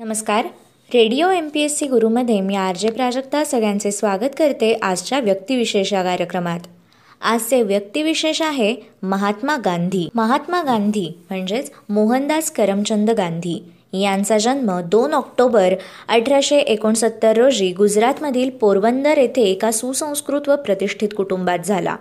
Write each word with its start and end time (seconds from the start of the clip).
नमस्कार. 0.00 0.46
Radio 0.90 1.28
M 1.30 1.48
P 1.48 1.60
S 1.60 1.76
C 1.78 1.86
गुरुमध्ये 1.86 2.40
मी 2.40 2.54
R 2.56 2.76
J 2.76 2.90
Prajakta 2.90 3.44
सगळ्यांचे 3.44 3.90
स्वागत 3.92 4.34
करते 4.38 4.72
आजच्या 4.82 5.20
व्यक्तिविशेष 5.20 5.92
या 5.92 6.02
कार्यक्रमात. 6.02 6.60
आजचे 7.20 7.62
व्यक्तिविशेष 7.62 8.42
आहे 8.42 8.74
महात्मा 9.02 9.56
गांधी. 9.56 10.06
महात्मा 10.14 10.62
गांधी 10.62 11.06
म्हणजेच 11.30 11.70
मोहनदास 11.88 12.50
करमचंद 12.50 13.10
गांधी 13.10 13.58
यांचा 14.00 14.38
जन्म 14.38 14.70
दोन 14.80 15.14
ऑक्टोबर 15.14 15.74
अठराशे 16.08 16.58
एकोणसत्तर 16.58 17.36
रोजी 17.36 17.72
गुजरातमधील 17.72 18.50
पोरबंदर 18.50 19.18
येथे 19.18 19.42
एका 19.42 19.70
सुसंस्कृत 19.70 20.48
व 20.48 20.56
प्रतिष्ठित 20.56 21.08
कुटुंबात 21.16 21.66
झाला. 21.66 21.96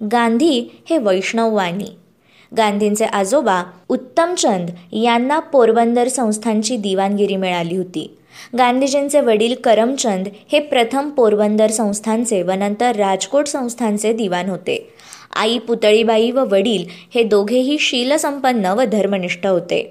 गांधी 0.00 0.58
हे 0.90 0.98
वैष्णववाणी. 0.98 1.96
गांधींचे 2.56 3.04
आजोबा 3.04 3.62
उत्तमचंद 3.88 4.70
यांना 4.92 5.38
पोरबंदर 5.38 6.08
संस्थांची 6.08 6.76
दिवाणगिरी 6.76 7.36
मिळाली 7.36 7.76
होती. 7.76 8.16
गांधीजींचे 8.58 9.20
वडील 9.20 9.54
करमचंद 9.54 10.28
हे 10.52 10.58
प्रथम 10.58 11.10
पोरबंदर 11.10 11.70
संस्थांचे 11.70 12.42
व 12.42 12.52
नंतर 12.52 12.96
राजकोट 12.96 13.46
संस्थांचे 13.46 14.12
दिवाण 14.12 14.50
होते. 14.50 14.88
आई 15.34 15.58
पुतळीबाई 15.58 16.30
व 16.30 16.44
वडील 16.50 16.84
हे 17.14 17.22
दोघेही 17.22 17.76
शीलसंपन्न 17.80 18.66
व 18.66 18.84
धर्मनिष्ठ 18.84 19.46
होते. 19.46 19.82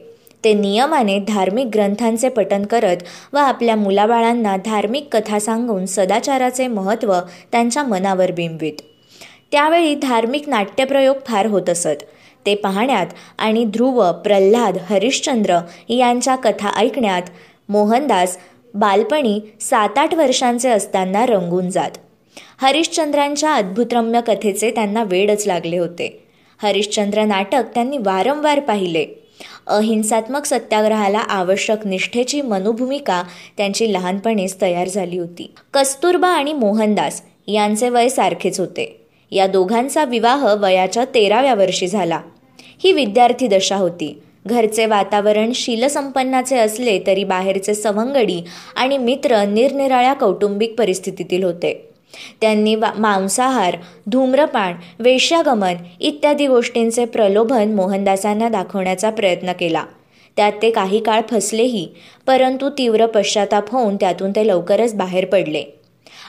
ते 0.43 0.53
नियमाने 0.53 1.19
धार्मिक 1.19 1.67
ग्रंथांचे 1.73 2.29
पठन 2.29 2.65
करत 2.65 2.97
व 3.33 3.37
आपल्या 3.37 3.75
मुलाबाळांना 3.75 4.55
धार्मिक 4.57 5.07
कथा 5.11 5.39
सांगून 5.39 5.85
सदाचाराचे 5.85 6.67
महत्त्व 6.67 7.13
त्यांच्या 7.51 7.83
मनावर 7.83 8.31
बिंबवित 8.31 8.81
त्यावेळी 9.51 9.95
धार्मिक 9.95 10.49
नाट्यप्रयोग 10.49 11.15
फार 11.27 11.45
होत 11.45 11.69
असत. 11.69 12.03
ते 12.45 12.55
पाहण्यात 12.55 13.07
आणि 13.37 13.65
ध्रुव 13.65 14.11
प्रल्हाद 14.11 14.77
हरिश्चंद्र 14.89 15.59
यांच्या 15.89 16.35
कथा 16.35 16.69
ऐकण्यात 16.75 17.21
मोहनदास 17.69 18.37
बालपणी 18.73 19.39
सात 19.61 19.97
आठ 19.97 20.13
वर्षांचे 20.13 20.69
असताना 20.69 21.25
रंगून 21.25 21.69
जात. 21.69 21.91
हरिश्चंद्रांच्या 22.61 23.53
अद्भुतरम्य 23.53 24.21
कथेचे 24.27 24.71
त्यांना 24.71 25.03
वेडच 25.03 25.47
लागले 25.47 25.77
होते. 25.77 26.23
हरिश्चंद्र 26.63 27.23
नाटक 27.23 27.63
त्यांनी 27.73 27.97
वारंवार 27.97 28.59
पाहिले. 28.59 29.05
अहिंसात्मक 29.67 30.45
सत्याग्रहाला 30.45 31.17
आवश्यक 31.17 31.87
निष्ठेची 31.87 32.41
मनोभूमिका 32.41 33.23
त्यांची 33.57 33.93
लहानपणीच 33.93 34.61
तयार 34.61 34.87
झाली 34.87 35.17
होती. 35.17 35.51
कस्तुरबा 35.73 36.27
आणि 36.27 36.53
मोहनदास 36.53 37.21
यांचे 37.47 37.89
वय 37.89 38.09
सारखेच 38.09 38.59
होते. 38.59 39.01
या 39.31 39.47
दोघांचा 39.47 40.05
विवाह 40.05 40.53
वयाच्या 40.53 41.05
तेराव्या 41.05 41.53
वर्षी 41.53 41.87
झाला. 41.87 42.19
ही 42.83 42.91
विद्यार्थी 42.91 43.47
दशा 43.47 43.75
होती. 43.75 44.17
घरचे 44.45 44.85
वातावरण 44.85 45.51
शीलसंपन्नाचे 45.55 46.57
असले 46.57 46.99
तरी 47.07 47.23
बाहेरचे 47.23 47.73
सवंगडी 47.73 48.41
आणि 48.75 48.97
मित्र 48.97 49.43
निरनिराळ्या 49.45 50.13
कौटुंबिक 50.13 50.75
परिस्थितीतील 50.77 51.43
होते. 51.43 51.89
त्यांनी 52.41 52.75
मांसाहार 52.75 53.77
धूम्रपान 54.07 54.73
वेश्यागमन 54.99 55.75
इत्यादी 55.99 56.47
गोष्टींचे 56.47 57.05
प्रलोभन 57.05 57.73
मोहनदासांना 57.75 58.49
दाखवण्याचा 58.49 59.09
प्रयत्न 59.09 59.53
केला. 59.53 59.83
त्यात 60.37 60.51
ते 60.61 60.71
काही 60.71 60.99
काळ 60.99 61.21
फसलेही 61.29 61.87
परंतु 62.27 62.69
तीव्र 62.69 63.05
पश्चाताप 63.05 63.71
होऊन 63.71 63.95
त्यातून 63.95 64.31
ते 64.31 64.47
लवकरच 64.47 64.95
बाहेर 64.95 65.25
पडले. 65.25 65.63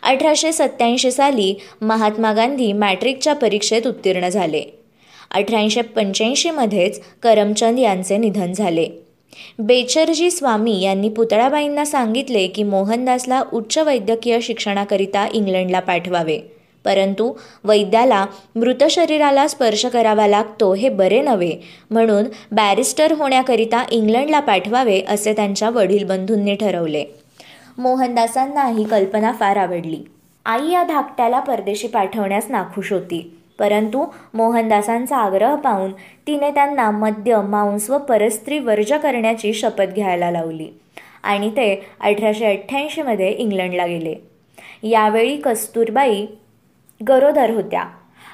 अठराशे 0.03 0.53
सत्याऐंशी 0.53 1.11
साली 1.11 1.55
महात्मा 1.81 2.33
गांधी 2.33 2.73
मॅट्रिकच्या 2.73 3.35
परीक्षेत 3.35 3.87
उत्तीर्ण 3.87 4.29
झाले. 4.29 4.63
अठराशे 5.31 5.83
पंच्याऐंशीमध्येच 5.83 7.01
करमचंद 7.23 7.79
यांचे 7.79 8.17
निधन 8.17 8.53
झाले. 8.53 8.89
बेचरजी 9.59 10.31
स्वामी 10.31 10.81
यांनी 10.81 11.09
पुतळाबाईंना 11.09 11.85
सांगितले 11.85 12.47
की 12.47 12.63
मोहनदासला 12.63 13.43
उच्च 13.53 13.79
वैद्यकीय 13.79 14.41
शिक्षणाकरिता 14.41 15.29
इंग्लंडला 15.33 15.81
पाठवावे. 15.81 16.39
परंतु 16.85 17.33
वैद्याला 17.65 18.27
मृत 18.55 18.85
शरीराला 18.91 19.49
स्पर्श 19.49 19.87
करावा 19.87 20.27
लागतो 20.27 20.75
हे 20.75 20.89
बरे 20.89 21.23
नव्हे. 21.23 21.53
म्हणून 21.91 22.25
बॅरिस्टर 22.53 23.13
होण्याकरिता 23.13 23.85
इंग्लंडला 23.91 24.41
पाठवावे 24.41 25.01
असे 25.09 25.33
त्यांच्या 25.33 25.71
वडील 25.71 26.05
बंधूंनी 26.05 26.55
ठरवले. 26.55 27.05
मोहनदासांना 27.79 28.65
ही 28.65 28.85
कल्पना 28.85 29.33
फार 29.33 29.57
आवडली. 29.57 29.99
आई 30.45 30.71
या 30.73 30.83
धाकट्याला 30.83 31.41
परदेशी 31.41 31.89
पाठवण्यास 31.89 32.45
नाखुश 32.49 32.93
होती. 32.93 33.39
परंतु 33.59 34.07
मोहनदासांचा 34.35 35.17
आग्रह 35.17 35.55
पाहून 35.55 35.93
तिने 36.27 36.51
त्यांना 36.51 36.91
मद्य 36.91 37.41
मांस 37.45 37.91
व 37.91 37.99
परस्त्री 37.99 38.59
वर्ज 38.59 38.93
करण्याची 38.93 39.53
शपथ 39.53 39.95
घ्यायला 39.95 40.31
लावली 40.31 40.69
आणि 41.23 41.51
ते 41.51 41.87
अठराशे 42.01 42.47
अठ्ठ्याऐंशीमध्ये 42.47 43.31
इंग्लंडला 43.31 43.87
गेले. 43.87 44.15
यावेळी 44.83 45.37
कस्तुरबाई 45.37 46.27
गरोदर 47.09 47.51
होत्या. 47.51 47.85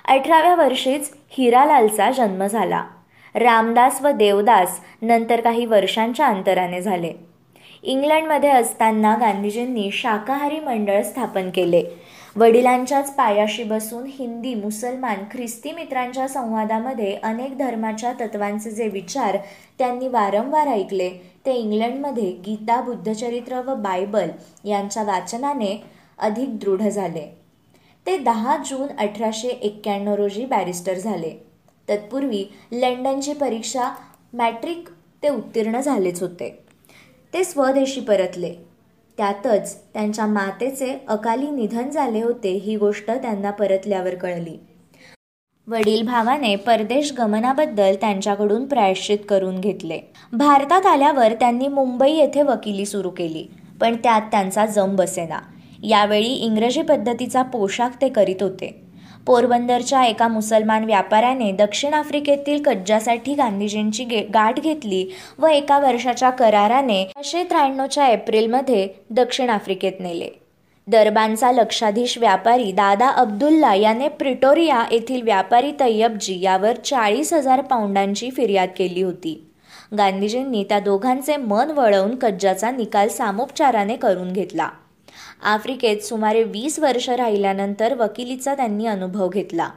अठराव्या 0.09 0.55
वर्षीच 0.55 1.11
हिरालालचा 1.31 2.11
जन्म 2.11 2.47
झाला. 2.47 2.85
रामदास 3.35 4.03
व 4.03 4.09
देवदास 4.09 4.81
नंतर 5.03 5.41
काही 5.41 5.67
वर्षांच्या 5.67 6.27
अंतराने 6.27 6.81
झाले. 6.83 7.13
इंग्लंडमध्ये 7.83 8.51
असताना 8.51 9.17
गांधीजींनी 9.21 9.91
शाकाहारी 9.93 10.61
मंडळ 10.61 11.03
स्थापन 11.03 11.51
केले. 11.51 11.85
वडिलांच्याच 12.37 13.15
पायाशी 13.15 13.65
बसून 13.65 14.05
हिंदी 14.07 14.55
मुसलमान 14.55 15.17
ख्रिस्ती 15.33 15.73
मित्रांच्या 15.73 16.29
संवादामध्ये 16.29 17.15
अनेक 17.15 17.59
धर्माच्या 17.59 18.13
तत्वांचे 18.21 18.71
जे 18.71 18.89
विचार 18.89 19.37
त्यांनी 19.79 20.09
वारंवार 20.09 20.67
ऐकले 20.67 21.11
ते 21.47 21.55
इंग्लंडमध्ये 21.55 22.31
गीता 22.47 22.81
बुद्धचरित्र 22.81 23.61
व 23.61 23.75
बायबल 23.75 24.29
यांच्या 24.65 25.03
वाचनाने 25.03 25.83
अधिक 26.19 26.59
दृढ 26.59 26.83
झाले. 26.83 27.27
ते 28.07 28.19
दहा 28.19 28.57
जून 28.57 28.89
अठराशे 28.99 29.49
एक्क्याण्णव 29.49 30.15
रोजी 30.15 30.45
बॅरिस्टर 30.45 30.95
झाले. 30.95 31.31
तत्पूर्वी 31.89 32.45
लंडनची 32.73 33.33
परीक्षा 33.33 33.93
मॅट्रिक 34.33 34.89
ते 35.23 35.29
उत्तीर्ण 35.29 35.81
झालेच 35.81 36.23
होते. 36.23 36.65
ते 37.35 37.45
स्वदेशी 37.45 38.01
परतले. 38.01 38.72
त्यातच 39.23 39.75
त्यांच्या 39.95 40.27
मातेचे 40.27 40.99
अकाली 41.09 41.51
निधन 41.51 41.91
झाले 41.91 42.23
होते 42.23 42.51
ही 42.55 42.77
गोष्ट 42.77 43.11
त्यांना 43.11 43.51
परतल्यावर 43.51 44.15
कळली. 44.15 44.57
वडील 45.69 46.03
भावाने 46.07 46.55
परदेश 46.57 47.13
गमनाबद्दल 47.13 47.95
त्यांच्याकडून 47.95 48.67
प्रायश्चित 48.67 49.19
करून 49.29 49.61
घेतले. 49.61 49.99
भारतात 50.33 50.87
आल्यावर 50.87 51.33
त्यांनी 51.33 51.69
मुंबई 51.69 52.11
येथे 52.11 52.43
वकिली 52.43 52.87
सुरू 52.87 53.11
केली 53.11 53.47
पण 53.81 53.97
त्यात 53.97 54.23
त्यांचा 54.23 54.67
जम 54.67 54.97
बसेना 54.97 55.39
यावेळी 55.83 56.33
इंग्रजी 56.37 56.83
पद्धतीचा 56.83 57.43
पोशाख 57.43 58.01
ते 58.01 58.09
करीत 58.09 58.43
होते. 58.43 58.92
पोरबंदरच्या 59.27 60.05
एका 60.05 60.29
मुसलमान 60.29 60.85
व्यापाऱ्याने 60.85 61.51
दक्षिण 61.53 61.95
आफ्रिकेतील 61.95 62.63
कज्जासाठी 62.63 63.35
गांधीजींची 63.35 64.05
गे 64.05 64.21
गाठ 64.35 64.61
घेतली 64.61 65.05
व 65.39 65.47
एका 65.47 65.79
वर्षाच्या 65.79 66.31
कराराने 66.31 67.01
अठराशे 67.03 67.45
त्र्याण्णवच्या 67.45 68.09
एप्रिलमध्ये 68.09 68.89
दक्षिण 69.11 69.51
आफ्रिकेत 69.51 70.01
नेले. 70.01 70.29
दरबांचा 70.87 71.53
लक्षाधीश 71.53 72.19
व्यापारी 72.19 72.73
दादा 72.73 73.09
अब्दुल्ला 73.09 73.75
याने 73.75 74.09
प्रिटोरिया 74.09 74.85
येथील 74.93 75.23
व्यापारी 75.23 75.73
तय्यबजी 75.81 76.41
यावर 76.41 76.77
चाळीस 76.85 77.33
हजार 77.33 77.61
पाऊंडांची 77.61 78.31
फिर्याद 78.31 78.69
केली 78.77 79.03
होती. 79.03 79.41
गांधीजींनी 79.99 80.65
त्या 80.65 80.81
दोघांचे 80.81 81.37
मन 81.37 81.71
वळवून 81.71 82.15
कज्जाचा 82.15 82.71
निकाल 82.71 83.09
सामोपचाराने 83.09 83.97
करून 83.97 84.33
घेतला. 84.33 84.69
आफ्रिकेत 85.43 86.03
सुमारे 86.03 86.43
वीस 86.45 86.79
वर्ष 86.79 87.09
राहिल्यानंतर 87.11 87.95
वकिलीचा 87.95 88.55
त्यांनी 88.55 88.87
अनुभव 88.87 89.29
घेतला. 89.29 89.69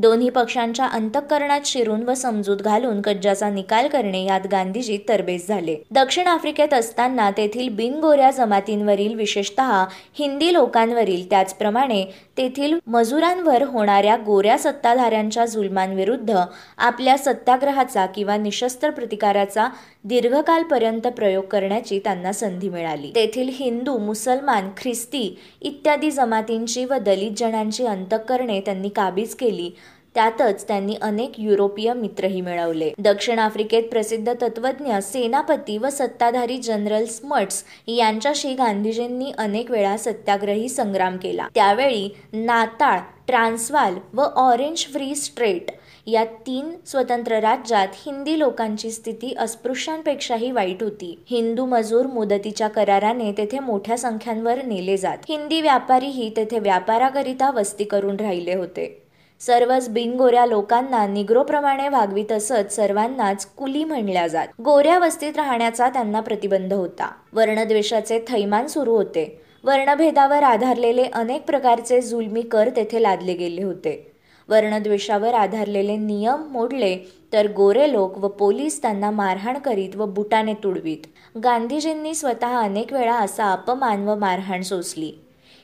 दोन्ही 0.00 0.28
पक्षांच्या 0.30 0.86
अंतःकरणात 0.86 1.60
शिरून 1.64 2.02
व 2.02 2.14
समजूत 2.14 2.56
घालून 2.56 3.00
कज्जाचा 3.00 3.48
निकाल 3.50 3.88
करणे 3.88 4.24
यात 4.24 4.40
गांधीजी 4.50 4.98
तरबेज 5.08 5.48
झाले. 5.48 5.76
दक्षिण 5.90 6.26
आफ्रिकेत 6.26 6.74
असताना 6.74 7.30
तेथील 7.30 7.68
बिनगोऱ्या 7.68 8.30
जमातींवरील 8.30 9.14
विशेषतः 9.14 9.84
हिंदी 10.18 10.52
लोकांवरील 10.52 11.28
त्याचप्रमाणे 11.30 12.04
तेथील 12.36 12.78
मजुरांवर 12.86 13.62
होणाऱ्या 13.62 14.16
गोऱ्या 14.16 14.58
सत्ताधाऱ्यांच्या 14.58 15.44
जुलमांविरुद्ध 15.46 16.38
आपल्या 16.78 17.18
सत्याग्रहाचा 17.18 18.06
किंवा 18.06 18.36
निशस्त्र 18.36 18.90
प्रतिकाराचा 18.90 19.68
दीर्घकालपर्यंत 20.04 21.06
प्रयोग 21.06 21.44
करण्याची 21.44 21.98
त्यांना 21.98 22.32
संधी 22.32 22.68
मिळाली. 22.68 23.12
तेथील 23.14 23.50
हिंदू 23.52 23.98
मुसलमान 23.98 24.70
ख्रिस्ती 24.76 25.38
इत्यादी 25.60 26.10
जमातींची 26.10 26.84
व 26.84 26.94
दलित 26.94 27.30
जणांची 27.36 27.86
अंतःकरणे 27.86 28.60
त्यांनी 28.60 28.88
काबीज 28.88 29.34
केली. 29.34 29.70
त्यातच 30.14 30.68
त्यांनी 30.68 30.94
अनेक 31.02 31.32
युरोपीय 31.38 31.92
मित्रही 31.92 32.40
मिळवले. 32.40 32.90
दक्षिण 32.98 33.38
आफ्रिकेत 33.38 33.82
प्रसिद्ध 33.82 34.32
तत्वज्ञ 34.42 34.98
सेनापती 35.02 35.78
व 35.78 35.88
सत्ताधारी 35.88 36.58
जनरल 36.58 37.04
स्मट्स 37.04 37.64
यांच्याशी 37.86 38.54
गांधीजींनी 38.54 39.32
अनेक 39.38 39.70
वेळा 39.70 39.96
सत्याग्रही 39.96 40.68
संग्राम 40.68 41.16
केला. 41.16 41.48
त्यावेळी 41.54 42.08
नाताळ 42.32 42.98
ट्रान्सवाल 43.26 43.94
व 44.14 44.20
ऑरेंज 44.20 44.78
फ्री 44.78 45.14
स्ट्रेट 45.14 45.70
या 46.06 46.24
तीन 46.24 46.70
स्वतंत्र 46.86 47.38
राज्यात 47.38 47.88
हिंदी 47.92 48.38
लोकांची 48.38 48.90
स्थिती 48.90 49.34
अस्पृश्यांपेक्षाही 49.38 50.50
वाईट 50.50 50.82
होती. 50.82 51.18
हिंदू 51.30 51.66
मजूर 51.66 52.06
मुदतीच्या 52.06 52.68
कराराने 52.68 53.32
तेथे 53.32 53.58
मोठ्या 53.58 53.98
संख्यांवर 53.98 54.62
नेले 54.62 54.96
जात. 54.96 55.18
हिंदी 55.28 55.60
व्यापारीही 55.60 56.32
तेथे 56.36 56.58
व्यापाराकरिता 56.58 57.50
वस्ती 57.50 57.84
करून 57.84 58.16
राहिले 58.16 58.54
होते. 58.54 59.02
सर्वच 59.40 59.88
बिनगोऱ्या 59.88 60.46
लोकांना 60.46 61.06
निग्रोप्रमाणे 61.06 61.88
वागवीत 61.88 62.32
असत 62.32 62.72
सर्वांनाच 62.72 63.46
कुली 63.46 63.84
म्हणल्या 63.84 64.26
जात. 64.26 64.48
गोऱ्या 64.60 64.98
वस्तीत 64.98 65.36
राहण्याचा 65.36 65.88
त्यांना 65.88 66.20
प्रतिबंध 66.20 66.72
होता. 66.72 67.10
वर्णद्वेषाचे 67.32 68.24
थैमान 68.28 68.66
सुरू 68.66 68.96
होते. 68.96 69.40
वर्णभेदावर 69.64 70.42
आधारलेले 70.42 71.04
अनेक 71.04 71.44
प्रकारचे 71.46 72.00
जुलमी 72.00 72.42
कर 72.42 72.68
तेथे 72.76 73.02
लादले 73.02 73.34
गेले 73.34 73.62
होते. 73.62 74.12
वर्णद्वेषावर 74.48 75.34
आधारलेले 75.34 75.96
नियम 75.96 76.42
मोडले 76.42 76.96
तर 77.32 77.46
गोरे 77.56 77.92
लोक 77.92 78.18
व 78.18 78.28
पोलीस 78.28 78.82
त्यांना 78.82 79.10
मारहाण 79.10 79.58
करीत 79.58 79.96
व 79.96 80.06
बुटाने 80.06 80.54
तुडवीत. 80.54 81.06
गांधीजींनी 81.44 82.14
स्वतः 82.14 82.58
अनेक 82.58 82.92
वेळा 82.92 83.14
असा 83.14 83.52
अपमान 83.52 84.08
व 84.08 84.14
मारहाण 84.14 84.60
सोसली. 84.60 85.12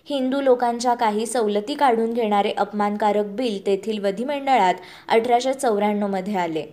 हिंदू 0.08 0.40
लोकांच्या 0.40 0.94
काही 0.94 1.26
सवलती 1.26 1.74
काढून 1.74 2.12
घेणारे 2.12 2.50
अपमानकारक 2.50 3.24
बिल 3.24 3.66
तेथील 3.66 4.04
विधिमंडळात 4.04 4.74
अठराशे 5.08 5.52
चौऱ्याण्णवमध्ये 5.52 6.36
आले. 6.36 6.66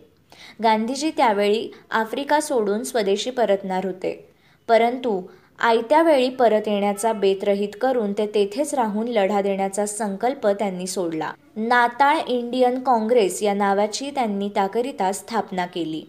गांधीजी 0.63 1.12
त्यावेळी 1.18 1.71
आफ्रिका 1.91 2.39
सोडून 2.39 2.83
स्वदेशी 2.83 3.30
परतणार 3.30 3.85
होते. 3.85 4.30
परंतु 4.68 5.21
आयत्या 5.59 6.01
वेळी 6.01 6.30
परत 6.30 6.68
येण्याचा 6.68 7.13
बेतरहित 7.13 7.69
करून 7.81 8.13
ते 8.13 8.25
तेथेच 8.25 8.74
राहून 8.74 9.07
लढा 9.07 9.41
देण्याचा 9.41 9.86
संकल्प 9.86 10.47
त्यांनी 10.47 10.88
सोडला. 10.88 11.31
नाताळ 11.56 12.18
इंडियन 12.27 12.79
काँग्रेस 12.79 13.44
या 13.44 13.53
नावाची 13.53 14.12
त्यांनी 14.12 14.50
त्याकरिता 14.50 15.12
स्थापना 15.12 15.65
केली. 15.65 16.03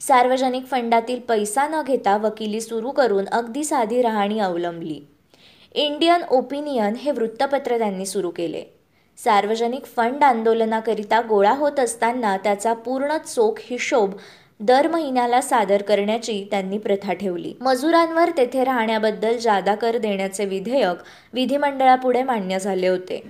सार्वजनिक 0.00 0.66
फंडातील 0.66 1.20
पैसा 1.20 1.68
न 1.68 1.82
घेता 1.86 2.16
वकिली 2.16 2.60
सुरू 2.60 2.90
करून 2.90 3.24
अगदी 3.28 3.64
साधी 3.64 4.02
राहणी 4.02 4.38
अवलंबली. 4.38 5.00
इंडियन 5.76 6.22
ओपिनियन 6.30 6.94
हे 6.94 7.10
वृत्तपत्र 7.10 7.78
त्यांनी 7.78 8.06
सुरू 8.06 8.30
केले. 8.30 8.62
सार्वजनिक 9.24 9.84
फंड 9.84 10.24
आंदोलनाकरिता 10.24 11.20
गोळा 11.20 11.52
होत 11.52 11.80
असताना 11.80 12.36
त्याचा 12.36 12.72
पूर्ण 12.72 13.16
चोख 13.16 13.54
हिशोब 13.60 14.12
दर 14.60 14.88
महिन्याला 14.88 15.40
सादर 15.40 15.82
करण्याची 15.82 16.46
त्यांनी 16.50 16.78
प्रथा 16.78 17.12
ठेवली. 17.12 17.54
मजुरांवर 17.60 18.30
तेथे 18.36 18.64
राहण्याबद्दल 18.64 19.36
जादा 19.36 19.74
कर 19.74 19.98
देण्याचे 19.98 20.44
विधेयक 20.44 20.96
विधिमंडळापुढे 21.32 22.22
मान्य 22.22 22.58
झाले 22.58 22.88
होते. 22.88 23.22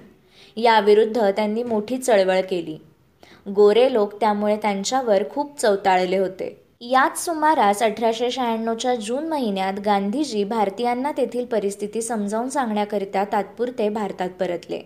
याविरुद्ध 0.56 1.30
त्यांनी 1.30 1.62
मोठी 1.62 1.98
चळवळ 1.98 2.40
केली. 2.40 2.76
गोरे 3.54 3.92
लोक 3.92 4.20
त्यामुळे 4.20 4.56
त्यांच्यावर 4.56 5.22
खूप 5.30 5.60
चवताळले 5.60 6.18
होते. 6.18 6.63
याच 6.90 7.24
सुमारास 7.24 7.82
अठराशे 7.82 8.30
शहाण्णवच्या 8.30 8.94
जून 8.94 9.28
महिन्यात 9.28 9.74
गांधीजी 9.84 10.42
भारतीयांना 10.44 11.12
तेथील 11.12 11.44
परिस्थिती 11.44 12.02
समजावून 12.02 12.48
सांगण्याकरिता 12.48 13.24
तात्पुरते 13.24 13.88
भारतात 13.88 14.30
परतले. 14.30 14.80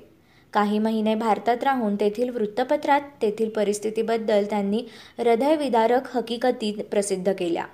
काही 0.52 0.78
महिने 0.78 1.14
भारतात 1.14 1.64
राहून 1.64 1.96
तेथील 1.96 2.30
वृत्तपत्रात 2.30 3.00
तेथील 3.22 3.48
परिस्थितीबद्दल 3.48 4.44
त्यांनी 4.44 4.84
हृदयविदारक 5.18 6.16
हकीकती 6.16 6.72
प्रसिद्ध 6.72 7.32
केल्या 7.32 7.64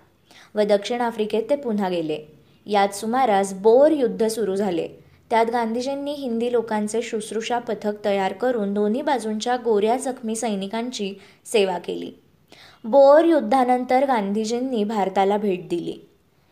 व 0.54 0.62
दक्षिण 0.62 1.00
आफ्रिकेत 1.00 1.42
ते 1.50 1.56
पुन्हा 1.56 1.88
गेले. 1.88 2.18
याच 2.66 3.00
सुमारास 3.00 3.52
बोर 3.52 3.90
युद्ध 3.90 4.26
सुरू 4.26 4.56
झाले. 4.56 4.88
त्यात 5.30 5.46
गांधीजींनी 5.52 6.12
हिंदी 6.12 6.52
लोकांचे 6.52 7.02
शुश्रूषा 7.02 7.58
पथक 7.58 8.04
तयार 8.04 8.32
करून 8.32 8.74
दोन्ही 8.74 9.02
बाजूंच्या 9.02 9.56
गोऱ्या 9.56 9.96
जखमी 9.96 10.36
सैनिकांची 10.36 11.14
सेवा 11.46 11.78
केली. 11.78 12.12
बोअर 12.84 13.24
युद्धानंतर 13.24 14.04
गांधीजींनी 14.04 14.84
भारताला 14.84 15.36
भेट 15.36 15.68
दिली. 15.68 16.08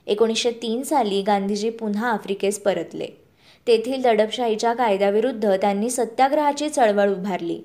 एकोणीसशे 0.06 0.50
तीन 0.50 0.82
साली 0.82 1.23
गांधीजी 1.23 1.70
पुन्हा 1.70 2.11
आफ्रिकेस 2.11 2.58
परतले. 2.58 3.06
तेथील 3.67 4.02
दडपशाहीच्या 4.02 4.73
कायद्याविरुद्ध 4.73 5.50
त्यांनी 5.50 5.90
सत्याग्रहाची 5.90 6.69
चळवळ 6.69 7.11
उभारली. 7.11 7.61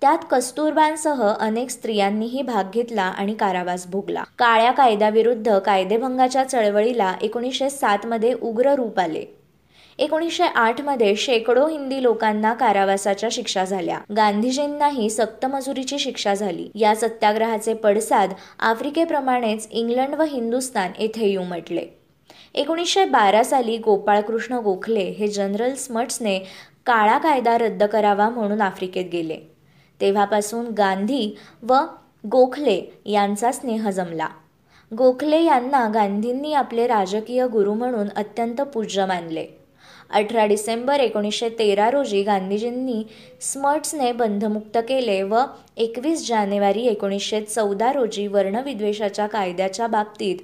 त्यात 0.00 0.18
कस्तुरबांसह 0.30 1.32
अनेक 1.40 1.70
स्त्रियांनीही 1.70 2.42
भाग 2.42 2.64
घेतला 2.74 3.02
आणि 3.02 3.34
कारावास 3.34 3.86
भोगला. 3.86 4.22
काळ्या 4.38 4.70
कायद्याविरुद्ध 4.70 5.58
कायदेभंगाच्या 5.58 6.44
चळवळीला 6.44 7.14
एकोणीसशे 7.22 7.70
सातमध्ये 7.70 8.34
उग्र 8.42 8.74
रूप 8.74 8.98
आले. 8.98 9.41
एकोणीसशे 10.02 10.44
आठमध्ये 10.44 11.16
शेकडो 11.16 11.68
हिंदी 11.68 12.02
लोकांना 12.02 12.54
कारावासाच्या 12.54 13.28
शिक्षा 13.32 13.64
झाल्या. 13.64 13.98
गांधीजींनाही 14.16 15.10
सक्तमजुरीची 15.10 15.98
शिक्षा 15.98 16.34
झाली. 16.34 16.68
या 16.74 16.94
सत्याग्रहाचे 16.96 17.74
पडसाद 17.74 18.32
आफ्रिकेप्रमाणेच 18.58 19.68
इंग्लंड 19.70 20.14
व 20.14 20.22
हिंदुस्थान 20.22 20.90
येथेही 20.98 21.36
उमटले. 21.36 21.86
एकोणीसशे 22.54 23.04
बारा 23.04 23.42
साली 23.42 23.76
गोपाळकृष्ण 23.76 24.54
गोखले 24.54 25.04
हे 25.18 25.28
जनरल 25.28 25.74
स्मट्सने 25.74 26.38
काळा 26.86 27.18
कायदा 27.18 27.58
रद्द 27.58 27.84
करावा 27.84 28.28
म्हणून 28.28 28.60
आफ्रिकेत 28.60 29.04
गेले. 29.12 29.36
तेव्हापासून 30.00 30.66
गांधी 30.66 31.36
व 31.62 31.74
गोखले 32.26 33.00
यांचा 33.06 33.52
स्नेह 33.52 33.90
जमला. 33.90 34.28
गोखले 34.98 35.42
यांना 35.42 35.88
गांधींनी 35.94 36.52
आपले 36.52 36.86
राजकीय 36.86 37.46
गुरु 37.46 37.74
म्हणून 37.74 38.08
अत्यंत 38.16 38.60
पूज्य 38.60 39.06
मानले. 39.06 39.61
अठरा 40.10 40.46
डिसेंबर 40.46 41.00
एकोणीसशे 41.00 41.48
तेरा 41.48 41.90
रोजी 41.90 42.22
गांधीजींनी 42.22 43.02
स्मर्ट्सने 43.40 44.12
बंधमुक्त 44.12 44.78
केले 44.88 45.22
व 45.22 45.40
एकवीस 45.76 46.26
जानेवारी 46.28 46.86
एकोणीसशे 46.86 47.40
चौदा 47.40 47.92
रोजी 47.92 48.26
वर्णविद्वेषाच्या 48.26 49.26
कायद्याच्या 49.26 49.86
बाबतीत 49.86 50.36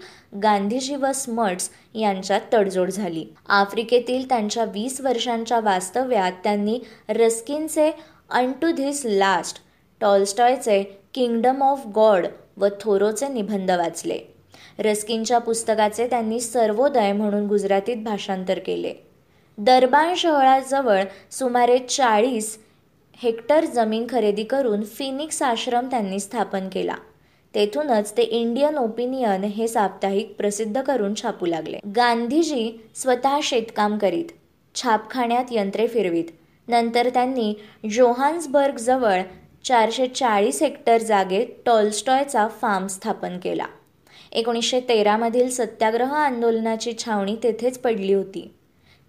गांधीजी 0.43 0.95
व 0.95 1.13
स्मर्ट्स 1.15 1.71
यांच्यात 1.95 2.41
तडजोड 2.53 2.91
झाली. 2.91 3.25
आफ्रिकेतील 3.49 4.29
त्यांच्या 4.29 4.65
वीस 4.65 5.01
वर्षांच्या 5.01 5.61
वास्तव्यात 5.61 6.33
त्यांनी 6.45 6.79
रस्किनचे 7.09 7.91
अन 8.31 8.53
टू 8.53 8.71
धिस 8.71 9.03
लास्ट 9.05 9.59
टॉलस्टॉयचे 10.01 10.83
किंगडम 11.15 11.63
ऑफ 11.63 11.87
गॉड 11.87 12.27
व 12.57 12.67
थोरोचे 12.81 13.29
निबंध 13.29 13.71
वाचले. 13.71 14.19
रस्किनच्या 14.79 15.39
पुस्तकाचे 15.39 16.07
त्यांनी 16.07 16.41
सर्वोदय 16.41 17.13
म्हणून 17.13 17.47
गुजरातीत 17.47 17.97
भाषांतर 17.97 18.59
केले. 18.59 19.08
दरबार 19.59 20.15
शहराजवळ 20.17 21.03
सुमारे 21.31 21.79
चाळीस 21.79 22.59
हेक्टर 23.23 23.65
जमीन 23.65 24.07
खरेदी 24.11 24.45
करून 24.45 24.83
फिनिक्स 24.83 25.43
आश्रम 25.43 25.87
त्यांनी 25.87 26.21
स्थापन 26.21 26.69
केला. 26.69 26.95
तेथूनच 27.55 28.13
ते 28.17 28.23
इंडियन 28.23 28.77
ओपिनियन 28.79 29.45
हे 29.45 29.69
साप्ताहिक 29.69 30.35
प्रसिद्ध 30.39 30.81
करून 30.83 31.15
छापू 31.23 31.47
लागले. 31.47 31.79
गांधीजी 31.97 32.71
स्वतः 32.95 33.39
शेतकाम 33.43 33.99
करीत 33.99 34.25
छापखान्यात 34.75 35.45
यंत्रे 35.51 35.87
फिरवीत. 35.87 36.25
नंतर 36.69 37.09
त्यांनी 37.09 37.55
जोहान्सबर्गजवळ 37.91 39.21
चारशे 39.65 40.07
चाळीस 40.07 40.63
हेक्टर 40.63 40.99
जागेत 40.99 41.47
टॉलस्टॉयचा 41.67 42.47
फार्म 42.49 42.87
स्थापन 42.87 43.39
केला. 43.39 43.67
एकोणीसशे 44.33 44.81
तेरामधील 44.81 45.51
सत्याग्रह 45.51 46.15
आंदोलनाची 46.15 46.93
छावणी 46.99 47.37
तेथेच 47.43 47.79
पडली 47.79 48.13
होती. 48.13 48.51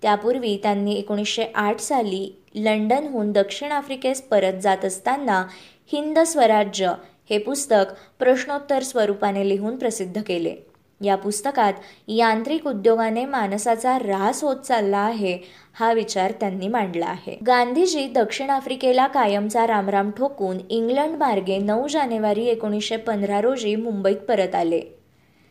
त्यापूर्वी 0.01 0.59
त्यांनी 0.63 0.93
एकोणीसशे 0.93 1.45
आठ 1.55 1.79
साली 1.79 2.41
लंडनहून 2.55 3.31
दक्षिण 3.31 3.71
आफ्रिकेस 3.71 4.21
परत 4.21 4.53
जात 4.53 4.85
असताना 4.85 5.45
हिंद 5.93 6.19
स्वराज्य 6.19 6.93
हे 7.29 7.37
पुस्तक 7.37 7.93
प्रश्नोत्तर 8.19 8.83
स्वरूपाने 8.83 9.49
लिहून 9.49 9.77
प्रसिद्ध 9.77 10.21
केले. 10.21 10.55
या 11.01 11.15
पुस्तकात 11.15 11.73
यांत्रिक 12.07 12.67
उद्योगाने 12.67 13.25
माणसाचा 13.25 13.95
ऱ्हास 13.95 14.43
होत 14.43 14.55
चालला 14.55 14.97
आहे 14.97 15.37
हा 15.73 15.93
विचार 15.93 16.31
त्यांनी 16.31 16.67
मांडला 16.67 17.05
आहे. 17.05 17.37
गांधीजी 17.47 18.07
दक्षिण 18.07 18.49
आफ्रिकेला 18.49 19.07
कायमचा 19.07 19.67
रामराम 19.67 20.11
ठोकून 20.11 20.57
इंग्लंड 20.69 21.17
मार्गे 21.17 21.57
नऊ 21.57 21.87
जानेवारी 21.87 22.45
एकोणीसशे 22.45 22.97
पंधरा 22.97 23.41
रोजी 23.41 23.75
मुंबईत 23.75 24.17
परत 24.17 24.55
आले. 24.55 24.81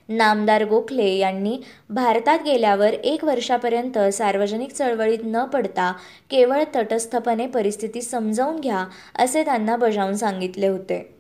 नामदार 0.09 0.65
गोखले 0.65 1.11
यांनी 1.13 1.59
भारतात 1.91 2.39
गेल्यावर 2.45 2.93
एक 2.93 3.25
वर्षापर्यंत 3.25 3.99
सार्वजनिक 4.13 4.73
चळवळीत 4.73 5.19
न 5.25 5.45
पडता 5.45 5.93
केवळ 6.31 6.63
तटस्थपणे 6.77 7.47
परिस्थिती 7.47 8.03
समजावून 8.03 8.61
घ्या 8.61 8.85
असे 9.15 9.45
त्यांना 9.45 9.77
बजावून 9.77 10.15
सांगितले 10.15 10.69
होते. 10.69 11.15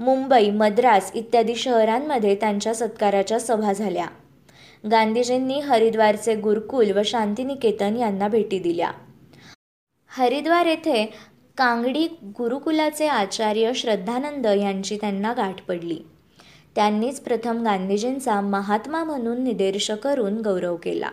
मुंबई 0.00 0.50
मद्रास 0.50 1.10
इत्यादी 1.14 1.54
शहरांमध्ये 1.54 2.34
त्यांच्या 2.34 2.74
सत्काराच्या 2.74 3.38
सभा 3.40 3.72
झाल्या. 3.72 4.06
गांधीजींनी 4.90 5.60
हरिद्वारचे 5.60 6.34
गुरुकुल 6.34 6.90
व 6.90 7.02
शांतिनिकेतन 7.04 7.96
यांना 7.96 8.28
भेटी 8.28 8.58
दिल्या. 8.58 8.90
हरिद्वार 10.10 10.66
येथे 10.66 11.04
कांगडी 11.58 12.06
गुरुकुलाचे 12.38 13.06
आचार्य 13.06 13.72
श्रद्धानंद 13.74 14.46
यांची 14.46 14.96
त्यांना 14.96 15.32
गाठ 15.32 15.62
पडली. 15.62 15.98
त्यांनीच 16.74 17.20
प्रथम 17.20 17.62
गांधीजींचा 17.62 18.40
महात्मा 18.40 19.04
म्हणून 19.04 19.42
निदर्श 19.44 19.90
करून 19.90 20.40
गौरव 20.40 20.76
केला. 20.76 21.10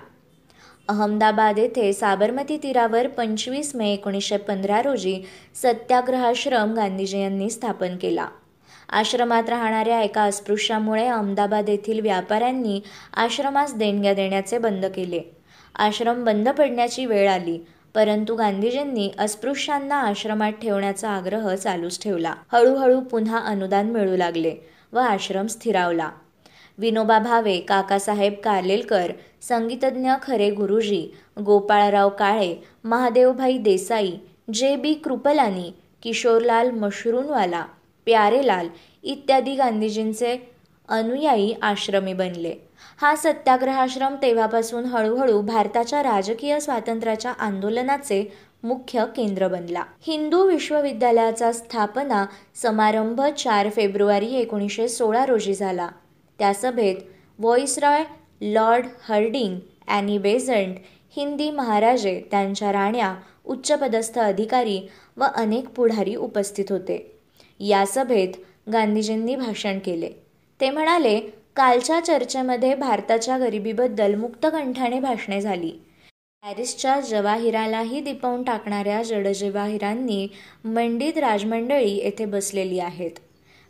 अहमदाबाद 0.87 1.59
येथे 1.59 1.93
साबरमती 1.93 2.57
तीरावर 2.57 3.07
पंचवीस 3.07 3.75
मे 3.75 3.91
एकोणीसशे 3.93 4.37
पंधरा 4.37 4.81
रोजी 4.81 5.21
सत्याग्रहाश्रम 5.55 6.73
गांधीजी 6.73 7.19
यांनी 7.19 7.49
स्थापन 7.49 7.97
केला. 7.97 8.27
आश्रमात 8.89 9.49
राहणाऱ्या 9.49 10.01
एका 10.01 10.21
अस्पृश्यामुळे 10.21 11.07
अहमदाबाद 11.07 11.69
येथील 11.69 11.99
व्यापाऱ्यांनी 11.99 12.81
आश्रमास 13.13 13.73
देणग्या 13.75 14.13
देण्याचे 14.13 14.57
बंद 14.57 14.85
केले. 14.85 15.21
आश्रम 15.75 16.23
बंद 16.23 16.49
पडण्याची 16.49 17.05
वेळ 17.05 17.29
आली 17.29 17.59
परंतु 17.95 18.35
गांधीजींनी 18.35 19.11
अस्पृश्यांना 19.19 19.95
आश्रमात 19.95 20.51
ठेवण्याचा 20.51 21.09
आग्रह 21.09 21.55
चालूच 21.55 22.01
ठेवला. 22.03 22.33
हळूहळू 22.51 22.99
पुन्हा 23.01 23.39
अनुदान 23.39 23.91
मिळू 23.91 24.15
लागले. 24.15 24.55
व 24.93 24.97
आश्रम 24.97 25.47
स्थिरावला. 25.47 26.09
विनोबा 26.77 27.19
भावे 27.19 27.57
काकासाहेब 27.59 28.33
कालेलकर 28.43 29.11
संगीतज्ञ 29.41 30.11
खरे 30.21 30.49
गुरुजी 30.51 31.01
गोपाळराव 31.45 32.09
काळे 32.09 32.55
महादेवभाई 32.83 33.57
देसाई 33.57 34.11
जे 34.53 34.75
बी 34.75 34.93
कृपलानी 34.93 35.71
किशोरलाल 36.03 36.71
मशरूनवाला 36.71 37.65
प्यारेलाल 38.05 38.67
इत्यादी 39.03 39.55
गांधीजींचे 39.55 40.37
अनुयायी 40.89 41.53
आश्रमी 41.61 42.13
बनले. 42.13 42.53
हा 43.01 43.15
सत्याग्रहाश्रम 43.15 44.15
तेव्हापासून 44.21 44.85
हळूहळू 44.85 45.41
भारताच्या 45.41 46.03
राजकीय 46.03 46.59
स्वातंत्र्याच्या 46.59 47.31
आंदोलनाचे 47.31 48.23
मुख्य 48.63 49.05
केंद्र 49.15 49.47
बनला. 49.47 49.83
हिंदू 50.01 50.47
विश्वविद्यालयाचा 50.47 51.51
स्थापना 51.51 52.25
समारंभ 52.55 53.21
चार 53.21 53.69
फेब्रुवारी 53.69 54.35
एकोणीसशे 54.35 54.87
सोळा 54.87 55.25
रोजी 55.25 55.53
झाला. 55.53 55.89
त्या 56.39 56.53
सभेत 56.53 56.95
viceroy 57.39 58.03
Lord 58.41 58.85
Hardinge 59.09 59.59
Annie 59.87 60.17
Besant 60.17 60.75
Hindi 61.15 61.51
महाराजे 61.51 62.21
त्यांच्या 62.31 62.71
राण्या 62.71 63.15
उच्चपदस्थ 63.45 64.19
अधिकारी 64.19 64.89
व 65.17 65.23
अनेक 65.35 65.69
पुढारी 65.69 66.15
उपस्थित 66.15 66.65
होते. 66.69 67.19
या 67.59 67.85
सभेत 67.85 68.29
गांधीजींनी 68.73 69.35
भाषण 69.35 69.79
केले. 69.79 70.09
ते 70.61 70.69
म्हणाले 70.69 71.19
कालच्या 71.55 71.99
चर्चेमध्ये 71.99 72.75
भारताच्या 72.75 73.37
गरिबीबद्दल 73.37 74.15
मुक्तकंठाने 74.15 74.99
भाषणे 74.99 75.41
झाली. 75.41 75.71
पॅरिसच्या 76.43 76.99
जवाहिरालाही 76.99 77.99
दिपवून 78.01 78.43
टाकणाऱ्या 78.43 79.01
जडजवाहिरांनी 79.03 80.27
मंडित 80.65 81.17
राजमंडळी 81.17 81.91
येथे 81.95 82.25
बसलेली 82.25 82.79
आहेत. 82.79 83.11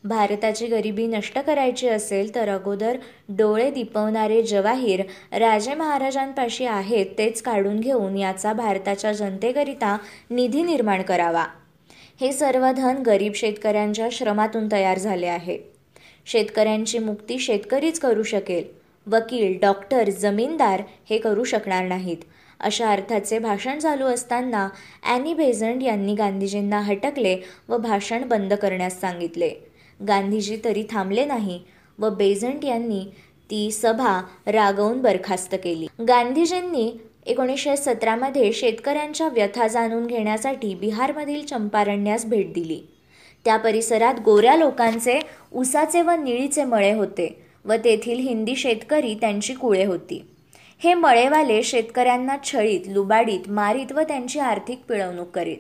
भारताची 0.04 0.68
गरिबी 0.68 1.08
नष्ट 1.08 1.40
करायची 1.40 1.88
असेल 1.88 2.34
तर 2.36 2.50
अगोदर 2.50 2.98
डोळे 3.30 3.70
दिपवणारे 3.72 4.42
जवाहीर 4.44 5.02
राजे 5.32 5.74
महाराजांपाशी 5.74 6.66
आहेत 6.66 7.06
तेच 7.18 7.42
काढून 7.42 7.80
घेऊन 7.80 8.18
याचा 8.18 8.54
भारताच्या 8.54 9.14
जनतेकरिता 9.14 9.98
निधी 10.30 10.64
निर्माण 10.64 11.02
करावा. 11.02 11.46
हे 12.22 12.32
सर्व 12.32 12.72
धन 12.72 13.02
गरीब 13.06 13.34
शेतकऱ्यांच्या 13.34 14.08
श्रमातून 14.12 14.72
तयार 14.72 15.00
झाले 15.00 15.28
आहे. 15.28 15.58
शेतकऱ्यांची 16.26 17.00
मुक्ती 17.00 17.40
शेतकरीच 17.40 18.00
करू 18.00 18.24
शकेल. 18.24 18.64
वकील 19.08 19.58
डॉक्टर 19.62 20.10
जमीनदार 20.10 20.82
हे 21.10 21.18
करू 21.18 21.44
शकणार 21.44 21.88
नाहीत. 21.88 22.18
अशा 22.60 22.92
अर्थाचे 22.92 23.40
भाषण 23.40 23.80
चालू 23.80 24.06
असताना 24.06 24.68
ॲनी 25.04 25.34
बेझंट 25.34 25.84
यांनी 25.84 26.16
गांधीजींना 26.16 26.80
हटकले 26.80 27.36
व 27.70 27.78
भाषण 27.78 28.28
बंद 28.28 28.54
करण्यास 28.54 29.00
सांगितले. 29.02 29.50
गांधीजी 30.00 30.58
तरी 30.66 30.84
थांबले 30.92 31.26
नाही 31.26 31.60
व 32.00 32.10
बेझंट 32.10 32.66
यांनी 32.66 33.04
ती 33.50 33.70
सभा 33.72 34.20
रागवून 34.48 35.02
बरखास्त 35.02 35.56
केली. 35.64 35.88
गांधीजींनी 36.08 36.92
एकोणीसशे 37.26 37.76
सतरामध्ये 37.78 38.52
शेतकऱ्यांच्या 38.54 39.28
व्यथा 39.30 39.68
जाणून 39.68 40.06
घेण्यासाठी 40.08 40.74
बिहारमधील 40.76 41.46
चंपारण्यास 41.46 42.26
भेट 42.26 42.54
दिली. 42.54 42.82
त्या 43.46 43.58
परिसरात 43.58 44.20
गोऱ्या 44.26 44.56
लोकांचे 44.56 45.20
उसाचे 45.52 46.02
व 46.02 46.12
निळीचे 46.12 46.64
मळे 46.64 46.92
होते 46.92 47.28
व 47.66 47.74
तेथील 47.84 48.20
हिंदी 48.20 48.56
शेतकरी 48.56 49.14
त्यांची 49.14 49.54
कुळे 49.54 49.86
होती. 49.86 50.22
हे 50.84 50.94
मळेवाले 50.94 51.64
शेतकऱ्यांना 51.64 52.36
छळीत 52.44 52.82
लुबाडीत 52.88 53.50
मारीत 53.50 53.92
व 53.92 54.02
त्यांची 54.02 54.40
आर्थिक 54.40 54.82
पिळवणूक 54.90 55.30
करीत. 55.30 55.58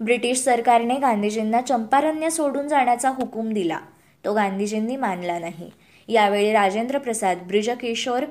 ब्रिटिश 0.00 0.38
सरकारने 0.38 0.94
गांधीजींना 0.94 1.60
चंपारण्य 1.60 2.30
सोडून 2.30 2.68
जाण्याचा 2.68 3.08
हुकूम 3.08 3.52
दिला. 3.52 3.78
तो 4.24 4.34
गांधीजींनी 4.34 4.96
मानला 4.96 5.38
नाही. 5.38 5.70
यावेळी 6.08 6.52
राजेंद्र 6.52 6.98
प्रसाद 6.98 7.38
ब्रिजकिशोर 7.38 8.24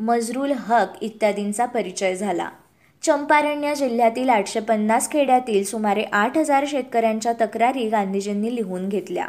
मजरुल 0.00 0.52
हक 0.52 1.02
इत्यादींचा 1.02 1.66
परिचय 1.66 2.14
झाला. 2.14 2.48
चंपारण्य 3.02 3.74
जिल्ह्यातील 3.74 4.28
आठशे 4.28 4.60
पन्नास 4.60 5.10
खेड्यातील 5.10 5.64
सुमारे 5.64 6.04
आठ 6.12 6.38
हजार 6.38 6.64
शेतकऱ्यांच्या 6.68 7.32
तक्रारी 7.32 7.88
गांधीजींनी 7.88 8.54
लिहून 8.54 8.88
घेतल्या. 8.88 9.28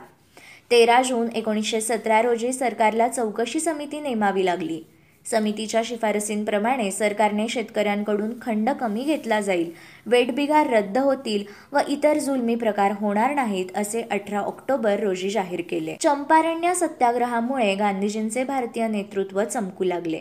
तेरा 0.71 1.01
जून 1.01 1.27
एकोणीसशे 1.35 1.81
सतरा 1.81 2.21
रोजी 2.21 2.53
सरकारला 2.53 3.07
चौकशी 3.07 3.59
समिती 3.59 3.99
नेमावी 3.99 4.45
लागली. 4.45 4.81
समितीच्या 5.31 5.81
शिफारसींप्रमाणे 5.85 6.91
सरकारने 6.91 7.47
शेतकऱ्यांकडून 7.47 8.29
खंड 8.41 8.69
कमी 8.69 9.03
घेतला 9.03 9.41
जाईल. 9.41 9.71
वेटबिगार 10.05 10.67
रद्द 10.67 10.97
होतील 10.97 11.43
व 11.71 11.79
इतर 11.87 12.17
जुलमी 12.17 12.55
प्रकार 12.55 12.91
होणार 12.99 13.33
नाहीत 13.33 13.65
असे 13.75 14.01
अठरा 14.11 14.39
ऑक्टोबर 14.39 14.99
रोजी 14.99 15.29
जाहीर 15.29 15.61
केले. 15.69 15.95
चंपारण्य 16.01 16.73
सत्याग्रहामुळे 16.73 17.75
गांधीजींचे 17.75 18.43
भारतीय 18.43 18.87
नेतृत्व 18.87 19.43
चमकू 19.43 19.83
लागले. 19.83 20.19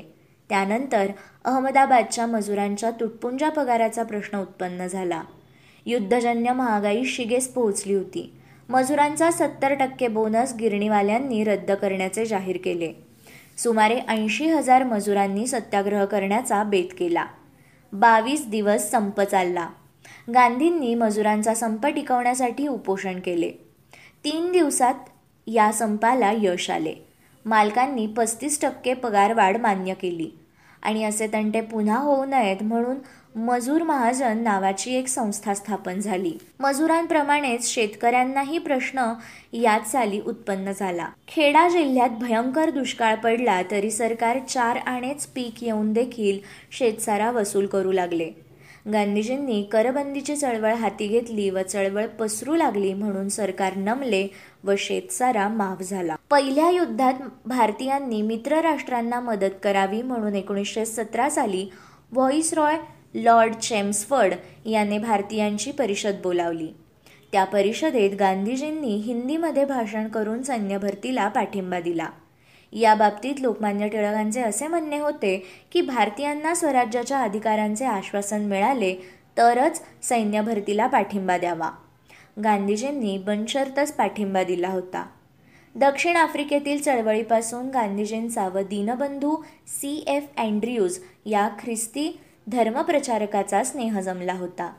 त्यानंतर 0.48 1.06
अहमदाबादच्या 1.44 2.26
मजुरांच्या 2.26 2.90
तुटपुंजा 2.90 3.48
पगाराचा 3.48 4.02
प्रश्न 4.02 4.38
उत्पन्न 4.38 4.86
झाला. 4.86 5.22
युद्धजन्य 5.86 6.52
महागाई 6.52 7.04
शिगेस 7.04 7.48
पोहोचली 7.48 7.94
होती. 7.94 8.32
मजुरांचा 8.68 9.30
सत्तर 9.30 9.74
टक्के 9.74 10.08
बोनस 10.08 10.54
गिरणीवाल्यांनी 10.60 11.44
रद्द 11.44 11.72
करण्याचे 11.72 12.24
जाहीर 12.24 12.58
केले. 12.64 13.11
सुमारे 13.58 14.00
ऐंशी 14.08 14.50
हजार 14.50 14.84
मजुरांनी 14.84 15.46
सत्याग्रह 15.46 16.04
करण्याचा 16.04 16.62
बेत 16.62 16.94
केला. 16.98 17.26
बावीस 17.92 18.46
दिवस 18.46 18.90
संप 18.90 19.20
चालला. 19.20 19.68
गांधींनी 20.34 20.94
मजुरांचा 20.94 21.54
संप 21.54 21.86
टिकवण्यासाठी 21.86 22.66
उपोषण 22.68 23.20
केले. 23.20 23.50
तीन 24.24 24.52
दिवसात 24.52 24.94
या 25.46 25.72
संपाला 25.72 26.32
यश 26.32 26.70
आले. 26.70 26.94
मालकांनी 27.44 28.06
पस्तीस 28.06 28.60
टक्के 28.60 28.94
पगारवाढ 28.94 29.56
मान्य 29.56 29.94
केली. 29.94 30.30
आणि 30.82 31.04
असे 31.04 31.26
तंटे 31.26 31.60
पुन्हा 31.60 31.98
होऊ 31.98 32.24
नयेत 32.24 32.62
म्हणून 32.62 32.96
मजूर 33.36 33.82
महाजन 33.82 34.38
नावाची 34.38 34.94
एक 34.94 35.08
संस्था 35.08 35.54
स्थापन 35.54 36.00
झाली. 36.00 36.32
मजुरांप्रमाणेच 36.60 37.66
शेतकऱ्यांनाही 37.66 38.58
प्रश्न 38.58 39.12
याच 39.52 39.90
साली 39.92 40.20
उत्पन्न 40.20 40.72
झाला. 40.80 41.08
खेडा 41.28 41.68
जिल्ह्यात 41.68 42.10
भयंकर 42.10 42.70
दुष्काळ 42.70 43.14
पडला 43.14 43.62
तरी 43.70 43.90
सरकार 43.90 44.38
चार 44.48 44.76
आणेच 44.76 45.26
पीक 45.26 45.64
येऊन 45.64 45.92
देखील 45.92 46.38
शेतसारा 46.72 47.30
वसूल 47.30 47.66
करू 47.66 47.92
लागले. 47.92 48.30
गांधीजींनी 48.92 49.62
करबंदीची 49.62 50.36
चळवळ 50.36 50.74
हाती 50.74 51.06
घेतली 51.06 51.50
व 51.50 51.62
चळवळ 51.62 52.06
पसरू 52.06 52.54
लागली 52.54 52.94
म्हणून 52.94 53.28
सरकार 53.28 53.76
नमले 53.76 54.26
व 54.64 54.74
शेतसारा 54.78 55.48
माफ 55.48 55.82
झाला. 55.82 56.16
पहिल्या 56.30 56.70
युद्धात 56.70 57.14
भारतीयांनी 57.46 58.22
मित्र 58.22 58.60
राष्ट्रांना 58.60 59.20
मदत 59.20 59.60
करावी 59.62 60.02
म्हणून 60.02 60.34
एकोणीसशे 60.34 60.84
सतरा 60.86 61.28
साली 61.30 61.68
व्हॉइसरॉय 62.12 62.76
लॉर्ड 63.14 63.54
चेम्सफर्ड 63.54 64.34
याने 64.66 64.98
भारतीयांची 64.98 65.70
परिषद 65.70 66.14
बोलावली. 66.22 66.68
त्या 67.32 67.44
परिषदेत 67.44 68.10
गांधीजींनी 68.18 68.96
हिंदीमध्ये 68.96 69.64
भाषण 69.64 70.08
करून 70.08 70.42
सैन्य 70.42 70.78
भरतीला 70.78 71.28
पाठिंबा 71.28 71.80
दिला. 71.80 72.08
या 72.72 72.94
बाबतीत 72.94 73.40
लोकमान्य 73.40 73.88
टिळकांचे 73.88 74.40
असे 74.40 74.66
म्हणणे 74.66 74.98
होते 74.98 75.46
की 75.72 75.80
भारतीयांना 75.80 76.54
स्वराज्याच्या 76.54 77.18
अधिकारांचे 77.18 77.84
आश्वासन 77.84 78.42
मिळाले 78.42 78.94
तरच 79.36 79.82
सैन्य 80.02 80.40
भरतीला 80.40 80.86
पाठिंबा 80.86 81.38
द्यावा. 81.38 81.70
गांधीजींनी 82.44 83.18
बनशर्तच 83.18 83.92
पाठिंबा 83.92 84.42
दिला 84.42 84.68
होता. 84.68 85.06
दक्षिण 85.74 86.16
आफ्रिकेतील 86.16 86.80
चळवळीपासून 86.82 87.68
गांधीजींचा 87.68 88.48
व 88.48 88.58
दीनबंधू 88.58 89.36
सी 89.66 90.04
एफ 90.06 90.24
अँड्र्यूज 90.36 90.98
या 91.26 91.48
ख्रिस्ती 91.64 92.20
धर्मप्रचारकाचा 92.46 93.64
स्नेह 93.64 94.00
जमला 94.00 94.32
होता. 94.32 94.72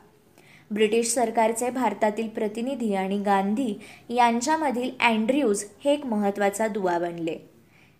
ब्रिटिश 0.70 1.14
सरकारचे 1.14 1.70
भारतातील 1.70 2.28
प्रतिनिधी 2.28 2.94
आणि 2.94 3.18
गांधी 3.18 3.74
यांच्यामधील 4.08 4.90
अँड्र्यूज 5.00 5.64
हे 5.84 5.92
एक 5.92 6.06
महत्त्वाचा 6.06 6.66
दुवा 6.66 6.98
बनले. 6.98 7.50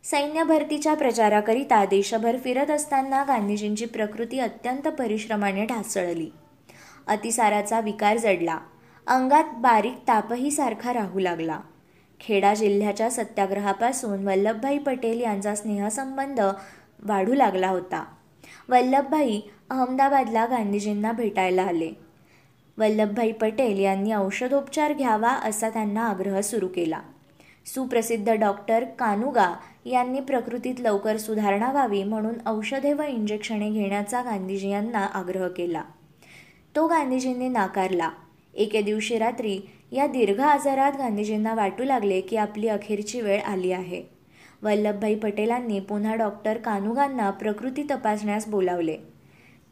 सैन्य 0.04 0.44
भरतीच्या 0.44 0.94
प्रचाराकरिता 0.94 1.85
देशभर 1.85 2.37
फिरत 2.37 2.71
असताना 2.71 3.23
गांधीजींची 3.23 3.85
प्रकृती 3.85 4.38
अत्यंत 4.38 4.88
परिश्रमाने 4.88 5.64
ढासळली. 5.64 6.30
अतिसाराचा 7.06 7.80
विकार 7.80 8.16
जडला. 8.16 8.59
अंगात 9.06 9.44
बारीक 9.56 9.94
तापही 10.09 10.50
सारखा 10.50 10.92
राहू 10.92 11.18
लागला. 11.18 11.61
खेडा 12.21 12.54
जिल्ह्याच्या 12.54 13.11
सत्याग्रहापासून 13.11 14.26
वल्लभभाई 14.26 14.78
पटेल 14.78 15.21
यांचा 15.21 15.54
स्नेहसंबंध 15.54 16.40
वाढू 17.04 17.35
लागला 17.35 17.68
होता. 17.68 18.04
वल्लभभाई 18.68 19.40
अहमदाबादला 19.71 20.47
गांधीजींना 20.47 21.12
भेटायला 21.12 21.62
आले. 21.62 21.90
वल्लभभाई 22.78 23.33
पटेल 23.33 23.78
यांनी 23.78 24.12
औषधोपचार 24.12 24.92
घ्यावा 24.92 25.28
असा 25.28 25.71
त्यांना 25.71 26.09
आग्रह 26.09 26.40
सुरू 26.40 26.68
केला. 26.68 27.00
सुप्रसिद्ध 27.66 28.33
डॉक्टर 28.33 28.85
कानुगा 28.85 29.54
यांनी 29.87 30.21
प्रकृतीत 30.21 30.75
लवकर 30.80 31.16
सुधारणा 31.16 31.73
व्हावी 31.73 32.04
म्हणून 32.04 32.35
औषधे 32.47 32.92
व 32.92 33.02
इंजेक्शने 33.02 33.71
घेण्याचा 33.71 34.23
गांधीजी 34.23 34.68
यांना 34.68 34.99
आग्रह 34.99 35.49
केला. 35.49 35.83
तो 36.76 36.87
गांधीजींनी 36.87 37.49
नाकारला. 37.49 38.11
एके 38.54 38.83
दिवशी 38.83 39.18
रात्री 39.18 39.61
या 39.92 40.06
दीर्घ 40.06 40.40
आजारात 40.40 40.92
गांधीजींना 40.99 41.54
वाटू 41.54 41.85
लागले 41.85 42.21
की 42.21 42.37
आपली 42.37 42.68
अखेरची 42.68 43.21
वेळ 43.21 43.40
आली 43.40 43.73
आहे. 43.73 44.02
वल्लभभाई 44.62 45.14
पटेलांनी 45.14 45.80
पुन्हा 45.80 46.14
डॉक्टर 46.14 46.59
कानुगांना 46.59 47.30
प्रकृती 47.30 47.83
तपासण्यास 47.90 48.49
बोलावले. 48.49 49.13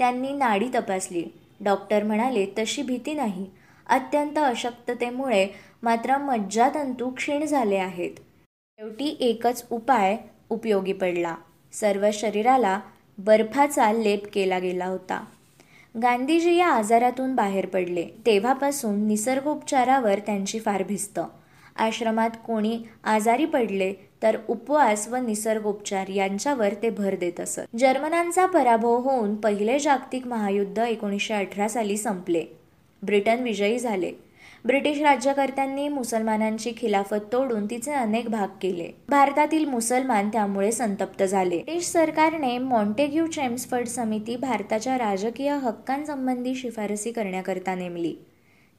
त्यांनी 0.02 0.32
नाडी 0.32 0.68
तपासली. 0.74 1.24
डॉक्टर 1.60 2.02
म्हणाले 2.02 2.46
तशी 2.58 2.82
भीती 2.82 3.14
नाही. 3.14 3.46
अत्यंत 3.86 4.38
अशक्ततेमुळे 4.38 5.48
मात्र 5.82 6.18
मज्जातंतू 6.18 7.10
क्षीण 7.10 7.44
झाले 7.44 7.76
आहेत. 7.76 8.10
शेवटी 8.78 9.16
एकच 9.20 9.66
उपाय 9.70 10.16
उपयोगी 10.50 10.92
पडला. 10.92 11.34
सर्व 11.72 12.08
शरीराला 12.12 12.80
बर्फाचा 13.18 13.92
लेप 13.92 14.22
केला 14.32 14.58
गेला 14.58 14.86
होता. 14.86 15.24
गांधीजी 16.02 16.56
या 16.56 16.68
आजारातून 16.68 17.34
बाहेर 17.34 17.66
पडले. 17.66 18.06
तेव्हापासून 18.26 19.06
निसर्गोपचारावर 19.06 20.18
त्यांची 20.18 20.58
फार 20.58 20.82
भिस्त. 20.82 21.20
आश्रमात 21.76 22.30
कोणी 22.46 22.82
आजारी 23.04 23.44
पडले 23.44 23.94
तर 24.22 24.36
उपवास 24.48 25.08
व 25.08 25.16
निसर्गोपचार 25.16 26.08
यांच्यावर 26.08 26.74
ते 26.82 26.90
भर 26.90 27.14
देत 27.14 27.40
असत. 27.40 27.60
जर्मनांचा 27.78 28.46
पराभव 28.46 28.96
होऊन 28.96 29.34
पहिले 29.34 29.78
जागतिक 29.78 30.26
महायुद्ध 30.26 30.78
एकोणीसशे 30.78 31.34
अठरा 31.34 31.68
साली 31.68 31.96
संपले. 31.96 32.44
ब्रिटन 33.02 33.42
विजयी 33.42 33.78
झाले. 33.78 34.12
ब्रिटिश 34.64 35.00
राज्यकर्त्यांनी 35.00 35.88
मुसलमानांची 35.88 36.72
खिलाफत 36.76 37.32
तोडून 37.32 37.66
तिचे 37.66 37.92
अनेक 37.92 38.28
भाग 38.28 38.48
केले. 38.62 38.88
भारतातील 39.08 39.64
मुसलमान 39.64 40.28
त्यामुळे 40.28 40.72
संतप्त 40.72 41.22
झाले. 41.22 41.58
ब्रिटिश 41.58 41.84
सरकारने 41.84 42.58
मॉन्टेग्यू 42.58 43.26
चेम्सफर्ड 43.26 43.86
समिती 43.86 44.36
भारताच्या 44.36 44.98
राजकीय 44.98 45.50
हक्कांसंबंधी 45.50 46.54
शिफारसी 46.54 47.12
करण्याकरता 47.12 47.74
नेमली. 47.74 48.14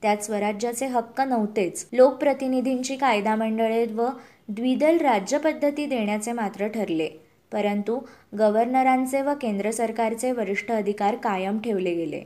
त्यात 0.01 0.17
स्वराज्याचे 0.17 0.85
हक्क 0.85 1.21
नव्हतेच. 1.21 1.87
लोकप्रतिनिधींची 1.93 2.95
कायदा 2.95 3.35
मंडळे 3.35 3.85
व 3.85 4.05
द्विदल 4.47 4.97
राज्यपद्धती 4.97 5.85
देण्याचे 5.85 6.31
मात्र 6.31 6.67
ठरले. 6.67 7.09
परंतु 7.51 7.99
गव्हर्नरांचे 8.39 9.21
व 9.21 9.33
केंद्र 9.41 9.71
सरकारचे 9.71 10.31
वरिष्ठ 10.31 10.71
अधिकार 10.71 11.15
कायम 11.15 11.59
ठेवले 11.59 11.93
गेले. 11.93 12.21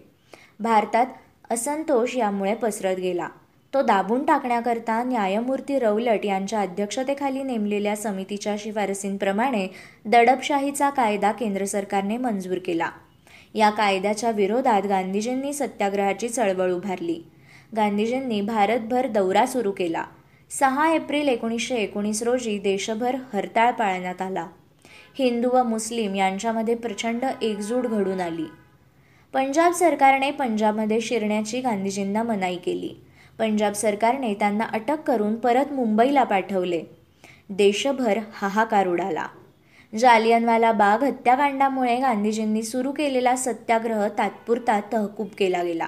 भारतात 0.60 1.06
असंतोष 1.50 2.16
यामुळे 2.16 2.56
पसरत 2.56 2.96
गेला. 2.96 3.30
तो 3.74 3.82
दाबून 3.82 4.26
टाकण्याकरता 4.26 5.04
न्यायमूर्ती 5.04 5.80
रौलट 5.80 6.26
यांच्या 6.26 6.62
अध्यक्षतेखाली 6.62 7.44
नेमलेल्या 7.44 7.96
समितीच्या 7.96 8.56
शिफारसींप्रमाणे 8.60 9.68
दडपशाहीचा 10.06 10.90
कायदा 10.90 11.32
केंद्र 11.32 11.66
सरकारने 11.66 12.18
मंजूर 12.18 12.58
केला. 12.66 12.90
या 13.54 13.70
कायद्याच्या 13.70 14.32
विरोधात 14.32 14.82
गांधीजींनी 14.90 15.54
सत्याग्रहाची 15.54 16.30
चळवळ 16.30 16.72
उभारली. 16.72 17.24
गांधीजींनी 17.76 18.42
भारतभर 18.42 19.08
दौरा 19.08 19.46
सुरू 19.46 19.72
केला. 19.72 20.04
सहा 20.50 20.94
एप्रिल 20.94 21.28
एकोणीसशे 21.28 21.76
एकोणीस 21.76 22.24
रोजी 22.24 22.60
देशभर 22.60 23.16
हरताळ 23.34 23.72
पाळण्यात 23.72 24.22
आला. 24.22 24.48
हिंदू 25.20 25.50
व 25.50 25.64
मुस्लिम 25.64 26.16
यांच्यामध्ये 26.16 26.76
प्रचंड 26.76 27.26
एकजूट 27.42 27.84
घडून 27.84 28.22
आली. 28.22 28.46
पंजाब 29.34 29.72
सरकारने 29.72 30.32
पंजाबमध्ये 30.32 31.02
शिरण्याची 31.02 31.62
गांधीजींना 31.62 32.24
मनाई 32.24 32.56
केली. 32.56 32.90
पंजाब 33.40 33.74
सरकारने 33.74 34.34
त्यांना 34.34 34.64
अटक 34.64 34.98
करून 35.00 35.36
परत 35.36 35.74
मुंबईला 35.74 36.24
पाठवले. 36.24 36.82
देशभर 37.50 38.20
हाहाकार 38.34 38.88
उडाला. 38.88 39.28
जालियनवाला 39.98 40.72
बाग 40.72 41.04
हत्याकांडामुळे 41.04 41.96
गांधीजींनी 41.96 42.64
सुरू 42.64 42.92
केलेला 42.92 43.36
सत्याग्रह 43.36 44.08
तात्पुरता 44.18 44.80
तहकूब 44.94 45.28
केला 45.38 45.64
गेला. 45.64 45.88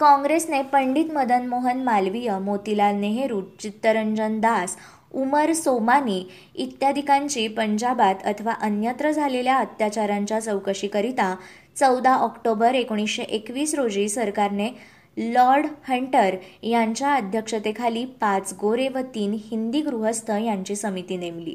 काँग्रेसने 0.00 0.62
पंडित 0.62 1.04
मदन 1.12 1.46
मोहन 1.46 1.82
मालवीय 1.82 2.30
मोतीलाल 2.38 2.94
नेहरू 2.94 3.40
चित्तरंजन 3.60 4.38
दास 4.40 4.76
उमर 5.12 5.52
सोमानी 5.52 6.22
इत्यादिकांची 6.54 7.46
पंजाबात 7.48 8.14
अथवा 8.24 8.52
अन्यत्र 8.52 9.10
झालेल्या 9.10 9.56
अत्याचारांच्या 9.56 10.38
चौकशीकरिता 10.40 11.34
चौदा 11.76 12.14
ऑक्टोबर 12.14 12.74
एकोणीसशे 12.74 13.22
एकवीस 13.22 13.74
रोजी 13.74 14.08
सरकारने 14.08 14.70
लॉर्ड 15.16 15.66
हंटर 15.88 16.36
यांच्या 16.62 17.14
अध्यक्षतेखाली 17.14 18.04
पाच 18.20 18.54
गोरे 18.60 18.88
व 18.88 19.00
तीन 19.14 19.36
हिंदी 19.50 19.80
गृहस्थ 19.80 20.30
यांची 20.30 20.76
समिती 20.76 21.16
नेमली. 21.16 21.54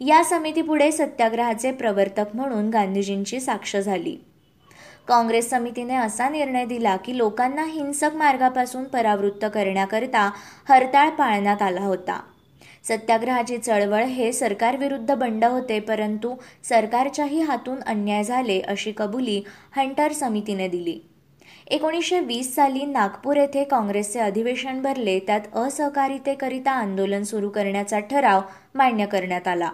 या 0.00 0.24
समितीपुढे 0.24 0.92
सत्याग्रहाचे 0.92 1.72
प्रवर्तक 1.72 2.34
म्हणून 2.34 2.70
गांधीजींची 2.70 3.40
साक्ष 3.40 3.76
झाली. 3.76 4.16
काँग्रेस 5.08 5.50
समितीने 5.50 5.94
असा 5.94 6.28
निर्णय 6.28 6.64
दिला 6.64 6.96
की 6.96 7.16
लोकांना 7.18 7.64
हिंसक 7.64 8.14
मार्गापासून 8.14 8.84
परावृत्त 8.84 9.44
करण्याकरिता 9.54 10.30
हरताळ 10.68 11.10
पाळण्यात 11.10 11.62
आला 11.62 11.80
होता. 11.80 12.20
सत्याग्रहाची 12.88 13.58
चळवळ 13.58 14.04
हे 14.04 14.32
सरकारविरुद्ध 14.32 15.14
बंड 15.14 15.44
होते 15.44 15.80
परंतु 15.80 16.34
सरकारच्याही 16.64 17.40
हातून 17.40 17.80
अन्याय 17.80 18.24
झाले 18.24 18.60
अशी 18.60 18.92
कबुली 18.96 19.42
हंटर 19.76 20.12
समितीने 20.12 20.68
दिली. 20.68 20.98
एकोणीसशे 21.66 22.20
वीस 22.20 22.54
साली 22.54 22.84
नागपूर 22.86 23.36
येथे 23.36 23.64
काँग्रेसचे 23.64 24.20
अधिवेशन 24.20 24.82
भरले 24.82 25.18
त्यात 25.18 25.56
असहकारितेकरिता 25.56 26.70
आंदोलन 26.70 27.22
सुरू 27.22 27.48
करण्याचा 27.48 27.98
ठराव 27.98 28.40
मान्य 28.74 29.06
करण्यात 29.06 29.48
आला. 29.48 29.70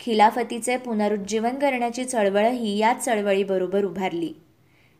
खिलाफतीचे 0.00 0.76
पुनरुज्जीवन 0.76 1.58
करण्याची 1.58 2.04
चळवळही 2.04 2.78
याच 2.78 3.04
चळवळीबरोबर 3.04 3.84
उभारली. 3.84 4.32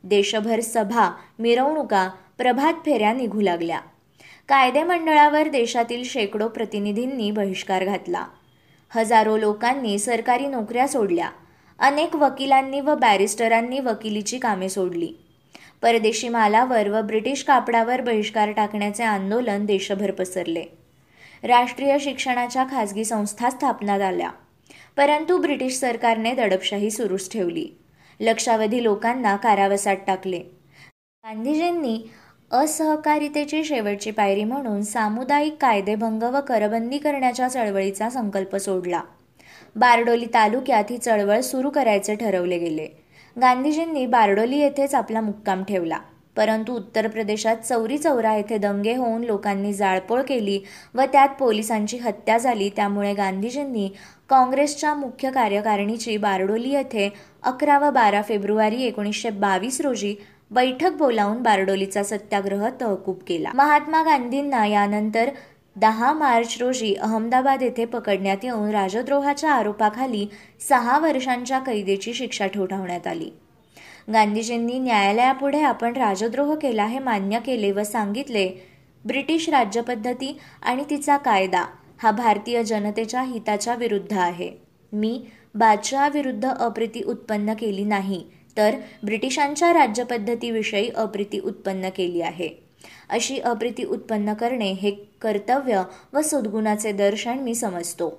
देशभर 0.05 0.61
सभा 0.61 1.11
मिरवणुका 1.39 2.11
प्रभात 2.39 2.75
फेऱ्या 2.85 3.13
निघू 3.13 3.41
लागल्या. 3.41 3.81
कायदे 4.49 4.83
मंडळावर 4.83 5.49
देशातील 5.49 6.05
शेकडो 6.05 6.49
प्रतिनिधींनी 6.49 7.31
बहिष्कार 7.31 7.85
घातला. 7.85 8.27
हजारो 8.91 9.37
लोकांनी 9.37 9.99
सरकारी 9.99 10.47
नोकऱ्या 10.47 10.89
सोडल्या. 10.89 11.31
अनेक 11.79 12.17
वकिलांनी 12.17 12.81
व 12.81 12.95
बॅरिस्टरांनी 12.95 13.81
वकिलीची 13.81 14.39
कामे 14.39 14.69
सोडली. 14.69 15.13
परदेशी 15.83 16.29
मालावर 16.29 16.89
व 16.89 17.03
ब्रिटिश 17.03 17.43
कापडावर 17.43 18.01
बहिष्कार 18.01 18.53
टाकण्याचे 18.53 19.05
आंदोलन 19.05 19.65
देशभर 19.65 20.11
पसरले. 20.11 20.65
राष्ट्रीय 21.43 21.99
शिक्षणाच्या 22.01 22.65
खाजगी 22.71 23.05
संस्था 23.05 23.51
स्थापनात 23.51 24.01
आल्या. 24.01 24.31
परंतु 24.97 25.39
ब्रिटिश 25.39 25.79
सरकारने 25.79 26.33
दडपशाही 26.35 26.91
सुरूच 26.91 27.33
ठेवली. 27.33 27.69
लक्षावधी 28.21 28.83
लोकांना 28.83 29.37
कारावासात 29.37 29.97
टाकले. 30.07 30.39
गांधीजींनी 31.25 32.11
असहकारितेची 32.51 33.65
शेवटची 33.65 34.11
पायरी 34.11 34.45
म्हणून 34.45 34.83
सामुदायिक 34.83 35.57
कायदेभंग 35.61 36.23
व 36.23 36.41
करबंदी 36.41 36.99
करण्याच्या 36.99 37.49
चळवळीचा 37.49 38.11
संकल्प 38.11 38.57
सोडला. 38.57 39.03
बारडोली 39.77 40.27
तालुक्यात 40.27 40.85
ही 40.91 40.99
चळवळ 40.99 41.41
सुरू 41.41 41.71
करायचे 41.71 42.15
ठरवले 42.15 42.59
गेले. 42.59 42.89
गांधीजींनी 43.41 44.07
बारडोली 44.07 44.59
येथेच 44.59 44.95
आपला 44.95 45.21
मुक्काम 45.21 45.65
ठेवला. 45.65 45.99
परंतु 46.39 46.73
उत्तर 46.73 47.07
प्रदेशात 47.09 47.57
चौरी 47.57 47.99
चौरा 47.99 48.35
येथे 48.37 48.59
दंगे 48.59 48.95
होऊन 48.95 49.25
लोकांनी 49.25 49.73
जाळपोळ 49.73 50.23
केली 50.23 50.61
व 50.95 51.03
त्यात 51.13 51.29
पोलिसांची 51.29 51.97
हत्या 51.97 52.39
झाली. 52.39 52.69
त्यामुळे 52.77 53.13
गांधीजींनी 53.15 53.89
काँग्रेसच्या 54.29 54.95
मुख्य 54.95 55.31
कार्यकारिणीची 55.31 56.17
बारडोली 56.17 56.71
येथे 56.71 57.09
अकरा 57.43 57.79
व 57.79 57.91
बारा 57.91 58.23
फेब्रुवारी 58.23 58.83
एकोणीसशे 58.83 59.31
बावीस 59.31 59.81
रोजी 59.81 60.15
बैठक 60.51 60.93
बोलावून 60.93 61.43
बारडोलीचा 61.43 62.03
सत्याग्रह 62.03 62.69
तहकूब 62.81 63.19
केला. 63.27 63.51
महात्मा 63.55 64.03
गांधींना 64.03 64.67
यानंतर 64.67 65.31
दहा 65.77 66.13
मार्च 66.13 66.57
रोजी 66.61 66.95
अहमदाबाद 66.95 67.63
येथे 67.63 67.85
पकडण्यात 67.85 68.45
येऊन 68.45 68.71
राजद्रोहाच्या 68.71 69.51
आरोपाखाली 69.53 70.27
सहा 70.69 70.99
वर्षांच्या 70.99 71.59
कैदेची 71.59 72.15
शिक्षा 72.15 72.47
ठोठावण्यात 72.47 73.07
आली. 73.07 73.31
गांधीजींनी 74.13 74.79
न्यायालयापुढे 74.79 75.61
आपण 75.61 75.97
राजद्रोह 75.97 76.55
केला 76.55 76.87
हे 76.87 76.99
मान्य 76.99 77.39
केले 77.39 77.71
व 77.73 77.83
सांगितले. 77.83 78.49
ब्रिटिश 79.05 79.49
राज्यपद्धती 79.49 80.37
आणि 80.63 80.85
तिचा 80.91 81.17
कायदा 81.17 81.65
हा 81.99 82.11
भारतीय 82.11 82.63
जनतेच्या 82.65 83.23
हिताच्या 83.23 83.75
विरुद्ध 83.75 84.13
आहे. 84.13 84.51
मी 84.93 85.21
बादशहाविरुद्ध 85.55 86.49
अप्रिती 86.49 87.03
उत्पन्न 87.03 87.55
केली 87.55 87.85
नाही 87.85 88.23
तर 88.57 88.77
ब्रिटिशांच्या 89.05 89.73
राज्यपद्धतीविषयी 89.73 90.89
अप्रिती 90.89 91.39
उत्पन्न 91.39 91.89
केली 91.89 92.21
आहे. 92.21 92.49
अशी 93.11 93.39
अप्रिती 93.39 93.85
उत्पन्न 93.85 94.35
करणे 94.35 94.71
हे 94.73 94.91
कर्तव्य 95.23 95.83
व 96.13 96.21
सद्गुणाचे 96.21 96.93
दर्शन 96.93 97.39
मी 97.39 97.55
समजतो. 97.55 98.19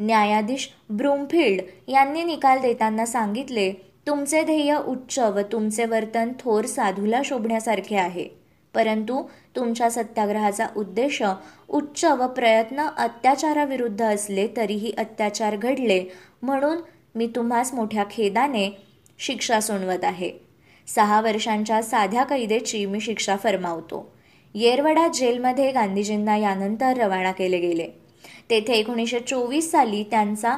न्यायाधीश 0.00 0.68
ब्रूमफिल्ड 0.90 1.90
यांनी 1.90 2.24
निकाल 2.24 2.60
देताना 2.60 3.06
सांगितले 3.06 3.72
तुमचे 4.06 4.42
ध्येय 4.42 4.76
उच्च 4.86 5.18
व 5.18 5.40
तुमचे 5.52 5.84
वर्तन 5.84 6.32
थोर 6.40 6.64
साधूला 6.64 7.20
शोभण्यासारखे 7.24 7.96
आहे. 7.96 8.28
परंतु 8.74 9.22
तुमच्या 9.56 9.90
सत्याग्रहाचा 9.90 10.66
उद्देश 10.76 11.22
उच्च 11.68 12.04
व 12.04 12.26
प्रयत्न 12.26 12.86
अत्याचाराविरुद्ध 12.96 14.02
असले 14.02 14.46
तरीही 14.56 14.92
अत्याचार 14.98 15.56
घडले 15.56 16.04
म्हणून 16.42 16.78
मी 17.14 17.26
तुम्हास 17.26 17.74
मोठ्या 17.74 18.04
खेदाने 18.10 18.70
शिक्षा 19.18 19.60
सुणवत 19.60 20.04
आहे. 20.04 20.30
सहा 20.86 21.20
वर्षांच्या 21.20 21.82
साध्या 21.82 22.24
कैदेची 22.24 22.86
मी 22.86 23.00
शिक्षा 23.00 23.36
फरमावतो. 23.36 24.12
येरवडा 24.54 25.08
जेलमध्ये 25.08 25.72
गांधीजींना 25.72 26.36
यानंतर 26.36 26.96
रवाना 26.96 27.32
केले 27.32 27.58
गेले. 27.58 27.88
तेथे 28.50 28.72
एकोणीसशे 28.72 29.20
चोवीस 29.20 29.70
साली 29.70 30.02
त्यांचा 30.02 30.56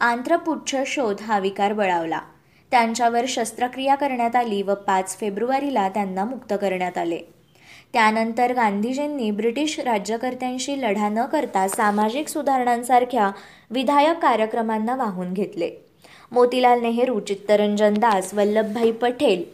आंत्रपुच्छ 0.00 0.76
शोध 0.86 1.20
हा 1.20 1.38
विकार 1.38 1.72
बळावला. 1.72 2.20
त्यांच्यावर 2.70 3.24
शस्त्रक्रिया 3.28 3.94
करण्यात 3.94 4.36
आली 4.36 4.62
व 4.62 4.74
पाच 4.74 5.18
फेब्रुवारीला 5.18 5.88
त्यांना 5.88 6.24
मुक्त 6.24 6.54
करण्यात 6.60 6.98
आले. 6.98 7.18
त्यानंतर 7.92 8.52
गांधीजींनी 8.52 9.30
ब्रिटिश 9.30 9.80
राज्यकर्त्यांशी 9.80 10.80
लढा 10.80 11.08
न 11.08 11.24
करता 11.24 11.68
सामाजिक 11.68 12.28
सुधारणांसारख्या 12.28 13.30
विधायक 13.70 14.18
कार्यक्रमांना 14.18 14.96
वाहून 14.96 15.32
घेतले. 15.32 15.70
मोतीलाल 16.32 16.80
नेहरू 16.80 17.20
चित्तरंजन 17.20 17.94
दास 17.94 18.34
वल्लभभाई 18.34 18.90
पटेल 18.90 19.44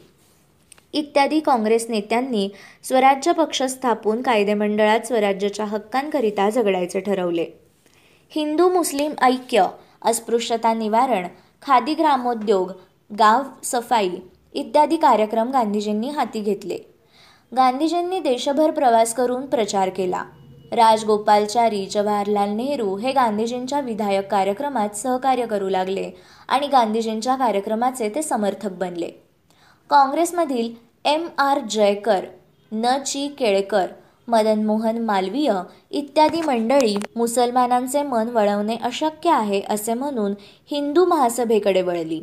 इत्यादी 0.92 1.40
काँग्रेस 1.40 1.86
नेत्यांनी 1.88 2.48
स्वराज्य 2.82 3.32
पक्ष 3.32 3.62
स्थापून 3.62 4.22
कायदेमंडळात 4.22 5.00
स्वराज्याच्या 5.00 5.64
हक्कांकरिता 5.64 6.50
झगडायचे 6.50 7.00
ठरवले. 7.00 7.46
हिंदू 8.30 8.68
मुस्लिम 8.68 9.12
ऐक्य 9.22 9.66
अस्पृश्यता 10.02 10.74
निवारण 10.74 11.26
खादी 11.62 11.94
ग्रामोद्योग 11.94 12.70
गाव 13.18 13.42
सफाई 13.64 14.08
इत्यादी 14.54 14.96
कार्यक्रम 14.96 15.50
गांधीजींनी 15.50 16.08
हाती 16.08 16.40
घेतले. 16.40 16.76
गांधीजींनी 17.52 18.18
देशभर 18.20 18.70
प्रवास 18.70 19.14
करून 19.14 19.44
प्रचार 19.46 19.88
केला. 19.88 20.22
राजगोपालचारी 20.72 21.84
जवाहरलाल 21.86 22.50
नेहरू 22.50 22.96
हे 22.96 23.12
गांधीजींच्या 23.12 23.80
विधायक 23.80 24.30
कार्यक्रमात 24.30 24.96
सहकार्य 24.96 25.46
करू 25.46 25.68
लागले 25.68 26.10
आणि 26.48 26.66
गांधीजींच्या 26.66 27.36
कार्यक्रमाचे 27.36 28.08
ते 28.14 28.22
समर्थक 28.22 28.72
बनले. 28.78 29.10
काँग्रेसमधील 29.90 30.72
एम 31.04 31.28
आर 31.38 31.60
जयकर 31.70 32.24
न 32.72 32.98
ची 33.06 33.26
केळकर 33.28 33.86
मदन 34.28 34.64
मोहन 34.66 34.98
मालवीय 35.04 35.52
इत्यादी 35.90 36.40
मंडळी 36.40 36.96
मुसलमानांचे 37.16 38.02
मन 38.02 38.28
वळवणे 38.28 38.76
अशक्य 38.82 39.30
आहे 39.30 39.60
असे 39.70 39.94
म्हणून 39.94 40.34
हिंदू 40.70 41.04
महासभेकडे 41.04 41.82
वळली. 41.82 42.22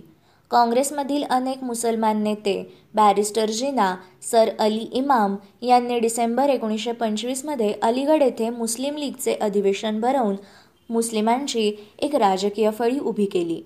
काँग्रेसमधील 0.52 1.24
अनेक 1.30 1.64
मुसलमान 1.64 2.24
नेते 2.24 2.74
बॅरिस्टर 2.94 3.50
जिना 3.50 3.96
सर 4.32 4.50
अली 4.60 4.88
इमाम 4.94 5.36
यांनी 5.62 6.00
डिसेंबर 6.00 6.50
एकोणीसशे 6.50 6.92
पंचवीसमध्ये 6.92 7.74
अलीगड 7.82 8.22
येथे 8.22 8.50
मुस्लिम 8.50 8.98
लीगचे 8.98 9.34
अधिवेशन 9.34 10.00
भरवून 10.02 10.36
मुस्लिमांची 10.90 11.72
एक 12.00 12.16
राजकीय 12.16 12.70
फळी 12.72 13.00
उभी 13.00 13.26
केली. 13.26 13.62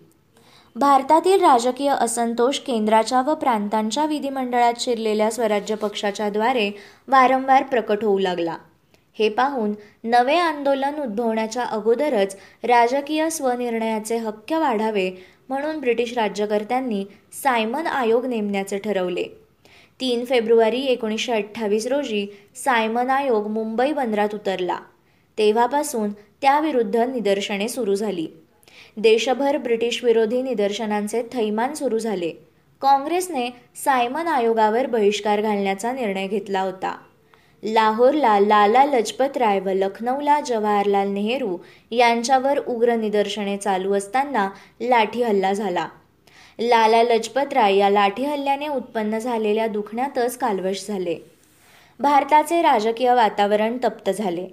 भारतातील 0.76 1.42
राजकीय 1.42 1.90
असंतोष 1.90 2.60
केंद्राच्या 2.60 3.22
व 3.22 3.34
प्रांतांच्या 3.34 4.06
विधिमंडळात 4.06 4.74
शिरलेल्या 4.80 5.32
स्वराज्य 5.32 5.76
पक्षाच्या 5.76 6.30
द्वारे 6.30 6.70
वारंवार 7.08 7.64
प्रकट 7.64 8.04
होऊ 8.04 8.20
लागला. 8.20 8.58
हे 9.20 9.30
पाहून 9.30 9.74
नवे 10.04 10.36
आंदोलन 10.36 11.00
उद्भवण्याच्या 11.02 11.64
अगोदरच 11.64 12.36
राजकीय 12.64 13.30
स्वनिर्णयाचे 13.30 14.18
हक्क 14.18 14.54
वाढावे 14.54 15.10
म्हणून 15.50 15.80
ब्रिटिश 15.80 16.14
राज्यकर्त्यांनी 16.14 17.06
सायमन 17.44 17.88
आयोग 17.88 18.26
नेमण्याचे 18.26 18.78
ठरवले. 18.78 19.24
तीन 20.00 20.26
फेब्रुवारी 20.26 20.82
एकोणीसशे 20.82 21.32
अठ्ठावीस 21.32 21.88
रोजी 21.88 22.28
सायमन 22.56 23.10
आयोग 23.10 23.48
मुंबई 23.48 23.94
बंदरात 23.94 24.30
उतरला. 24.34 24.80
तेव्हापासून 25.38 26.10
त्याविरुद्ध 26.12 26.98
निदर्शने 26.98 27.68
सुरू 27.68 27.96
झाली. 27.96 28.28
देशभर 28.98 29.58
ब्रिटिश 29.58 30.04
विरोधी 30.04 30.42
निदर्शनांचे 30.42 31.24
थैमान 31.32 31.74
सुरू 31.74 31.98
झाले. 31.98 32.32
काँग्रेसने 32.82 33.50
सायमन 33.76 34.28
आयोगावर 34.28 34.86
बहिष्कार 34.86 35.42
घालण्याचा 35.42 35.92
निर्णय 35.92 36.28
घेतला 36.28 36.62
होता. 36.62 36.98
लाहोरला 37.68 38.40
लाला 38.40 38.86
लजपत 38.86 39.38
राय 39.38 39.60
व 39.60 39.70
लखनौला 39.70 40.42
जवाहरलाल 40.42 41.08
नेहरू 41.10 41.58
यांच्यावर 41.92 42.60
उग्र 42.68 42.96
निदर्शने 42.96 43.58
चालू 43.58 43.94
असताना 43.94 44.50
लाठी 44.82 45.24
हल्ला 45.24 45.54
झाला. 45.54 45.88
लाला 46.60 47.04
लजपत 47.04 47.54
राय 47.54 47.76
या 47.76 47.90
लाठी 47.90 48.26
हल्ल्याने 48.26 48.68
उत्पन्न 48.68 49.20
झालेल्या 49.20 49.68
दुखण्यातच 49.68 50.38
कालवश 50.38 50.88
झाले. 50.88 51.16
भारताचे 52.00 52.62
राजकीय 52.62 53.14
वातावरण 53.14 53.78
तप्त 53.84 54.10
झाले. 54.10 54.48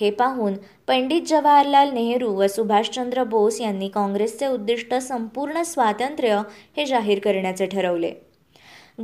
हे 0.00 0.10
पाहून 0.10 0.54
पंडित 0.86 1.22
जवाहरलाल 1.26 1.90
नेहरू 1.92 2.34
व 2.34 2.46
सुभाषचंद्र 2.46 3.24
बोस 3.24 3.60
यांनी 3.60 3.88
काँग्रेसचे 3.88 4.46
उद्दिष्ट 4.46 4.94
संपूर्ण 4.94 5.62
स्वातंत्र्य 5.62 6.42
हे 6.76 6.86
जाहीर 6.86 7.18
करण्याचे 7.18 7.66
ठरवले. 7.66 8.12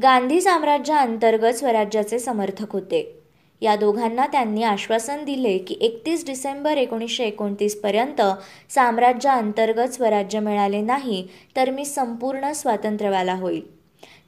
गांधी 0.02 0.40
साम्राज्याअंतर्गत 0.40 1.54
स्वराज्याचे 1.54 2.18
समर्थक 2.18 2.72
होते. 2.72 3.21
या 3.62 3.76
दोघांना 3.76 4.26
त्यांनी 4.26 4.62
आश्वासन 4.62 5.24
दिले 5.24 5.58
की 5.58 5.76
एकतीस 5.80 6.26
डिसेंबर 6.26 6.76
एकोणीसशे 6.76 7.24
एकोणतीसपर्यंत 7.24 8.22
साम्राज्याअंतर्गत 8.70 9.88
स्वराज्य 9.88 10.40
मिळाले 10.40 10.80
नाही 10.80 11.26
तर 11.56 11.70
मी 11.70 11.84
संपूर्ण 11.84 12.52
स्वातंत्र्यवाला 12.52 13.34
होईल. 13.34 13.62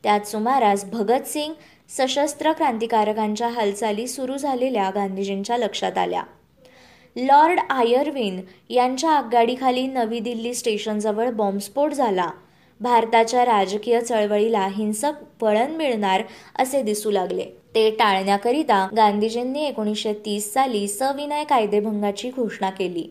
त्यात 0.02 0.20
सुमारास 0.20 0.84
भगतसिंग 0.84 1.52
सशस्त्र 1.88 2.52
क्रांतिकारकांच्या 2.52 3.48
हालचाली 3.48 4.06
सुरू 4.06 4.36
झालेल्या 4.36 4.90
गांधीजींच्या 4.90 5.56
लक्षात 5.56 5.98
आल्या. 5.98 6.22
लॉर्ड 7.16 7.60
आयर्विन 7.70 8.40
यांच्या 8.70 9.10
आगगाडीखाली 9.10 9.86
नवी 9.86 10.20
दिल्ली 10.20 10.54
स्टेशनजवळ 10.54 11.30
बॉम्बस्फोट 11.30 11.92
झाला. 11.92 12.30
भारताच्या 12.80 13.44
राजकीय 13.44 14.00
चळवळीला 14.00 14.66
हिंसक 14.66 15.42
वळण 15.42 15.70
मिळणार 15.70 16.22
असे 16.58 16.82
दिसू 16.82 17.10
लागले. 17.10 17.63
ते 17.74 17.90
टाळण्याकरिता 17.90 18.86
गांधीजींनी 18.96 19.64
एकोणीसशे 19.64 20.12
तीस 20.12 20.52
साली 20.54 20.88
सविनय 20.88 21.44
कायदेभंगाची 21.44 22.30
घोषणा 22.30 22.70
केली. 22.70 23.06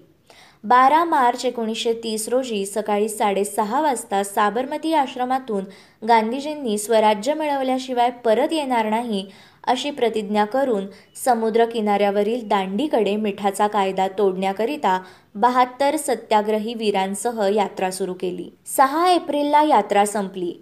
बारा 0.64 1.04
मार्च 1.04 1.46
एकोणीसशे 1.46 1.94
तीस 1.94 2.30
रोजी 2.30 2.66
सकाळी 2.66 3.10
साडेसहा 3.10 3.82
वाजता 3.82 4.24
साबरमती 4.24 4.94
आश्रमातून 4.94 5.64
गांधीजींनी 6.08 6.78
स्वराज्य 6.78 7.34
मिळवल्याशिवाय 7.34 8.10
परत 8.10 8.54
येणार 8.54 8.90
नाही 8.90 9.26
अशी 9.64 9.92
प्रतिज्ञा 9.92 10.46
करून 10.46 10.86
समुद्र 11.26 11.66
किनाऱ्यावरील 11.66 12.48
दांडीकडे 12.48 13.16
मिठाचा 13.16 13.68
कायदा 13.68 14.08
तोडण्याकरिता 14.08 15.00
बहात्तर 15.36 15.96
सत्याग्रही 15.98 16.74
वीरांसह 16.74 17.50
यात्रा 17.56 17.92
सुरू 17.92 18.14
केली. 18.14 18.50
सहा 18.66 19.10
एप्रिलला 19.10 19.64
यात्रा 19.64 20.06
संपली. 20.06 20.54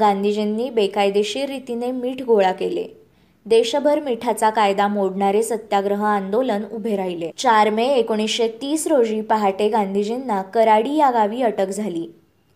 गांधीजींनी 0.00 0.70
बेकायदेशीर 0.70 1.48
रीतीने 1.48 1.90
मीठ 1.92 2.22
गोळा 2.22 2.52
केले. 2.52 2.97
देशभर 3.48 4.00
मिठाचा 4.00 4.48
कायदा 4.50 4.86
मोडणारे 4.88 5.42
सत्याग्रह 5.42 6.04
आंदोलन 6.04 6.64
उभे 6.72 6.96
राहिले. 6.96 7.30
चार 7.38 7.70
मे 7.70 7.86
एकोणीसशे 7.88 8.48
तीस 8.62 8.86
रोजी 8.86 9.20
पहाटे 9.20 9.68
गांधीजींना 9.68 10.42
कराडी 10.42 10.96
या 10.96 11.10
गावी 11.10 11.42
अटक 11.42 11.68
झाली. 11.68 12.06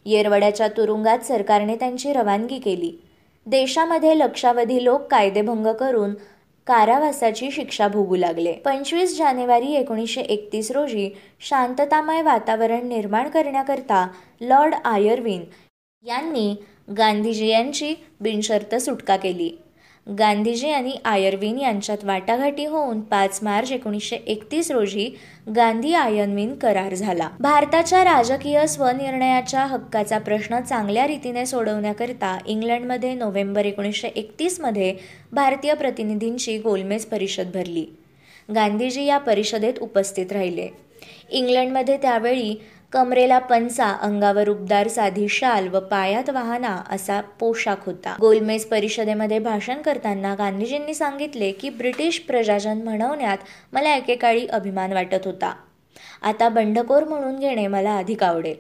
येरवड्याच्या 0.07 0.69
तुरुंगात 0.69 1.19
सरकारने 1.19 1.77
त्यांची 1.77 2.13
रवानगी 2.13 2.59
केली. 2.59 2.93
देशामध्ये 3.47 4.19
लक्षावधी 4.19 4.85
लोक 4.85 5.07
कायदेभंग 5.11 5.67
करून 5.67 6.15
कारावासाची 6.67 7.51
शिक्षा 7.51 7.89
भोगू 7.89 8.17
लागले. 8.17 8.53
पंचवीस 8.53 9.19
जानेवारी 9.19 9.75
एकोणीसशे 9.75 10.21
एकतीस 10.21 10.71
रोजी 10.71 11.11
शांततामय 11.41 12.23
वातावरण 12.23 12.89
निर्माण 12.89 13.29
करण्याकरता 13.29 14.07
लॉर्ड 14.41 14.75
आयर्विन 14.85 15.45
यांनी 16.03 16.55
गांधीजी 16.99 17.49
यांची 17.49 17.95
बिनशर्त 18.21 18.75
सुटका 18.75 19.17
केली. 19.17 19.51
गांधीजी 20.07 20.71
आणि 20.71 20.93
आयर्विन 21.05 21.59
यांच्यात 21.59 22.05
वाटाघाटी 22.05 22.65
होऊन 22.67 23.01
पाच 23.01 23.39
मार्च 23.43 23.73
एकोणीसशे 23.73 24.17
एकतीस 24.17 24.71
रोजी 24.71 25.09
गांधी 25.57 25.93
आयर्विन 25.95 26.55
करार 26.55 26.95
झाला. 26.95 27.29
भारताच्या 27.41 28.05
राजकीय 28.05 28.67
स्वनिर्णयाच्या 28.67 29.65
हक्काचा 29.67 30.19
प्रश्न 30.19 30.61
चांगल्या 30.61 31.07
रीतीने 31.07 31.47
सोडवण्याकरिता 31.47 32.39
इंग्लंडमध्ये 32.47 33.15
नोव्हेंबर 33.15 33.65
एकोणीसशे 33.65 34.09
एकतीसमध्ये 34.09 34.95
भारतीय 35.33 35.75
प्रतिनिधींची 35.75 36.59
गोलमेज 36.59 37.05
परिषद 37.05 37.51
भरली. 37.55 37.87
गांधीजी 38.55 39.05
या 39.05 39.19
परिषदेत 39.19 39.75
उपस्थित 39.81 40.33
राहिले. 40.33 40.69
इंग्लंडमध्ये 41.31 41.97
त्यावेळी 41.97 42.55
कमरेला 42.93 43.39
पंचा 43.39 43.87
अंगावर 43.87 44.49
उबदार 44.49 44.89
साधी 44.89 45.29
शाल 45.29 45.69
व 45.69 45.81
पायात 45.81 46.31
वाहना 46.31 46.83
असा 46.91 47.21
पोशाख 47.21 47.87
होता. 47.87 48.17
गोलमेज 48.21 48.65
परिषदेमध्ये 48.65 49.39
भाषण 49.39 49.83
करताना 49.83 50.35
गांधीजींनी 50.35 50.95
सांगितले 50.95 51.53
की 51.53 51.71
ब्रिटिश 51.71 52.19
प्रजाजन 52.19 52.83
म्हणवण्यात 52.83 53.39
मला 53.73 53.97
एकेकाळी 53.97 54.47
अभिमान 54.47 54.93
वाटत 54.93 55.25
होता. 55.25 55.55
आता 56.23 56.49
बंडखोर 56.49 57.05
म्हणून 57.05 57.39
घेणे 57.39 57.67
मला 57.67 57.97
अधिक 57.97 58.23
आवडेल. 58.23 58.57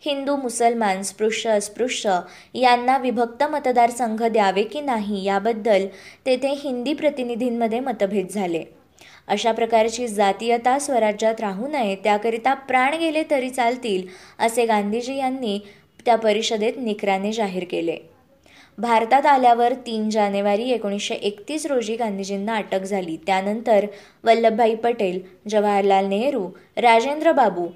हिंदू 0.00 0.36
मुसलमान 0.36 1.02
स्पृश्य 1.02 1.50
अस्पृश्य 1.50 2.20
यांना 2.54 2.98
विभक्त 2.98 3.44
मतदारसंघ 3.44 4.22
द्यावे 4.22 4.62
की 4.62 4.80
नाही 4.80 5.24
याबद्दल 5.24 5.86
तेथे 6.26 6.48
हिंदी 6.48 6.94
प्रतिनिधींमध्ये 6.94 7.80
मतभेद 7.80 8.26
झाले. 8.30 8.64
अशा 9.28 9.52
प्रकारची 9.52 10.06
जातीयता 10.08 10.78
स्वराज्यात 10.78 11.40
राहू 11.40 11.68
नये 11.68 11.94
त्याकरिता 12.04 12.54
प्राण 12.54 12.94
गेले 12.98 13.22
तरी 13.30 13.50
चालतील 13.50 14.06
असे 14.38 14.66
गांधीजी 14.66 15.16
यांनी 15.16 15.58
त्या 16.06 16.16
परिषदेत 16.16 16.72
निकराने 16.76 17.32
जाहीर 17.32 17.64
केले. 17.70 17.96
भारतात 18.78 19.26
आल्यावर 19.26 19.72
तीन 19.86 20.08
जानेवारी 20.10 20.70
एकोणीसशे 20.70 21.14
एकतीस 21.14 21.66
रोजी 21.66 21.96
गांधीजींना 21.96 22.56
अटक 22.56 22.82
झाली. 22.82 23.16
त्यानंतर 23.26 23.86
वल्लभभाई 24.24 24.74
पटेल 24.74 25.20
जवाहरलाल 25.50 26.06
नेहरू 26.06 26.48
राजेंद्र 26.76 27.32
बाबू 27.32 27.66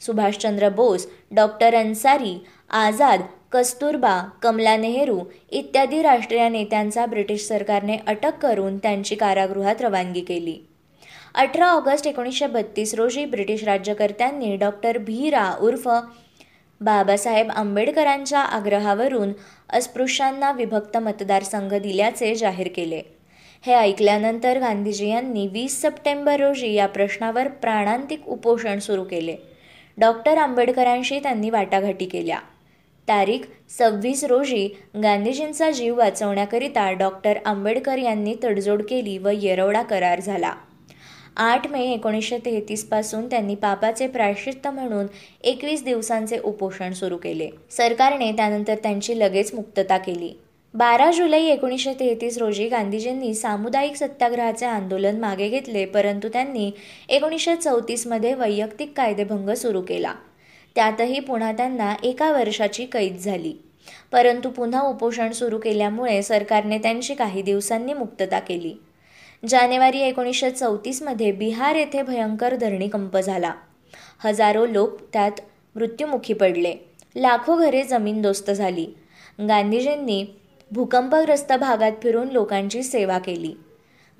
सुभाषचंद्र 0.00 0.68
बोस 0.68 1.06
डॉक्टर 1.30 1.74
अन्सारी 1.74 2.36
आझाद 2.70 3.22
कस्तुरबा 3.52 4.20
कमला 4.42 4.76
नेहरू 4.76 5.20
इत्यादी 5.50 6.02
राष्ट्रीय 6.02 6.48
नेत्यांचा 6.48 7.06
ब्रिटिश 7.06 7.46
सरकारने 7.48 7.96
अटक 8.06 8.38
करून 8.42 8.78
त्यांची 8.78 9.14
कारागृहात 9.14 9.82
रवानगी 9.82 10.20
केली. 10.20 10.58
अठरा 11.34 11.66
ऑगस्ट 11.66 12.06
एकोणीसशे 12.06 12.46
बत्तीस 12.46 12.94
रोजी 12.94 13.24
ब्रिटिश 13.24 13.64
राज्यकर्त्यांनी 13.64 14.56
डॉक्टर 14.56 14.98
भीरा 14.98 15.50
उर्फ 15.60 15.88
बाबासाहेब 16.80 17.50
आंबेडकरांच्या 17.50 18.40
आग्रहावरून 18.40 19.32
अस्पृश्यांना 19.68 20.52
विभक्त 20.52 20.96
मतदारसंघ 20.96 21.74
दिल्याचे 21.74 22.34
जाहीर 22.34 22.68
केले. 22.76 23.00
हे 23.64 23.74
ऐकल्यानंतर 23.74 24.58
गांधीजी 24.58 25.08
यांनी 25.08 25.46
वीस 25.46 25.80
सप्टेंबर 25.82 26.40
रोजी 26.40 26.72
या 26.72 26.86
प्रश्नावर 26.86 27.48
प्राणांतिक 27.48 28.28
उपोषण 28.28 28.78
सुरू 28.78 29.04
केले. 29.04 29.36
डॉक्टर 29.98 30.38
आंबेडकरांशी 30.38 31.18
त्यांनी 31.18 31.50
वाटाघाटी 31.50 32.04
केल्या. 32.04 32.38
तारीख 33.08 33.40
सव्वीस 33.78 34.24
रोजी 34.24 34.68
गांधीजींचा 35.02 35.70
जीव 35.70 35.96
वाचवण्याकरिता 35.98 36.90
डॉक्टर 36.92 37.38
आंबेडकर 37.44 37.98
यांनी 37.98 38.34
तडजोड 38.44 38.82
केली 38.82 39.16
व 39.18 39.28
येरवडा 39.28 39.82
करार 39.82 40.20
झाला. 40.20 40.52
आठ 41.36 41.66
मे 41.66 41.92
एकोणीसशे 41.92 42.38
तेहतीसपासून 42.38 43.26
त्यांनी 43.26 43.54
पापाचे 43.54 44.06
प्रायश्चित्त 44.06 44.68
म्हणून 44.68 45.06
एकवीस 45.40 45.84
दिवसांचे 45.84 46.38
उपोषण 46.38 46.92
सुरू 46.92 47.16
केले. 47.16 47.50
सरकारने 47.70 48.32
त्यानंतर 48.32 48.74
त्यांची 48.74 49.18
लगेच 49.18 49.54
मुक्तता 49.54 49.98
केली. 49.98 50.32
बारा 50.74 51.10
जुलै 51.10 51.42
एकोणीसशे 51.42 51.92
तेहतीस 52.00 52.38
रोजी 52.38 52.68
गांधीजींनी 52.68 53.34
सामुदायिक 53.34 53.96
सत्याग्रहाचे 53.96 54.66
आंदोलन 54.66 55.20
मागे 55.20 55.48
घेतले 55.48 55.84
परंतु 55.84 56.28
त्यांनी 56.28 56.70
एकोणीसशे 57.08 57.56
चौतीसमध्ये 57.56 58.34
वैयक्तिक 58.34 58.92
कायदेभंग 58.96 59.50
सुरू 59.50 59.80
केला. 59.80 60.14
त्यातही 60.74 61.20
पुन्हा 61.20 61.52
त्यांना 61.52 61.94
एका 62.02 62.32
वर्षाची 62.32 62.84
कैद 62.84 63.16
झाली. 63.16 63.52
परंतु 64.12 64.50
पुन्हा 64.50 64.82
उपोषण 64.82 65.30
सुरू 65.30 65.58
केल्यामुळे 65.58 66.22
सरकारने 66.22 66.78
त्यांची 66.78 67.14
काही 67.14 67.42
दिवसांनी 67.42 67.92
मुक्तता 67.92 68.38
केली. 68.38 68.74
जानेवारी 69.48 70.00
एकोणीसशे 70.00 70.50
चौतीसमध्ये 70.50 71.32
बिहार 71.32 71.74
येथे 71.74 72.02
भयंकर 72.02 72.56
धरणीकंप 72.56 73.16
झाला. 73.16 73.52
हजारो 74.18 74.66
लोक 74.66 75.00
त्यात 75.12 75.40
मृत्युमुखी 75.74 76.32
पडले. 76.32 76.74
लाखो 77.16 77.56
घरे 77.56 77.82
जमीनदोस्त 77.82 78.50
झाली. 78.50 78.86
गांधीजींनी 79.40 80.24
भूकंपग्रस्त 80.70 81.52
भागात 81.52 81.92
फिरून 82.02 82.28
लोकांची 82.28 82.82
सेवा 82.82 83.18
केली. 83.18 83.52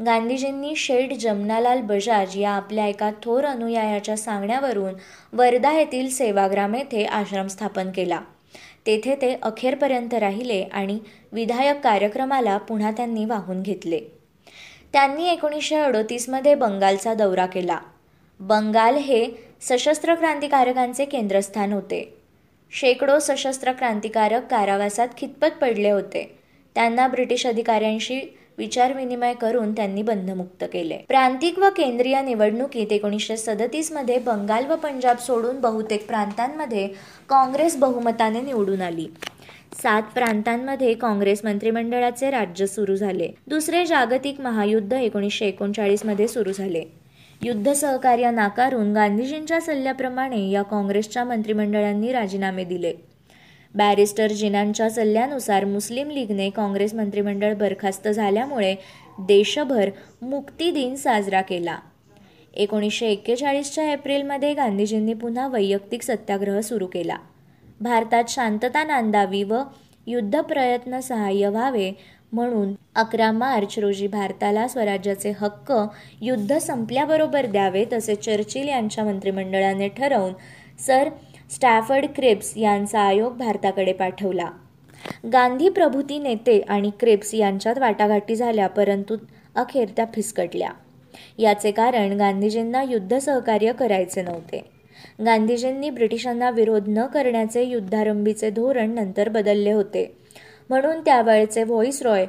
गांधीजींनी 0.06 0.76
शेठ 0.76 1.12
जमनालाल 1.12 1.80
बजाज 1.80 2.36
या 2.36 2.50
आपल्या 2.50 2.86
एका 2.86 3.10
थोर 3.22 3.44
अनुयायाच्या 3.44 4.16
सांगण्यावरून 4.16 4.94
वर्धा 5.32 5.72
येथील 5.72 6.10
सेवाग्राम 6.10 6.74
येथे 6.74 7.04
आश्रम 7.04 7.46
स्थापन 7.46 7.90
केला. 7.90 8.20
तेथे 8.86 9.14
ते 9.14 9.36
अखेरपर्यंत 9.42 10.14
राहिले 10.14 10.62
आणि 10.62 10.98
विधायक 11.32 11.80
कार्यक्रमाला 11.80 12.58
पुन्हा 12.58 12.90
त्यांनी 12.90 13.24
वाहून 13.24 13.62
घेतले. 13.62 14.19
त्यांनी 14.92 15.28
एकोणीसशे 15.28 15.76
अडोतीसमध्ये 15.76 16.54
बंगालचा 16.54 17.14
दौरा 17.14 17.46
केला. 17.46 17.78
बंगाल 18.40 18.96
हे 18.96 19.26
सशस्त्र 19.60 20.14
क्रांतिकारकांचे 20.14 21.04
केंद्रस्थान 21.04 21.72
होते. 21.72 22.14
शेकडो 22.72 23.18
सशस्त्र 23.18 23.72
क्रांतिकारक 23.72 24.46
कारावासात 24.50 25.08
खितपत 25.18 25.60
पडले 25.60 25.90
होते. 25.90 26.38
त्यांना 26.74 27.08
ब्रिटिश 27.08 27.46
अधिकाऱ्यांशी 27.46 28.20
विचारविनिमय 28.58 29.34
करून 29.34 29.72
त्यांनी 29.72 30.02
बंधमुक्त 30.02 30.64
केले. 30.72 30.96
प्रांतिक 31.08 31.58
व 31.58 31.68
केंद्रीय 31.68 32.20
निवडणुकीत 32.20 32.92
एकोणीसशे 32.92 33.36
सदतीसमध्ये 33.36 34.18
बंगाल 34.18 34.66
व 34.66 34.76
पंजाब 34.76 35.18
सोडून 35.18 35.60
बहुतेक 35.60 36.06
प्रांतांमध्ये 36.06 36.88
काँग्रेस 37.28 37.76
बहुमताने 37.76 38.40
निवडून 38.40 38.82
आली. 38.82 39.08
सात 39.82 40.02
प्रांतांमध्ये 40.02 40.94
काँग्रेस 40.94 41.40
मंत्रिमंडळाचे 41.44 42.30
राज्य 42.30 42.66
सुरू 42.66 42.96
झाले. 42.96 43.28
दुसरे 43.46 43.86
जागतिक 43.86 44.40
महायुद्ध 44.40 44.92
एकोणीसशे 44.92 45.46
एकोणचाळीसमध्ये 45.46 46.28
सुरू 46.28 46.52
झाले. 46.52 46.82
युद्ध 47.42 47.72
सहकार्य 47.72 48.30
नाकारून 48.30 48.92
गांधीजींच्या 48.92 49.60
सल्ल्याप्रमाणे 49.60 50.50
या 50.50 50.62
काँग्रेसच्या 50.62 51.24
मंत्रिमंडळांनी 51.24 52.12
राजीनामे 52.12 52.64
दिले. 52.64 52.92
बॅरिस्टर 53.74 54.26
जिनांच्या 54.26 54.90
सल्ल्यानुसार 54.90 55.64
मुस्लिम 55.64 56.10
लीगने 56.10 56.50
काँग्रेस 56.50 56.94
मंत्रिमंडळ 56.94 57.54
बरखास्त 57.54 58.08
झाल्यामुळे 58.08 58.74
देशभर 59.18 59.90
मुक्ती 60.22 60.70
दिन 60.70 60.94
साजरा 60.96 61.40
केला. 61.40 61.78
एकोणीसशे 62.54 63.06
एक्केचाळीसच्या 63.06 63.92
एप्रिलमध्ये 63.92 64.54
गांधीजींनी 64.54 65.14
पुन्हा 65.14 65.48
वैयक्तिक 65.48 66.02
सत्याग्रह 66.02 66.60
सुरू 66.60 66.86
केला. 66.86 67.16
भारतात 67.80 68.24
शांतता 68.28 68.84
नांदावी 68.84 69.42
व 69.42 69.62
युद्ध 70.06 70.40
प्रयत्न 70.40 71.00
सहाय्य 71.00 71.48
व्हावे 71.48 71.92
म्हणून 72.32 72.72
अकरा 72.94 73.32
मार्च 73.32 73.78
रोजी 73.78 74.06
भारताला 74.06 74.68
स्वराज्याचे 74.68 75.32
हक्क 75.40 75.72
युद्ध 76.20 76.58
संपल्याबरोबर 76.58 77.46
द्यावे 77.46 77.84
तसे 77.92 78.14
चर्चिल 78.14 78.68
यांच्या 78.68 79.04
मंत्रिमंडळाने 79.04 79.88
ठरवून 79.88 80.32
सर 80.86 81.08
स्टॅफर्ड 81.50 82.06
क्रिप्स 82.16 82.52
यांचा 82.56 83.00
आयोग 83.00 83.36
भारताकडे 83.36 83.92
पाठवला. 83.92 84.50
गांधी 85.32 85.68
प्रभूती 85.68 86.18
नेते 86.18 86.60
आणि 86.60 86.90
क्रिप्स 87.00 87.34
यांच्यात 87.34 87.78
वाटाघाटी 87.78 88.36
झाल्या 88.36 88.66
परंतु 88.68 89.16
अखेर 89.54 89.88
त्या 89.96 90.04
फिसकटल्या. 90.14 90.70
याचे 91.38 91.70
कारण 91.70 92.12
गांधीजींना 92.12 92.82
युद्ध 92.82 93.18
सहकार्य 93.18 93.72
करायचे 93.72 94.22
नव्हते. 94.22 94.79
गांधीजींनी 95.24 95.90
ब्रिटिशांना 95.90 96.50
विरोध 96.50 96.84
न 96.88 97.06
करण्याचे 97.06 97.64
युद्धारंभीचे 97.64 98.50
धोरण 98.50 98.90
नंतर 98.90 99.28
बदलले 99.28 99.72
होते. 99.72 100.16
म्हणून 100.68 101.00
त्यावेळचे 101.00 101.64
रॉय 102.02 102.26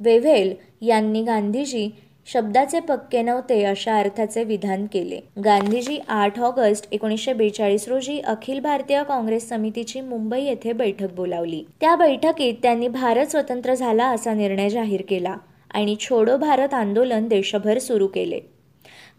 वेव्हेल 0.00 0.54
यांनी 0.82 1.22
गांधीजी 1.22 1.90
शब्दाचे 2.26 2.80
पक्के 2.80 3.22
नव्हते 3.22 3.64
अशा 3.64 3.98
अर्थाचे 3.98 4.44
विधान 4.44 4.86
केले. 4.86 5.20
गांधीजी 5.44 5.98
आठ 6.08 6.40
ऑगस्ट 6.40 6.86
एकोणीसशे 6.92 7.32
बेचाळीस 7.32 7.88
रोजी 7.88 8.20
अखिल 8.20 8.60
भारतीय 8.60 9.02
काँग्रेस 9.02 9.48
समितीची 9.48 10.00
मुंबई 10.00 10.42
येथे 10.42 10.72
बैठक 10.72 11.12
बोलावली. 11.12 11.64
त्या 11.80 11.96
बैठकीत 11.96 12.54
त्यांनी 12.62 12.88
भारत 12.88 13.26
स्वतंत्र 13.26 13.74
झाला 13.74 14.06
असा 14.06 14.34
निर्णय 14.34 14.68
जाहीर 14.68 15.02
केला 15.08 15.36
आणि 15.74 15.96
छोडो 16.00 16.36
भारत 16.36 16.74
आंदोलन 16.74 17.28
देशभर 17.28 17.78
सुरू 17.78 18.06
केले. 18.06 18.40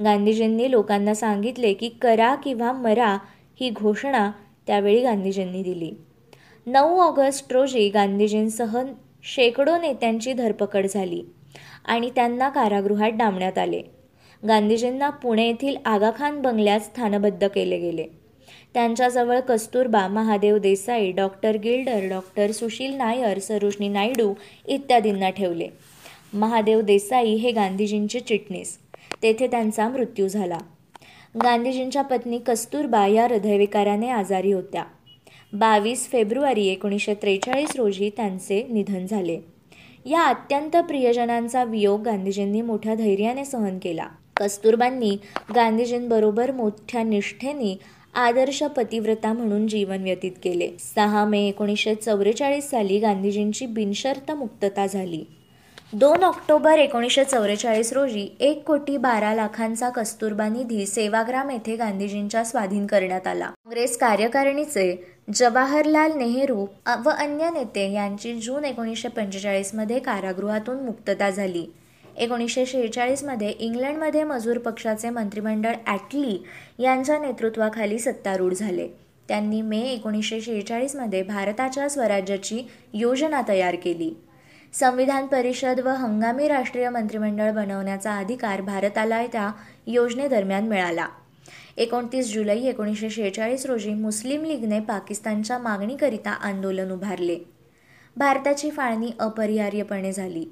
गांधीजींनी 0.03 0.71
लोकांना 0.71 1.13
सांगितले 1.13 1.73
की 1.73 1.89
करा 1.89 2.35
किंवा 2.35 2.71
मरा 2.71 3.17
ही 3.59 3.69
घोषणा 3.69 4.31
त्यावेळी 4.67 5.01
गांधीजींनी 5.01 5.63
दिली. 5.63 5.91
नऊ 6.65 6.99
ऑगस्ट 6.99 7.53
रोजी 7.53 7.89
गांधीजींसह 7.89 8.77
शेकडो 9.23 9.77
नेत्यांची 9.77 10.33
धरपकड 10.33 10.85
झाली 10.85 11.23
आणि 11.85 12.09
त्यांना 12.15 12.49
कारागृहात 12.49 13.11
डांबण्यात 13.11 13.57
आले. 13.57 13.81
गांधीजींना 14.47 15.09
पुणे 15.09 15.47
येथील 15.47 15.75
आगाखान 15.85 16.41
बंगल्यात 16.41 16.79
स्थानबद्ध 16.79 17.47
केले 17.47 17.77
गेले. 17.77 18.05
त्यांच्याजवळ 18.73 19.39
कस्तुरबा 19.39 20.07
महादेव 20.07 20.57
देसाई 20.57 21.11
डॉक्टर 21.11 21.57
गिल्डर 21.57 22.07
डॉक्टर 22.09 22.51
सुशील 22.51 22.93
नायर 22.93 23.39
सरोजनी 23.39 23.87
नायडू 23.87 24.33
इत्यादींना 24.67 25.29
ठेवले. 25.29 25.67
महादेव 26.33 26.81
देसाई 26.81 27.35
हे 27.35 27.51
गांधीजींचे 27.51 28.19
चिटणीस. 28.19 28.77
तेथे 29.25 29.47
त्यांचा 29.47 29.89
मृत्यू 29.89 30.27
झाला. 30.27 30.57
गांधीजींच्या 31.43 32.01
पत्नी 32.01 32.37
कस्तुरबा 32.37 33.07
या 33.07 33.27
हृदयविकाराने 33.27 34.09
आजारी 34.09 34.51
होत्या. 34.51 34.83
बावीस 35.53 36.09
फेब्रुवारी 36.11 36.67
एकोणीसशे 36.67 37.13
त्रेचाळीस 37.13 37.75
रोजी 37.75 38.09
त्यांचे 38.09 38.67
निधन 38.69 39.05
झाले. 39.05 39.39
या 40.05 40.23
अत्यंत 40.23 40.77
प्रियजनांचा 40.77 41.63
वियोग 41.63 42.01
गांधीजींनी 42.01 42.61
मोठ्या 42.61 42.95
धैर्याने 42.95 43.45
सहन 43.45 43.79
केला. 43.81 44.07
कस्तुरबांनी 44.37 45.17
गांधीजींबरोबर 45.55 46.51
मोठ्या 46.51 47.03
निष्ठेने 47.03 47.77
आदर्श 48.13 48.63
पतिव्रता 48.63 49.33
म्हणून 49.33 49.67
जीवन 49.67 50.03
व्यतीत 50.03 50.31
केले. 50.43 50.69
सहा 50.95 51.25
मे 51.25 51.47
एकोणीसशे 51.47 51.95
चौवेचाळीस 51.95 52.69
साली 52.69 52.99
गांधीजींची 52.99 53.65
बिनशर्त 53.65 54.31
मुक्तता 54.31 54.87
झाली. 54.87 55.23
दोन 55.93 56.23
ऑक्टोबर 56.23 56.77
एकोणीसशे 56.79 57.23
चौवेचाळीस 57.23 57.91
रोजी 57.93 58.27
एक 58.39 58.63
कोटी 58.67 58.95
बारा 58.97 59.33
लाखांचा 59.35 59.89
कस्तुरबा 59.89 60.47
निधी 60.49 60.85
सेवाग्राम 60.85 61.49
येथे 61.49 61.75
गांधीजींच्या 61.75 62.43
स्वाधीन 62.43 62.87
करण्यात 62.87 63.27
आला. 63.27 63.45
काँग्रेस 63.45 63.97
कार्यकारिणीचे 63.97 64.95
जवाहरलाल 65.33 66.17
नेहरू 66.17 66.65
व 67.05 67.09
अन्य 67.09 67.49
नेते 67.49 67.89
यांची 67.93 68.33
जून 68.35 68.65
एकोणीसशे 68.65 69.09
पंचेचाळीसमध्ये 69.09 69.99
कारागृहातून 69.99 70.83
मुक्तता 70.85 71.29
झाली. 71.29 71.65
एकोणीसशे 72.17 72.65
शेहेचाळीसमध्ये 72.65 73.49
इंग्लंडमध्ये 73.49 74.23
मजूर 74.23 74.57
पक्षाचे 74.57 75.09
मंत्रिमंडळ 75.09 75.75
ॲटली 75.87 76.37
यांच्या 76.79 77.19
नेतृत्वाखाली 77.19 77.99
सत्तारूढ 77.99 78.53
झाले. 78.53 78.87
त्यांनी 79.29 79.61
मे 79.61 79.81
एकोणीसशे 79.83 80.41
शेहेचाळीसमध्ये 80.41 81.23
भारताच्या 81.23 81.89
स्वराज्याची 81.89 82.61
योजना 82.93 83.41
तयार 83.47 83.75
केली. 83.75 84.13
संविधान 84.79 85.25
परिषद 85.25 85.79
व 85.79 85.89
हंगामी 85.89 86.47
राष्ट्रीय 86.47 86.89
मंत्रिमंडळ 86.89 87.51
बनवण्याचा 87.51 88.15
अधिकार 88.17 88.61
भारताला 88.61 89.25
त्या 89.25 89.51
योजनेदरम्यान 89.87 90.67
मिळाला. 90.67 91.07
एकोणतीस 91.77 92.33
जुलै 92.33 92.57
एकोणीसशे 92.59 93.09
शेहेचाळीस 93.09 93.65
रोजी 93.65 93.93
मुस्लिम 93.93 94.43
लीगने 94.43 94.79
पाकिस्तानच्या 94.79 95.57
मागणीकरिता 95.57 96.29
आंदोलन 96.29 96.91
उभारले. 96.91 97.37
भारताची 98.17 98.69
फाळणी 98.69 99.11
अपरिहार्यपणे 99.19 100.11
झाली. 100.11 100.45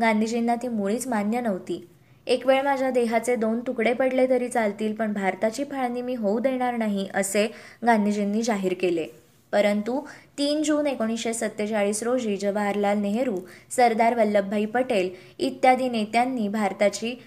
गांधीजींना 0.00 0.54
ती 0.54 0.68
मुळीच 0.68 1.06
मान्य 1.06 1.40
नव्हती. 1.40 1.88
एक 2.26 2.46
वेळ 2.46 2.62
माझ्या 2.62 2.90
देहाचे 2.90 3.36
दोन 3.36 3.60
तुकडे 3.60 3.92
पडले 3.92 4.28
तरी 4.28 4.48
चालतील 4.48 4.94
पण 4.94 5.12
भारताची 5.12 5.64
फाळणी 5.64 6.02
मी 6.02 6.14
होऊ 6.14 6.38
देणार 6.38 6.76
नाही 6.76 7.08
असे 7.14 7.46
गांधीजींनी 7.86 8.42
जाहीर 8.42 8.74
केले. 8.80 9.23
परंतु 9.54 10.00
तीन 10.38 10.62
जून 10.62 10.86
एकोणीसशे 10.86 11.34
सत्तेचाळीस 11.34 12.02
रोजी 12.02 12.36
जवाहरलाल 12.36 12.98
नेहरू 12.98 13.36
सरदार 13.70 14.14
वल्लभभाई 14.14 14.64
पटेल 14.64 15.10
इत्यादी 15.38 15.88
नेत्यांनी 15.88 16.48
भारताची 16.48 17.22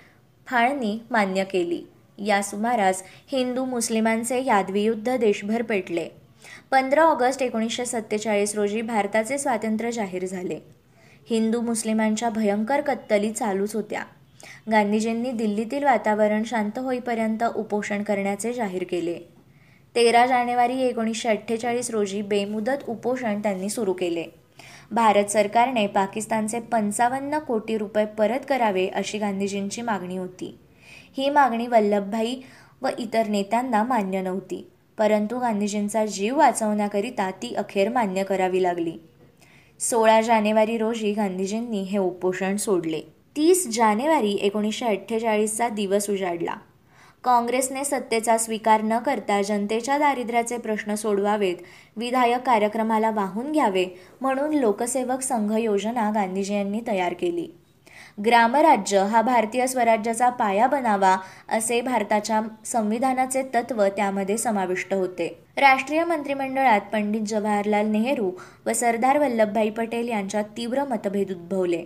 फाळणी 0.47 0.99
मान्य 1.11 1.43
केली. 1.43 1.83
या 2.25 2.41
सुमारास 2.43 3.03
हिंदू 3.31 3.65
मुस्लिमांचे 3.65 4.43
यादवी 4.45 4.81
युद्ध 4.81 5.17
देशभर 5.17 5.61
पेटले. 5.61 6.07
पंधरा 6.71 7.03
ऑगस्ट 7.03 7.41
एकोणीसशे 7.41 7.85
सत्तेचाळीस 7.85 8.55
रोजी 8.55 8.81
भारताचे 8.81 9.37
स्वातंत्र्य 9.37 9.91
जाहीर 9.91 10.25
झाले. 10.25 10.59
हिंदू 11.29 11.61
मुस्लिमांच्या 11.61 12.29
भयंकर 12.29 12.81
कत्तली 12.81 13.31
चालूच 13.31 13.75
होत्या. 13.75 14.03
गांधीजींनी 14.71 15.31
दिल्लीतील 15.31 15.83
वातावरण 15.83 16.43
शांत 16.43 16.79
होईपर्यंत 16.79 17.43
उपोषण 17.55 18.03
करण्याचे 18.03 18.53
जाहीर 18.53 18.83
केले. 18.89 19.36
तेरा 19.95 20.25
जानेवारी 20.25 20.81
एकोणीसशे 20.81 21.29
अठ्ठेचाळीस 21.29 21.89
रोजी 21.91 22.21
बेमुदत 22.21 22.83
उपोषण 22.87 23.39
त्यांनी 23.39 23.69
सुरू 23.69 23.93
केले. 23.93 24.25
भारत 24.91 25.25
सरकारने 25.25 25.87
पाकिस्तानचे 25.87 26.59
पंचावन्न 26.59 27.39
कोटी 27.39 27.77
रुपये 27.77 28.05
परत 28.05 28.45
करावे 28.49 28.87
अशी 28.87 29.17
गांधीजींची 29.17 29.81
मागणी 29.81 30.17
होती. 30.17 30.57
ही 31.17 31.29
मागणी 31.29 31.67
वल्लभभाई 31.67 32.35
व 32.81 32.87
इतर 32.99 33.27
नेत्यांना 33.27 33.83
मान्य 33.83 34.21
नव्हती 34.21 34.67
परंतु 34.97 35.39
गांधीजींचा 35.39 36.05
जीव 36.05 36.37
वाचवण्याकरिता 36.37 37.31
ती 37.31 37.53
अखेर 37.55 37.89
मान्य 37.89 38.23
करावी 38.23 38.63
लागली. 38.63 38.93
सोळा 39.79 40.21
जानेवारी 40.21 40.77
रोजी 40.77 41.11
गांधीजींनी 41.13 41.81
हे 41.81 41.97
उपोषण 41.97 42.55
सोडले. 42.55 43.01
तीस 43.35 43.67
जानेवारी 43.75 44.31
एकोणीसशे 44.31 44.85
अठ्ठेचाळीसचा 44.85 45.69
दिवस 45.69 46.09
उजाडला. 46.09 46.55
काँग्रेसने 47.23 47.83
सत्तेचा 47.85 48.37
स्वीकार 48.37 48.81
न 48.81 48.97
करता 48.99 49.41
जनतेच्या 49.41 49.97
दारिद्र्याचे 49.97 50.57
प्रश्न 50.57 50.95
सोडवावेत 50.95 51.55
विधायक 51.97 52.41
कार्यक्रमाला 52.41 53.09
वाहून 53.11 53.51
घ्यावे 53.51 53.85
म्हणून 54.21 54.53
लोकसेवक 54.53 55.21
संघ 55.21 55.51
योजना 55.53 56.09
गांधीजी 56.15 56.53
यांनी 56.53 56.81
तयार 56.87 57.13
केली. 57.13 57.47
ग्रामराज्य 58.25 58.99
हा 59.03 59.21
भारतीय 59.21 59.65
स्वराज्याचा 59.67 60.29
पाया 60.29 60.67
बनावा 60.67 61.15
असे 61.49 61.81
भारताच्या 61.81 62.41
संविधानाचे 62.65 63.43
तत्व 63.53 63.83
त्यामध्ये 63.87 64.37
समाविष्ट 64.37 64.93
होते. 64.93 65.27
राष्ट्रीय 65.57 66.03
मंत्रिमंडळात 66.05 66.81
पंडित 66.93 67.27
जवाहरलाल 67.27 67.91
नेहरू 67.91 68.31
व 68.65 68.73
सरदार 68.73 69.19
वल्लभभाई 69.19 69.69
पटेल 69.69 70.09
यांच्यात 70.09 70.57
तीव्र 70.57 70.83
मतभेद 70.83 71.31
उद्भवले. 71.31 71.83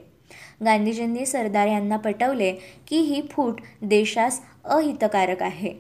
गांधीजींनी 0.66 1.26
सरदार 1.26 1.68
यांना 1.68 1.98
पटवले 1.98 2.52
की 2.88 2.98
ही 2.98 3.22
फूट 3.32 3.62
देशास 3.82 4.40
अहितकारक 4.66 5.42
आहे. 5.44 5.74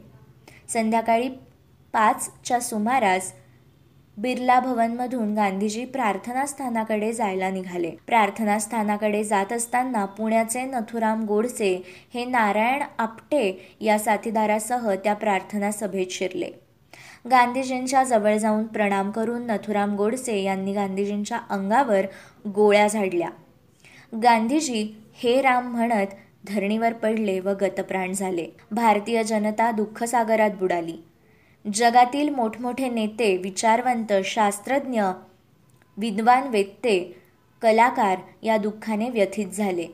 संध्याकाळी 0.69 1.29
पाचच्या 1.93 2.59
सुमारास 2.59 3.33
बिर्ला 4.17 4.59
भवनमधून 4.59 5.33
गांधीजी 5.33 5.85
प्रार्थनास्थानाकडे 5.85 7.13
जायला 7.13 7.49
निघाले. 7.49 7.91
प्रार्थनास्थानाकडे 8.07 9.23
जात 9.23 9.53
असताना 9.53 10.05
पुण्याचे 10.05 10.61
नथुराम 10.61 11.23
गोडसे 11.23 11.83
हे 12.13 12.25
नारायण 12.25 12.83
आपटे 12.97 13.75
या 13.81 13.99
साथीदारासह 13.99 14.95
त्या 14.95 15.13
प्रार्थना 15.13 15.71
सभेत 15.71 16.07
शिरले. 16.09 16.49
गांधीजींच्या 17.31 18.03
जवळ 18.03 18.37
जाऊन 18.37 18.63
प्रणाम 18.63 19.11
करून 19.11 19.45
नथुराम 19.45 19.95
गोडसे 19.95 20.41
यांनी 20.41 20.73
गांधीजींच्या 20.73 21.39
अंगावर 21.49 22.05
गोळ्या 22.47 22.87
झाडल्या. 22.87 23.29
गांधीजी 24.23 24.95
हे 25.13 25.41
राम 25.41 25.71
म्हणत 25.71 26.07
धरणीवर 26.47 26.93
पडले 26.93 27.39
व 27.39 27.49
गतप्राण 27.49 28.11
झाले. 28.11 28.47
भारतीय 28.71 29.23
जनता 29.23 29.71
दुःखसागरात 29.71 30.51
बुडाली. 30.51 30.97
जगातील 31.73 32.29
मोठमोठे 32.29 32.89
नेते 32.89 33.37
विचारवंत 33.37 34.13
शास्त्रज्ञ 34.25 35.03
विद्वान 35.97 36.47
वेत्ते 36.47 37.15
कलाकार 37.61 38.17
या 38.43 38.57
दुःखाने 38.57 39.09
व्यथित 39.09 39.47
झाले. 39.47 39.87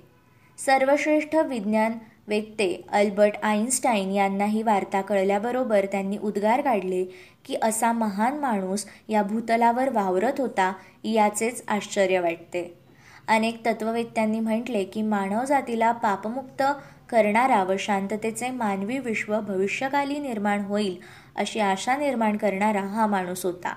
सर्वश्रेष्ठ 0.57 1.35
विज्ञान 1.35 1.91
वेत्ते 2.27 2.81
अल्बर्ट 2.89 3.33
आईन्स्टाईन 3.43 4.11
यांना 4.11 4.45
ही 4.45 4.63
वार्ता 4.63 5.01
कळल्याबरोबर 5.01 5.85
त्यांनी 5.85 6.17
उद्गार 6.17 6.61
काढले 6.61 7.03
की 7.45 7.55
असा 7.61 7.91
महान 7.91 8.39
माणूस 8.39 8.85
या 9.09 9.23
भूतलावर 9.23 9.89
वावरत 9.89 10.33
होता 10.37 10.73
याचेच 11.03 11.63
आश्चर्य 11.67 12.19
वाटते. 12.19 12.86
अनेक 13.27 13.65
तत्ववेत्यांनी 13.65 14.39
म्हटले 14.39 14.83
की 14.83 15.01
मानवजातीला 15.01 15.91
पापमुक्त 15.91 16.63
करणारा 17.09 17.63
व 17.63 17.73
शांततेचे 17.79 18.49
मानवी 18.49 18.99
विश्व 18.99 19.39
भविष्यकाली 19.39 20.19
निर्माण 20.19 20.61
होईल 20.61 20.97
अशी 21.35 21.59
आशा 21.59 21.97
निर्माण 21.97 22.37
करणारा 22.37 22.81
हा 22.81 23.07
माणूस 23.07 23.45
होता. 23.45 23.75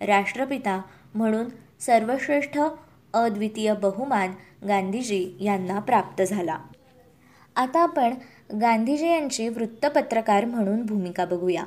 राष्ट्रपिता 0.00 0.82
म्हणून 1.14 1.44
सर्वश्रेष्ठ 1.80 2.58
अद्वितीय 3.14 3.74
बहुमान 3.74 4.32
गांधीजी 4.68 5.36
यांना 5.40 5.78
प्राप्त 5.78 6.22
झाला. 6.22 6.58
आता 7.56 7.82
आपण 7.82 8.14
गांधीजी 8.60 9.08
यांची 9.08 9.48
वृत्तपत्रकार 9.48 10.44
म्हणून 10.44 10.86
भूमिका 10.86 11.24
बघूया. 11.24 11.64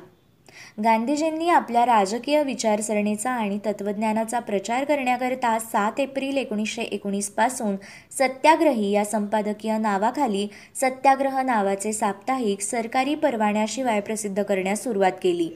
गांधीजींनी 0.84 1.48
आपल्या 1.48 1.86
राजकीय 1.86 2.42
विचारसरणीचा 2.42 3.30
आणि 3.30 3.58
तत्त्वज्ञानाचा 3.66 4.38
प्रचार 4.38 4.84
करण्याकरता 4.84 5.58
सात 5.58 6.00
एप्रिल 6.00 6.36
एकोणीसशे 6.36 6.82
एकोणीसपासून 6.82 7.76
सत्याग्रही 8.18 8.90
या 8.90 9.04
संपादकीय 9.04 9.78
नावाखाली 9.78 10.46
सत्याग्रह 10.74 11.42
नावाचे 11.42 11.92
साप्ताहिक 11.92 12.60
सरकारी 12.60 13.14
परवान्याशिवाय 13.14 14.00
प्रसिद्ध 14.00 14.42
करण्यास 14.42 14.84
सुरुवात 14.84 15.12
केली. 15.22 15.50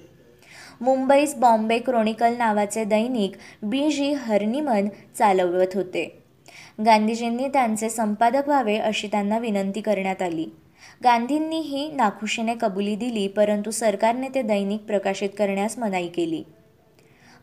मुंबईस 0.80 1.34
बॉम्बे 1.34 1.78
क्रोनिकल 1.78 2.36
नावाचे 2.36 2.84
दैनिक 2.84 3.32
बी 3.62 3.90
जी 3.90 4.12
हर्निमन 4.12 4.88
चालवत 5.18 5.74
होते. 5.74 6.22
गांधीजींनी 6.86 7.48
त्यांचे 7.48 7.90
संपादक 7.90 8.42
व्हावे 8.46 8.76
अशी 8.76 9.06
त्यांना 9.06 9.38
विनंती 9.38 9.80
करण्यात 9.80 10.22
आली. 10.22 10.46
गांधींनीही 11.04 11.90
नाखुशीने 11.92 12.54
कबुली 12.60 12.96
दिली 12.96 13.28
परंतु 13.28 13.70
सरकारने 13.70 14.28
ते 14.28 14.42
दैनिक 14.42 14.80
प्रकाशित 14.80 15.30
करण्यास 15.38 15.78
मनाई 15.78 16.08
केली. 16.08 16.42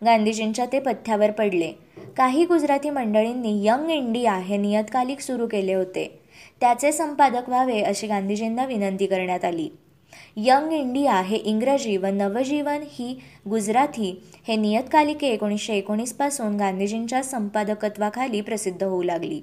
गांधीजींच्या 0.06 0.66
ते 0.66 0.80
पथ्यावर 0.80 1.32
पडले. 1.32 1.72
काही 2.18 2.46
गुजराती 2.46 2.90
मंडळींनी 2.90 3.66
यंग 3.66 3.90
इंडिया 3.90 4.34
हे 4.34 4.58
नियतकालिक 4.58 5.20
सुरू 5.20 5.48
केले 5.48 5.74
होते. 5.74 6.20
त्याचे 6.62 6.92
संपादक 6.92 7.50
व्हावे 7.50 7.82
अशी 7.82 8.08
गांधीजींना 8.08 8.66
विनंती 8.66 9.06
करण्यात 9.06 9.46
आली. 9.46 9.70
यंग 10.38 10.74
इंडिया 10.74 11.22
हे 11.22 11.36
इंग्रजी 11.36 11.98
व 11.98 12.06
नवजीवन 12.06 12.80
ही 12.84 13.20
गुजराती 13.50 14.24
हे 14.48 14.56
नियतकालिके 14.56 15.28
एकोणीसशे 15.28 15.74
एकोणीसपासून 15.74 16.58
गांधीजींच्या 16.58 17.24
संपादकत्वाखाली 17.24 18.42
प्रसिद्ध 18.42 18.84
होऊ 18.84 19.04
लागली. 19.04 19.42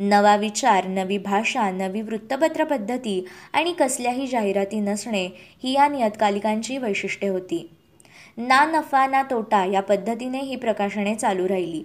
नवा 0.00 0.36
विचार 0.36 0.86
नवी 0.86 1.18
भाषा 1.18 1.70
नवी 1.70 2.02
वृत्तपत्र 2.02 2.64
पद्धती 2.64 3.24
आणि 3.52 3.72
कसल्याही 3.72 4.26
जाहिराती 4.26 4.80
नसणे 4.80 5.28
ही 5.64 5.72
या 5.72 5.88
नियतकालिकांची 5.88 6.78
वैशिष्ट्ये 6.78 7.28
होती. 7.28 7.70
ना 8.38 8.64
नफा 8.64 9.06
ना 9.06 9.22
तोटा 9.22 9.64
या 9.64 9.82
पद्धतीने 9.82 10.40
ही 10.40 10.56
प्रकाशने 10.56 11.14
चालू 11.14 11.48
राहिली. 11.48 11.84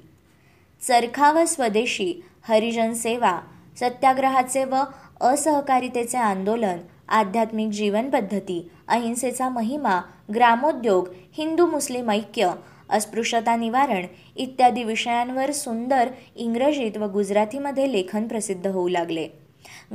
चरखा 0.82 1.32
व 1.32 1.45
स्वदेशी 1.45 2.14
हरिजन 2.43 2.93
सेवा 2.93 3.39
सत्याग्रहाचे 3.80 4.64
व 4.64 4.76
असहकारितेचे 5.22 6.18
आंदोलन 6.18 6.78
आध्यात्मिक 7.09 7.70
जीवन 7.70 8.09
पद्धती 8.09 8.72
अहिंसेचा 8.88 9.49
महिमा 9.49 10.01
ग्रामोद्योग 10.36 11.09
हिंदू 11.38 11.66
मुस्लिम 11.66 12.12
ऐक्य 12.12 12.51
अस्पृश्यता 12.92 13.56
निवारण 13.56 14.06
इत्यादी 14.36 14.84
विषयांवर 14.84 15.52
सुंदर 15.52 16.08
इंग्रजीत 16.36 16.98
व 16.98 17.06
गुजरातीमध्ये 17.06 17.92
लेखन 17.92 18.28
प्रसिद्ध 18.28 18.68
होऊ 18.68 18.88
लागले. 18.88 19.28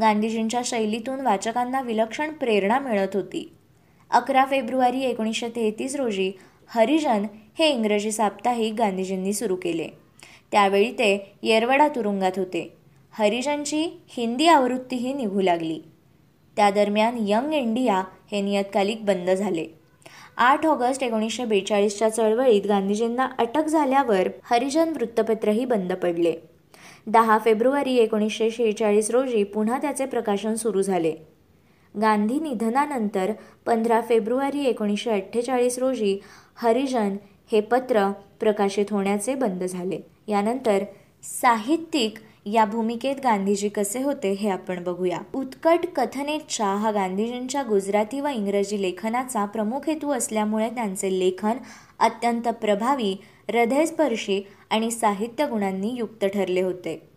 गांधीजींच्या 0.01 0.61
शैलीतून 0.65 1.21
वाचकांना 1.21 1.81
विलक्षण 1.81 2.33
प्रेरणा 2.33 2.79
मिळत 2.79 3.09
होती. 3.15 3.53
अकरा 4.11 4.45
फेब्रुवारी 4.45 5.01
एकोणीसशे 5.01 5.49
तेहतीस 5.49 5.97
रोजी 5.97 6.33
हरिजन 6.69 7.27
हे 7.59 7.69
इंग्रजी 7.69 8.13
साप्ताहिक 8.13 8.75
गांधीजींनी 8.75 9.33
सुरू 9.33 9.57
केले. 9.57 9.89
त्यावेळी 10.53 10.93
ते 10.93 11.33
येरवडा 11.43 11.89
तुरुंगात 11.89 12.33
होते. 12.37 12.73
हरिजनची 13.11 14.01
हिंदी 14.09 14.47
आवृत्तीही 14.47 15.13
निघू 15.13 15.41
लागली. 15.41 15.81
त्या 16.57 16.71
दरम्यान 16.71 17.17
यंग 17.21 17.53
इंडिया 17.53 18.05
हे 18.33 18.41
नियतकालिक 18.41 19.05
बंद 19.05 19.31
झाले. 19.31 19.67
आठ 20.37 20.67
ऑगस्ट 20.67 21.03
एकोणीसशे 21.03 21.45
बेचाळीसच्या 21.45 22.09
चळवळीत 22.09 22.63
गांधीजींना 22.67 23.29
अटक 23.39 23.67
झाल्यावर 23.67 24.29
हरिजन 24.43 24.89
वृत्तपत्रही 24.89 25.65
बंद 25.65 25.93
पडले. 25.93 26.35
दहा 27.07 27.39
फेब्रुवारी 27.45 27.97
एकोणीसशे 27.97 28.51
शेहेचाळीस 28.51 29.11
रोजी 29.11 29.45
पुन्हा 29.45 29.79
त्याचे 29.79 30.07
प्रकाशन 30.07 30.55
सुरू 30.55 30.83
झाले. 30.83 31.15
गांधी 32.01 32.41
निधनानंतर 32.41 33.33
पंधरा 33.67 34.01
फेब्रुवारी 34.01 34.65
एकोणीसशे 34.65 35.11
अठ्ठेचाळीस 35.11 35.79
रोजी 35.79 36.19
हरिजन 36.57 37.17
हे 37.53 37.61
पत्र 37.61 38.11
प्रकाशित 38.41 38.87
होण्याचे 38.91 39.35
बंद 39.35 39.65
झाले. 39.65 40.01
यानंतर 40.29 40.79
साहित्यिक 41.23 42.15
या 42.47 42.65
भूमिकेत 42.65 43.17
गांधीजी 43.25 43.69
कसे 43.69 44.03
होते 44.03 44.33
हे 44.33 44.51
आपण 44.51 44.83
बघूया. 44.85 45.19
उत्कट 45.35 45.87
कथनेच्छा 45.97 46.67
हा 46.67 46.91
गांधीजींच्या 46.91 47.63
गुजराती 47.63 48.21
व 48.21 48.27
इंग्रजी 48.27 48.83
लेखनाचा 48.83 49.45
प्रमुख 49.45 49.87
हेतू 49.87 50.11
असल्यामुळे 50.11 50.71
त्यांचे 50.71 51.19
लेखन 51.19 51.57
अत्यंत 51.99 52.43
प्रभावी 52.43 53.17
हृदयस्पर्शी 53.49 54.43
आणि 54.71 54.91
साहित्य 54.91 55.47
गुणांनी 55.47 55.95
युक्त 55.97 56.25
ठरले 56.25 56.61
होते. 56.61 57.09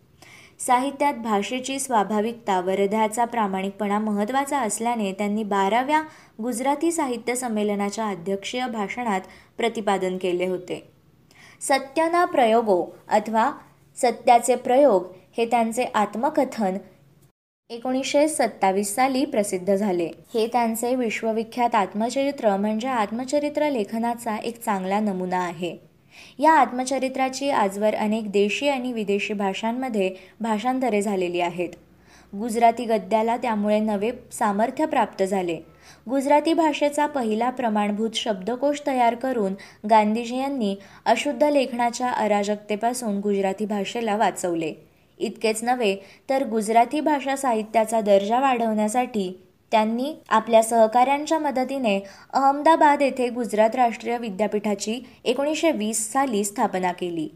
साहित्यात 0.60 1.14
भाषेची 1.14 1.80
स्वाभाविकता 1.80 2.60
व 2.60 2.70
हृदयाचा 2.70 3.26
प्रामाणिकपणा 3.26 4.00
महत्त्वाचा 4.00 4.60
असल्याने 4.60 5.12
त्यांनी 5.12 5.44
बाराव्या 5.44 6.02
गुजराती 6.42 6.92
साहित्य 6.92 7.36
संमेलनाच्या 7.36 8.06
अध्यक्षीय 8.06 8.68
भाषणात 8.68 9.22
प्रतिपादन 9.58 10.18
केले 10.18 10.48
होते. 10.48 10.92
सत्यना 11.62 12.26
प्रयोगो 12.26 12.86
अथवा 13.08 13.52
सत्याचे 13.98 14.56
प्रयोग 14.56 15.19
हे 15.38 15.46
त्यांचे 15.46 15.84
आत्मकथन 15.84 16.78
एकोणीसशे 17.70 18.28
सत्तावीस 18.28 18.96
साली 18.96 19.26
प्रसिद्ध 19.26 19.76
झाले. 19.76 20.06
हे 20.06 20.48
त्यांचे 20.48 20.96
विश्वविख्यात 20.96 21.76
आत्मचरित्र 21.76 22.58
म्हणजे 22.58 22.88
आत्मचरित्र 22.88 23.70
लेखनाचा 23.70 24.38
एक 24.38 24.64
चांगला 24.64 25.00
नमुना 25.00 25.40
आहे. 25.40 25.78
या 26.40 26.52
आत्मचरित्राची 26.52 27.50
आजवर 27.50 27.96
अनेक 27.96 28.32
देशी 28.32 28.68
आणि 28.70 28.94
विदेशी 28.94 29.34
भाषांमध्ये 29.34 30.16
भाषांतरे 30.40 31.02
झालेली 31.02 31.40
आहेत. 31.40 31.70
गुजराती 32.36 32.86
गद्याला 32.86 33.38
त्यामुळे 33.38 33.80
नवे 33.80 34.12
सामर्थ्य 34.32 34.86
प्राप्त 34.86 35.24
झाले. 35.24 35.58
गुजराती 36.10 36.54
भाषेचा 36.54 37.06
पहिला 37.08 37.50
प्रमाणभूत 37.50 38.10
शब्दकोश 38.14 38.82
तयार 38.88 39.16
करून 39.16 39.54
गांधीजी 39.90 40.38
यांनी 40.38 40.76
अशुद्ध 41.06 41.44
लेखनाच्या 41.44 42.10
अराजकतेपासून 42.10 43.20
गुजराती 43.20 43.66
भाषेला 43.66 44.18
वाचवले. 44.18 44.89
इतकेच 45.20 45.64
नव्हे 45.64 45.96
तर 46.30 46.44
गुजराती 46.44 47.00
भाषा 47.00 47.36
साहित्याचा 47.36 48.02
दर्जा 48.02 48.40
वाढवण्यासाठी 48.40 49.32
त्यांनी 49.72 50.14
आपल्या 50.30 50.62
सहकाऱ्यांच्या 50.64 51.40
मदतीने 51.40 52.00
अहमदाबाद 52.34 53.02
येथे 53.02 53.30
गुजरात 53.30 53.76
राष्ट्रीय 53.76 54.18
विद्यापीठाची 54.18 55.00
एकोणीसशे 55.24 55.72
वीस 55.72 56.12
साली 56.14 56.44
स्थापना 56.44 56.92
केली. 56.92 57.28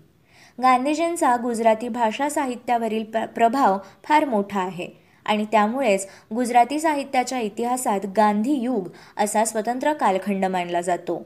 गांधीजींचा 0.57 1.35
गुजराती 1.35 1.87
भाषा 1.87 2.29
साहित्यावरील 2.29 3.03
प्रभाव 3.35 3.77
फार 4.03 4.25
मोठा 4.25 4.59
आहे 4.59 4.87
आणि 5.25 5.45
त्यामुळेच 5.51 6.07
गुजराती 6.35 6.79
साहित्याच्या 6.79 7.39
इतिहासात 7.39 8.05
गांधी 8.17 8.53
युग 8.53 8.89
असा 9.17 9.45
स्वतंत्र 9.45 9.93
कालखंड 9.93 10.45
मानला 10.45 10.81
जातो. 10.81 11.21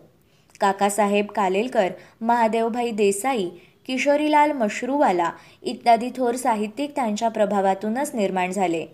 काकासाहेब 0.60 1.26
कालेलकर 1.26 1.92
महादेवभाई 2.22 2.92
देसाई 2.92 3.50
किशोरीलाल 3.88 4.52
मशरूवाला 4.52 5.32
इत्यादी 5.62 6.10
थोर 6.16 6.36
साहित्यिक 6.36 6.96
त्यांच्या 6.96 7.30
प्रभावातूनच 7.30 8.16
निर्माण 8.16 8.52
झाले. 8.52 8.86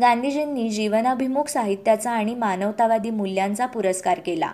गांधीजींनी 0.00 0.68
जीवनाभिमुख 0.68 1.48
साहित्याचा 1.48 2.10
आणि 2.10 2.34
मानवतावादी 2.34 3.10
मूल्यांचा 3.10 3.66
पुरस्कार 3.66 4.18
केला. 4.18 4.52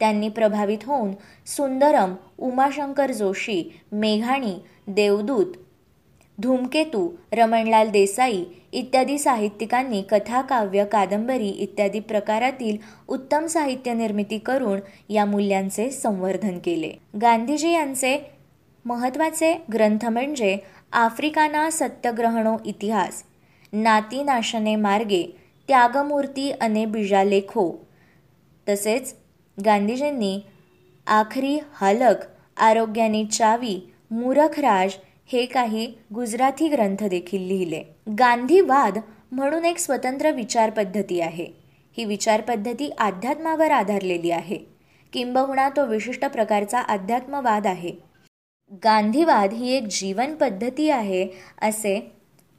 त्यांनी 0.00 0.28
प्रभावित 0.28 0.84
होऊन 0.86 1.10
सुंदरम 1.46 2.14
उमाशंकर 2.38 3.10
जोशी 3.12 3.62
मेघाणी 3.92 4.54
देवदूत 4.86 5.56
धूमकेतू 6.38 7.08
रमणलाल 7.32 7.90
देसाई 7.90 8.44
इत्यादी 8.72 9.18
साहित्यिकांनी 9.18 10.02
कथा 10.02 10.40
काव्य 10.40 10.84
कादंबरी 10.84 11.48
इत्यादी 11.48 12.00
प्रकारातील 12.00 12.76
उत्तम 13.08 13.46
साहित्य 13.46 13.94
निर्मिती 13.94 14.38
करून 14.38 14.80
या 15.08 15.24
मूल्यांचे 15.24 15.90
संवर्धन 15.90 16.58
केले. 16.58 16.92
गांधीजी 17.22 17.72
यांचे 17.72 18.16
महत्त्वाचे 18.84 19.64
ग्रंथ 19.72 20.06
म्हणजे 20.06 20.58
आफ्रिकाना 20.92 21.70
सत्यग्रहणो 21.70 22.56
इतिहास 22.64 23.22
नातीनाशने 23.72 24.76
मार्गे 24.76 25.38
त्यागमूर्ती 25.68 26.50
अने 26.50 26.84
बिजालेखो 26.86 27.88
तसेच 28.68 29.14
गांधीजींनी 29.64 30.40
आखरी 31.06 31.58
हालक 31.74 32.14
आरोग्याने 32.56 33.24
चावी 33.24 33.92
मूरखराज 34.10 34.92
हे 35.32 35.46
काही 35.46 35.94
गुजराती 36.14 36.68
ग्रंथ 36.68 37.04
देखील 37.08 37.42
लिहिले. 37.42 37.82
गांधीवाद 38.18 38.98
म्हणून 39.32 39.64
एक 39.64 39.78
स्वतंत्र 39.78 40.30
विचार 40.30 40.70
पद्धती 40.70 41.20
आहे. 41.20 41.46
ही 41.96 42.04
विचार 42.04 42.40
पद्धती 42.40 42.90
अध्यात्मावर 42.98 43.70
आधारलेली 43.70 44.30
आहे. 44.30 44.58
किंबहुना 45.12 45.68
तो 45.68 45.86
विशिष्ट 45.86 46.24
प्रकारचा 46.24 46.80
अध्यात्मवाद 46.80 47.66
आहे. 47.66 48.09
गांधीवाद 48.70 49.52
ही 49.52 49.72
एक 49.72 49.86
जीवन 49.90 50.34
पद्धती 50.34 50.90
आहे 50.90 51.26
असे 51.62 51.98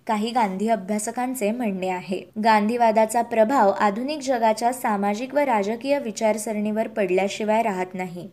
काही 0.08 0.32
गांधी 0.32 0.68
अभ्यासकांचे 0.68 1.52
म्हणणे 1.52 1.90
आहे. 1.90 2.20
गांधीवादाचा 2.44 3.22
प्रभाव 3.22 3.72
आधुनिक 3.72 4.20
जगाच्या 4.20 4.74
सामाजिक 4.74 5.34
व 5.36 5.38
राजकीय 5.38 6.00
विचारसरणीवर 6.00 6.88
पडल्याशिवाय 6.88 7.64
राहत 7.64 7.94
नाही. 7.94 8.28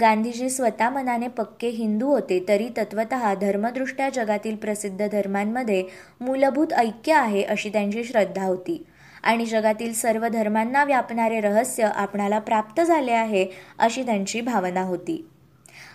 गांधीजी 0.00 0.50
स्वतः 0.50 0.90
मनाने 0.90 1.28
पक्के 1.28 1.68
हिंदू 1.68 2.06
होते 2.06 2.44
तरी 2.48 2.68
तत्वत 2.76 3.14
धर्मदृष्ट्या 3.40 4.08
जगातील 4.08 4.56
प्रसिद्ध 4.56 5.06
धर्मांमध्ये 5.06 5.84
मूलभूत 6.20 6.72
ऐक्य 6.72 7.12
आहे 7.12 7.42
अशी 7.42 7.68
त्यांची 7.68 8.04
श्रद्धा 8.04 8.44
होती. 8.44 8.84
आणि 9.22 9.46
जगातील 9.46 9.92
सर्व 9.92 10.26
धर्मांना 10.28 10.84
व्यापणारे 10.84 11.40
रहस्य 11.40 11.84
आपणाला 11.94 12.38
प्राप्त 12.38 12.80
झाले 12.80 13.12
आहे 13.12 13.46
अशी 13.78 14.02
त्यांची 14.02 14.40
भावना 14.40 14.80
होती. 14.80 15.26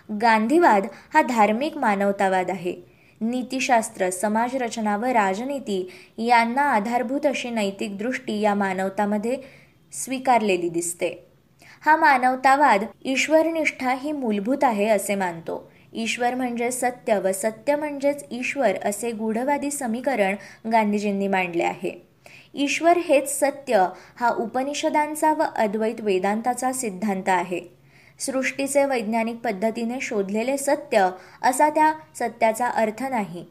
गांधीवाद 0.09 0.85
हा 1.13 1.21
धार्मिक 1.21 1.77
मानवतावाद 1.77 2.49
आहे. 2.49 2.73
नीतिशास्त्र 3.21 4.09
समाजरचना 4.09 4.97
व 4.97 5.05
राजनीती 5.05 5.89
यांना 6.17 6.61
आधारभूत 6.61 7.25
अशी 7.25 7.49
नैतिक 7.49 7.97
दृष्टी 7.97 8.39
या 8.39 8.53
मानवतामध्ये 8.53 9.37
स्वीकारलेली 9.93 10.69
दिसते. 10.69 11.27
हा 11.85 11.95
मानवतावाद 11.95 12.83
ईश्वरनिष्ठा 13.05 13.93
ही 13.93 14.11
मूलभूत 14.11 14.63
आहे 14.63 14.85
असे 14.85 15.15
मानतो. 15.15 15.71
ईश्वर 15.93 16.35
म्हणजे 16.35 16.71
सत्य 16.71 17.19
व 17.19 17.31
सत्य 17.31 17.75
म्हणजेच 17.75 18.25
ईश्वर 18.31 18.75
असे 18.85 19.11
गूढवादी 19.11 19.71
समीकरण 19.71 20.35
गांधीजींनी 20.71 21.27
मांडले 21.27 21.63
आहे. 21.63 21.91
ईश्वर 22.53 22.97
हेच 22.97 23.39
सत्य 23.39 23.87
हा 24.19 24.29
उपनिषदांचा 24.29 25.33
व 25.33 25.43
अद्वैत 25.55 26.01
वेदांताचा 26.01 26.73
सिद्धांत 26.73 27.29
आहे. 27.29 27.78
सृष्टीचे 28.19 28.85
वैज्ञानिक 28.85 29.35
पद्धतीने 29.35 29.99
शोधलेले 30.01 30.57
सत्य 30.57 31.09
असा 31.41 31.69
त्या 31.69 31.93
सत्याचा 32.15 32.67
अर्थ 32.67 33.03
नाही. 33.03 33.45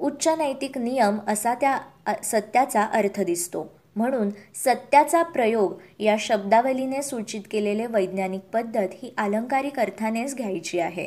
उच्च 0.00 0.28
नैतिक 0.28 0.78
नियम 0.78 1.18
असा 1.28 1.54
त्या 1.54 1.78
सत्याचा 2.24 2.82
अर्थ 2.82 3.20
दिसतो. 3.20 3.66
म्हणून 3.96 4.30
सत्याचा 4.54 5.22
प्रयोग 5.22 5.74
या 5.98 6.16
शब्दावलीने 6.18 7.02
सूचित 7.02 7.40
केलेले 7.50 7.86
वैज्ञानिक 7.86 8.40
पद्धत 8.40 8.88
ही 8.92 9.12
अलंकारिक 9.18 9.78
अर्थानेच 9.80 10.36
घ्यायची 10.36 10.78
आहे. 10.78 11.06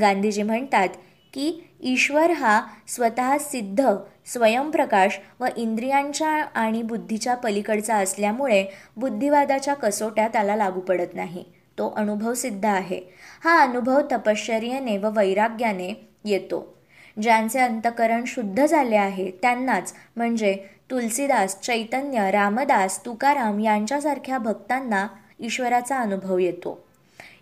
गांधीजी 0.00 0.42
म्हणतात 0.42 0.88
की 1.34 1.60
ईश्वर 1.80 2.30
हा 2.30 2.62
स्वतः 2.88 3.36
सिद्ध 3.38 3.86
स्वयंप्रकाश 4.26 5.18
व 5.40 5.46
इंद्रियांच्या 5.56 6.28
आणि 6.28 6.82
बुद्धीच्या 6.82 7.34
पलीकडचा 7.34 7.96
असल्यामुळे 7.96 8.64
बुद्धिवादाच्या 8.96 9.74
कसोट्या 9.74 10.28
त्याला 10.28 10.56
लागू 10.56 10.80
पडत 10.80 11.14
नाही. 11.14 11.44
तो 11.78 11.94
अनुभव 11.96 12.34
सिद्ध 12.34 12.66
आहे. 12.66 13.00
हा 13.44 13.62
अनुभव 13.62 14.00
तपश्चर्येने 14.12 14.98
व 14.98 15.10
वैराग्याने 15.16 16.08
येतो. 16.24 16.74
ज्यांचे 17.22 17.60
अंतकरण 17.60 18.24
शुद्ध 18.26 18.66
झाले 18.66 18.96
आहे 18.96 19.30
त्यांनाच 19.30 19.94
म्हणजे 20.16 20.54
तुलसीदास 20.90 21.60
चैतन्य 21.60 22.30
रामदास 22.30 23.06
तुकाराम 23.06 23.60
यांच्यासारख्या 23.60 24.38
भक्तांना 24.38 25.06
ईश्वराचा 25.40 25.98
अनुभव 25.98 26.38
येतो. 26.38 26.84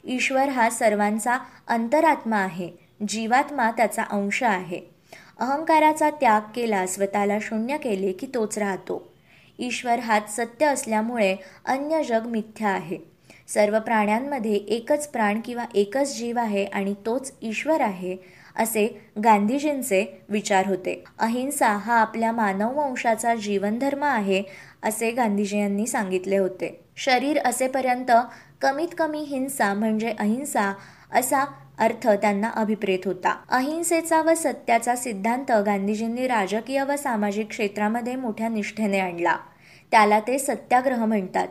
ईश्वर 0.04 0.48
हा 0.48 0.70
सर्वांचा 0.70 1.38
अंतरात्मा 1.68 2.36
आहे 2.36 2.70
जीवात्मा 3.08 3.70
त्याचा 3.70 4.02
अंश 4.02 4.42
आहे. 4.42 4.80
अहंकाराचा 5.38 6.10
त्याग 6.10 6.40
केला 6.54 6.86
स्वतःला 6.86 7.38
शून्य 7.42 7.78
केले 7.78 8.12
की 8.12 8.26
तोच 8.34 8.58
राहतो. 8.58 9.12
ईश्वर 9.58 9.98
हाच 9.98 10.36
सत्य 10.36 10.66
असल्यामुळे 10.66 11.36
अन्य 11.64 12.02
जग 12.02 12.26
मिथ्या 12.26 12.68
आहे. 12.68 13.09
सर्व 13.54 13.78
प्राण्यांमध्ये 13.78 14.54
एकच 14.54 15.08
प्राण 15.08 15.40
किंवा 15.44 15.64
एकच 15.74 16.16
जीव 16.16 16.38
आहे 16.38 16.64
आणि 16.64 16.94
तोच 17.06 17.32
ईश्वर 17.42 17.80
आहे 17.80 18.16
असे 18.56 18.86
गांधीजींचे 19.24 20.04
विचार 20.28 20.66
होते. 20.66 21.04
अहिंसा 21.18 21.68
हा 21.68 21.94
आपल्या 21.94 22.32
मानववंशाचा 22.32 23.34
जीवनधर्म 23.34 24.04
आहे 24.04 24.42
असे 24.82 25.10
गांधीजी 25.10 25.58
यांनी 25.58 25.86
सांगितले 25.86 26.36
होते. 26.36 26.80
शरीर 26.96 27.38
असेपर्यंत 27.44 28.10
कमीत 28.60 28.88
कमी 28.98 29.18
हिंसा 29.18 29.72
म्हणजे 29.74 30.12
अहिंसा 30.18 30.72
असा 31.12 31.44
अर्थ 31.78 32.08
त्यांना 32.08 32.50
अभिप्रेत 32.50 32.98
होता. 33.04 33.34
अहिंसेचा 33.48 34.22
व 34.22 34.34
सत्याचा 34.34 34.96
सिद्धांत 34.96 35.52
गांधीजींनी 35.66 36.26
राजकीय 36.26 36.82
व 36.82 36.96
सामाजिक 36.96 37.48
क्षेत्रामध्ये 37.48 38.16
मोठ्या 38.16 38.48
निष्ठेने 38.48 38.98
आणला. 38.98 39.36
त्याला 39.90 40.20
ते 40.20 40.38
सत्याग्रह 40.38 41.04
म्हणतात. 41.04 41.48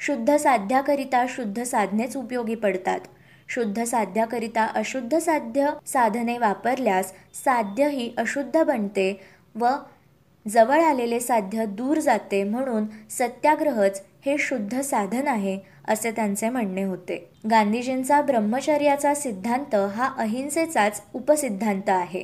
शुद्ध 0.00 0.36
साध्याकरिता 0.36 1.24
शुद्ध 1.28 1.62
साधनेच 1.62 2.16
उपयोगी 2.16 2.54
पडतात. 2.54 3.00
शुद्ध 3.48 3.84
साध्याकरिता 3.84 4.64
अशुद्ध 4.64 5.18
साध्य 5.18 5.70
साधने 5.86 6.38
वापरल्यास 6.38 7.12
साध्य 7.34 7.88
ही 7.88 8.14
अशुद्ध 8.18 8.62
बनते 8.62 9.20
व 9.54 9.68
जवळ 10.46 10.80
आलेले 10.80 11.20
साध्य 11.20 11.66
दूर 11.66 11.98
जाते 11.98 12.42
म्हणून 12.44 12.84
सत्याग्रहच 13.10 14.02
हे 14.26 14.36
शुद्ध 14.38 14.80
साधन 14.80 15.28
आहे 15.28 15.58
असे 15.88 16.10
त्यांचे 16.10 16.48
म्हणणे 16.48 16.82
होते. 16.82 17.16
गांधीजींचा 17.50 18.20
ब्रह्मचर्याचा 18.22 19.14
सिद्धांत 19.14 19.74
हा 19.74 20.12
अहिंसेचाच 20.18 21.02
उपसिद्धांत 21.14 21.88
आहे. 21.88 22.22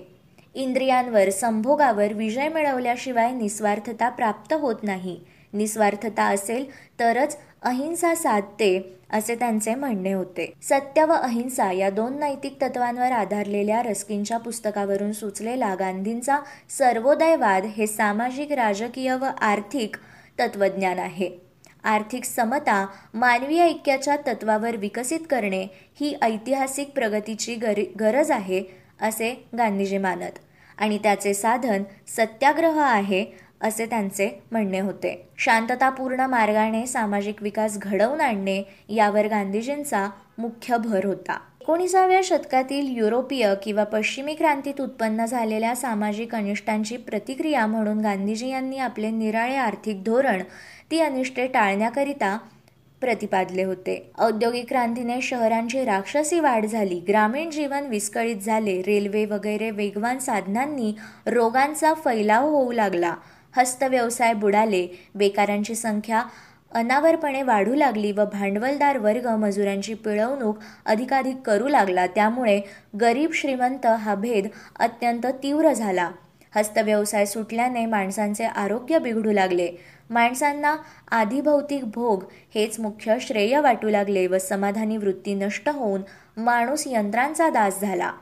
इंद्रियांवर 0.55 1.31
संभोगावर 1.31 2.13
विजय 2.13 2.49
मिळवल्याशिवाय 2.49 3.33
निस्वार्थता 3.33 4.09
प्राप्त 4.09 4.53
होत 4.53 4.83
नाही. 4.83 5.21
निस्वार्थता 5.53 6.25
असेल 6.25 6.65
तरच 7.01 7.39
अहिंसा 7.63 8.15
साधते 8.15 8.99
असे 9.11 9.35
त्यांचे 9.35 9.75
म्हणणे 9.75 10.13
होते. 10.13 10.53
सत्य 10.63 11.05
व 11.05 11.13
अहिंसा 11.13 11.71
या 11.73 11.91
दोन 11.91 12.19
नैतिक 12.19 12.57
तत्वांवर 12.63 13.13
आधारलेल्या 13.13 13.83
रस्किनच्या 13.83 14.39
पुस्तकावरून 14.39 15.13
सुचलेला 15.13 15.75
गांधींचा 15.75 16.39
सर्वोदयवाद 16.79 17.65
हे 17.65 17.87
सामाजिक 17.87 18.53
राजकीय 18.53 19.15
व 19.15 19.25
आर्थिक 19.41 19.97
तत्वज्ञान 20.41 20.99
आहे. 20.99 21.31
आर्थिक 21.85 22.25
समता 22.25 22.87
मानवी 23.15 23.59
ऐक्याच्या 23.59 24.17
तत्वावर 24.17 24.77
विकसित 24.77 25.21
करणे 25.31 25.67
ही 26.01 26.15
ऐतिहासिक 26.23 26.91
प्रगतीची 26.91 27.55
गरज 28.01 28.31
आहे 28.31 28.63
असे 29.01 29.35
गांधीजी 29.59 29.99
मानत. 29.99 30.39
आणि 30.79 30.99
त्याचे 30.99 31.35
साधन 31.35 31.83
सत्याग्रह 32.09 32.81
आहे 32.81 33.25
असे 33.63 33.87
त्यांचे 33.87 34.29
म्हणणे 34.51 34.81
होते. 34.81 35.29
शांततापूर्ण 35.39 36.21
मार्गाने 36.21 36.87
सामाजिक 36.87 37.43
विकास 37.43 37.79
घडवून 37.79 38.21
आणणे 38.21 38.63
यावर 38.89 39.27
गांधीजींचा 39.27 40.09
मुख्य 40.39 40.77
भर 40.77 41.05
होता. 41.05 41.39
एकोणीसाव्या 41.61 42.21
शतकातील 42.25 42.97
युरोपीय 42.99 43.55
किंवा 43.63 43.85
पश्चिमी 43.85 44.35
क्रांतीत 44.35 44.81
उत्पन्न 44.81 45.25
झालेल्या 45.25 45.75
सामाजिक 45.77 46.35
अनिष्टांची 46.35 46.97
प्रतिक्रिया 46.97 47.67
म्हणून 47.67 48.01
गांधीजी 48.01 48.49
यांनी 48.49 48.79
आपले 48.79 49.11
निराळे 49.11 49.57
आर्थिक 49.57 50.05
धोरण 50.05 50.43
ती 50.91 51.01
अनिष्टे 51.01 51.47
टाळण्याकरिता 51.47 52.39
प्रतिपादले 53.01 53.63
होते. 53.65 54.11
औद्योगिक 54.19 54.69
क्रांतीने 54.69 55.21
शहरांची 55.21 55.85
राक्षसी 55.85 56.41
वाढ 56.41 56.67
झाली 56.67 57.01
ग्रामीण 57.09 57.51
जीवन 57.51 57.87
विस्कळीत 57.87 58.37
झाले 58.37 58.83
रेल्वे 58.83 59.25
वगैरे 59.25 59.71
वेगवान 59.71 60.19
साधनांनी 60.19 60.95
रोगांचा 61.27 61.95
फैलाव 61.95 62.49
होऊ 62.49 62.73
लागला. 62.73 63.15
हस्तव्यवसाय 63.57 64.35
बुडाले. 64.35 64.87
बेकारांची 65.15 65.75
संख्या 65.75 66.23
अनावरपणे 66.75 67.43
वाढू 67.43 67.75
लागली 67.75 68.13
व 68.13 68.25
भांडवलदार 68.25 68.99
वर्ग 68.99 69.27
मजुरांची 69.27 69.95
पिळवणूक 69.95 70.59
अधिकाधिक 70.87 71.37
करू 71.37 71.69
लागला. 71.69 72.07
त्यामुळे 72.07 72.61
गरीब 73.01 73.31
श्रीमंत 73.33 73.87
हा 73.87 74.15
भेद 74.15 74.47
अत्यंत 74.79 75.27
तीव्र 75.27 75.73
झाला. 75.73 76.11
हस्तव्यवसाय 76.55 77.27
सुटल्याने 77.27 77.87
माणसांचे 77.87 78.45
आरोग्य 78.45 78.99
बिघडू 78.99 79.33
लागले. 79.33 79.71
माणसांना 80.11 80.77
आधिभौतिक 81.11 81.85
भोग 81.85 82.25
हेच 82.55 82.81
मुख्य 82.81 83.17
श्रेय 83.21 83.61
वाटू 83.61 83.89
लागले 83.89 84.27
व 84.27 84.39
समाधानी 84.39 84.97
वृत्ती 84.97 85.35
नष्ट 85.35 85.69
होऊन 85.69 86.03
माणूस 86.37 86.83
यंत्रांचा 86.87 87.49
दास 87.51 87.81
झाला. 87.81 88.13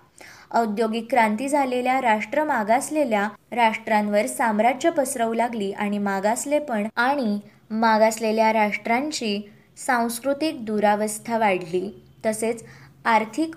औद्योगिक 0.51 1.07
क्रांती 1.11 1.49
झालेल्या 1.49 2.01
राष्ट्र 2.01 2.45
मागासलेल्या 2.45 3.29
राष्ट्रांवर 3.53 4.27
साम्राज्य 4.27 4.91
पसरवू 4.91 5.35
लागली 5.35 5.71
आणि 5.73 5.99
मागासलेपण 5.99 6.87
आणि 6.97 7.39
मागासलेल्या 7.71 8.53
राष्ट्रांची 8.53 9.41
सांस्कृतिक 9.87 10.65
दुरावस्था 10.65 11.39
वाढली. 11.39 11.89
तसेच 12.27 12.65
आर्थिक 13.05 13.55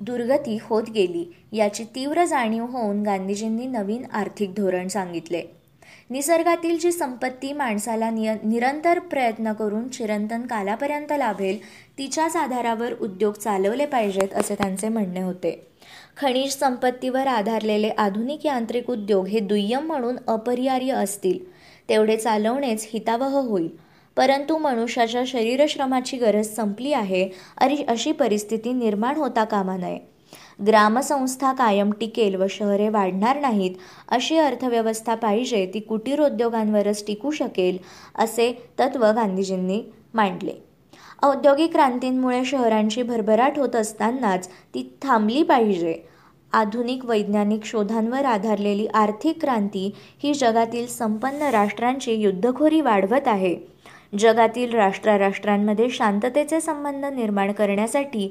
दुर्गती 0.00 0.58
होत 0.62 0.90
गेली 0.94 1.24
याची 1.52 1.84
तीव्र 1.84 2.24
जाणीव 2.24 2.64
होऊन 2.64 3.02
गांधीजींनी 3.02 3.66
नवीन 3.66 4.04
आर्थिक 4.12 4.54
धोरण 4.54 4.88
सांगितले. 4.88 5.42
निसर्गातील 6.10 6.78
जी 6.78 6.90
संपत्ती 6.92 7.52
माणसाला 7.52 8.10
निय 8.10 8.34
निरंतर 8.42 8.98
प्रयत्न 8.98 9.52
करून 9.52 9.88
चिरंतन 9.88 10.46
कालापर्यंत 10.46 11.12
लाभेल 11.12 11.58
तिच्याच 11.98 12.36
आधारावर 12.36 12.92
उद्योग 13.00 13.34
चालवले 13.34 13.86
पाहिजेत 13.86 14.34
असे 14.34 14.54
त्यांचे 14.54 14.88
म्हणणे 14.88 15.22
होते. 15.22 15.50
खनिज 16.16 16.56
संपत्तीवर 16.58 17.26
आधारलेले 17.26 17.88
आधुनिक 17.88 18.46
यांत्रिक 18.46 18.90
उद्योग 18.90 19.26
हे 19.26 19.38
दुय्यम 19.38 19.86
म्हणून 19.86 20.16
अपरिहार्य 20.26 20.92
असतील. 20.92 21.38
तेवढे 21.88 22.16
चालवणेच 22.16 22.88
हितावह 22.92 23.38
होईल. 23.38 23.68
परंतु 24.16 24.58
मनुष्याच्या 24.58 25.22
शरीरश्रमाची 25.26 26.16
गरज 26.16 26.46
संपली 26.46 26.92
आहे 26.92 27.28
आणि 27.58 27.84
अशी 27.88 28.12
परिस्थिती 28.12 28.72
निर्माण 28.72 29.16
होता 29.16 29.44
कामा 29.44 29.76
नये. 29.76 29.98
ग्रामसंस्था 30.66 31.52
कायम 31.52 31.90
टिकेल 31.90 32.34
व 32.34 32.46
शहरे 32.50 32.88
वाढणार 32.88 33.40
नाहीत 33.40 33.70
अशी 34.08 34.36
अर्थव्यवस्था 34.38 35.14
पाहिजे 35.14 35.70
ती 35.74 35.80
कुटीर 35.80 36.20
उद्योगांवरच 36.20 37.06
टिकू 37.06 37.30
शकेल 37.30 37.78
असे 38.14 38.68
तत्व 38.80 39.06
गांधीजींनी 39.06 39.82
मांडले. 40.14 40.73
औद्योगिक 41.24 41.72
क्रांतींमुळे 41.72 42.44
शहरांची 42.44 43.02
भरभराट 43.02 43.58
होत 43.58 43.76
असतानाच 43.76 44.48
ती 44.48 44.82
थांबली 45.02 45.42
पाहिजे. 45.42 45.94
आधुनिक 46.52 47.04
वैज्ञानिक 47.04 47.64
शोधांवर 47.64 48.24
आधारलेली 48.24 48.86
आर्थिक 48.86 49.40
क्रांती 49.40 49.94
ही 50.22 50.34
जगातील 50.34 50.86
संपन्न 50.86 51.42
राष्ट्रांची 51.42 52.12
युद्धखोरी 52.12 52.80
वाढवत 52.80 53.28
आहे. 53.28 53.56
जगातील 54.18 54.74
राष्ट्राराष्ट्रांमध्ये 54.74 55.90
शांततेचे 55.90 56.60
संबंध 56.60 57.04
निर्माण 57.04 57.52
करण्यासाठी 57.52 58.30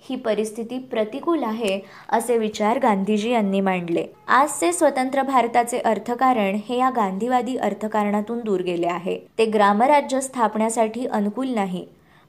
ही 0.00 0.16
परिस्थिती 0.16 0.78
प्रतिकूल 0.78 1.42
आहे 1.42 1.80
असे 2.08 2.38
विचार 2.38 2.78
गांधीजी 2.78 3.30
यांनी 3.30 3.60
मांडले. 3.60 4.06
आजचे 4.28 4.72
स्वतंत्र 4.72 5.22
भारताचे 5.22 5.78
अर्थकारण 5.78 6.58
हे 6.68 6.78
या 6.78 6.90
गांधीवादी 6.90 7.56
अर्थकारणातून 7.56 8.40
दूर 8.44 8.60
गेले 8.60 8.86
आहे. 8.86 9.18
ते 9.38 9.46
ग्रामराज्य 9.46 10.20
स्थापण्यासाठी 10.20 11.06
अनुकूल 11.06 11.48
नाही. 11.48 11.86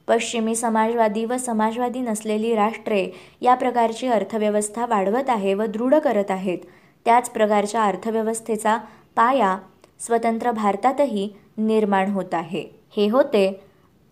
पश्चिमी 0.08 0.54
समाजवादी 0.56 1.24
व 1.24 1.36
समाजवादी 1.36 2.00
नसलेली 2.00 2.54
राष्ट्रे 2.54 3.06
या 3.40 3.54
प्रकारची 3.54 4.06
अर्थव्यवस्था 4.06 4.86
वाढवत 4.86 5.30
आहे 5.30 5.54
व 5.54 5.64
दृढ 5.66 5.94
करत 5.94 6.30
आहेत. 6.30 6.58
त्याच 7.06 7.30
प्रकारच्या 7.30 7.82
अर्थव्यवस्थेचा 7.82 8.76
पाया 9.16 9.56
स्वतंत्र 10.00 10.50
भारतातही 10.50 11.28
निर्माण 11.58 12.10
होत 12.10 12.34
आहे. 12.34 12.64
हे 12.96 13.08
होते 13.08 13.48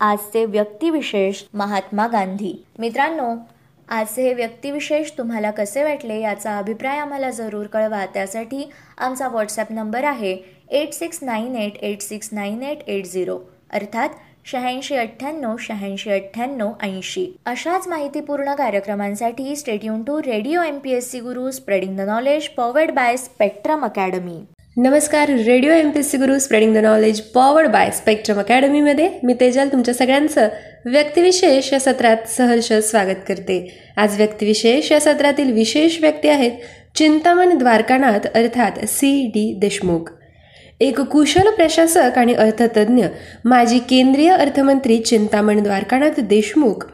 आजचे 0.01 0.45
व्यक्तिविशेष 0.45 1.43
महात्मा 1.55 2.07
गांधी. 2.07 2.53
मित्रांनो 2.79 3.35
आजचे 3.89 4.23
हे 4.23 4.33
व्यक्तिविशेष 4.35 5.11
तुम्हाला 5.19 5.51
कसे 5.51 5.83
वाटले 5.85 6.21
याचा 6.21 6.57
अभिप्राय 6.59 6.99
आम्हाला 6.99 7.31
जरूर 7.31 7.67
कळवा. 7.67 8.05
त्यासाठी 8.15 8.69
आमचा 8.99 9.29
व्हॉट्सॲप 9.29 9.73
नंबर 9.73 10.05
आहे 10.05 10.37
eight 10.71 10.93
six 10.93 11.19
nine 11.23 11.57
eight 11.57 11.77
eight 11.83 12.03
six 12.03 12.29
nine 12.33 12.63
eight 12.63 12.89
eight 12.89 13.07
zero. 13.07 13.39
अर्थात 13.71 14.09
शहाऐंशी 14.51 14.95
अठ्ठ्याण्णव 14.95 15.55
शहाऐंशी 15.61 16.11
अठ्ठ्याण्णव 16.11 16.71
ऐंशी. 16.83 17.25
अशाच 17.47 17.87
माहितीपूर्ण 17.89 18.53
कार्यक्रमांसाठी 18.55 19.55
stadium 19.57 20.03
to 20.03 20.19
Radio 20.19 20.63
M 20.63 20.79
P 20.79 20.91
S 20.91 21.11
C 21.13 21.21
Guru 21.21 21.51
spreading 21.51 21.97
the 21.97 22.01
knowledge 22.01 22.47
powered 22.49 22.91
by 22.91 23.17
Spectrum 23.17 23.85
Academy 23.85 24.39
नमस्कार 24.77 25.31
Radio 25.47 25.73
M 25.73 25.91
P 25.91 25.99
S 25.99 26.11
C 26.11 26.19
Guru 26.19 26.39
spreading 26.39 26.75
the 26.75 26.79
knowledge 26.79 27.21
powered 27.35 27.69
by 27.69 27.91
Spectrum 27.91 28.39
अकॅडमीमध्ये 28.39 29.09
मी 29.25 29.35
तेजल 29.41 29.69
तुमच्या 29.73 29.95
सगळ्यांचं 29.95 30.49
व्यक्तिविशेष 30.85 31.73
या 31.73 31.81
सत्रात 31.81 32.29
सहर्ष 32.29 32.73
स्वागत 32.91 33.25
करते. 33.29 33.59
आज 33.97 34.17
व्यक्तिविशेष 34.17 34.93
या 34.93 35.01
सत्रातील 35.01 35.53
विशेष 35.53 36.01
व्यक्ती 36.01 36.29
आहेत 36.29 36.53
चिंतामण 36.95 37.59
द्वारकानाथ 37.59 38.27
अर्थात 38.35 38.85
सी 38.89 39.27
डी 39.35 39.53
देशमुख. 39.59 40.11
एक 40.81 41.01
कुशल 41.01 41.51
प्रशासक 41.51 42.19
आणि 42.19 42.35
अर्थतज्ज्ञ 42.35 43.07
माजी 43.45 43.79
केंद्रीय 43.79 44.31
अर्थमंत्री 44.31 44.99
चिंतामण 44.99 45.63
द्वारकानाथ 45.63 46.21
देशमुख. 46.21 46.87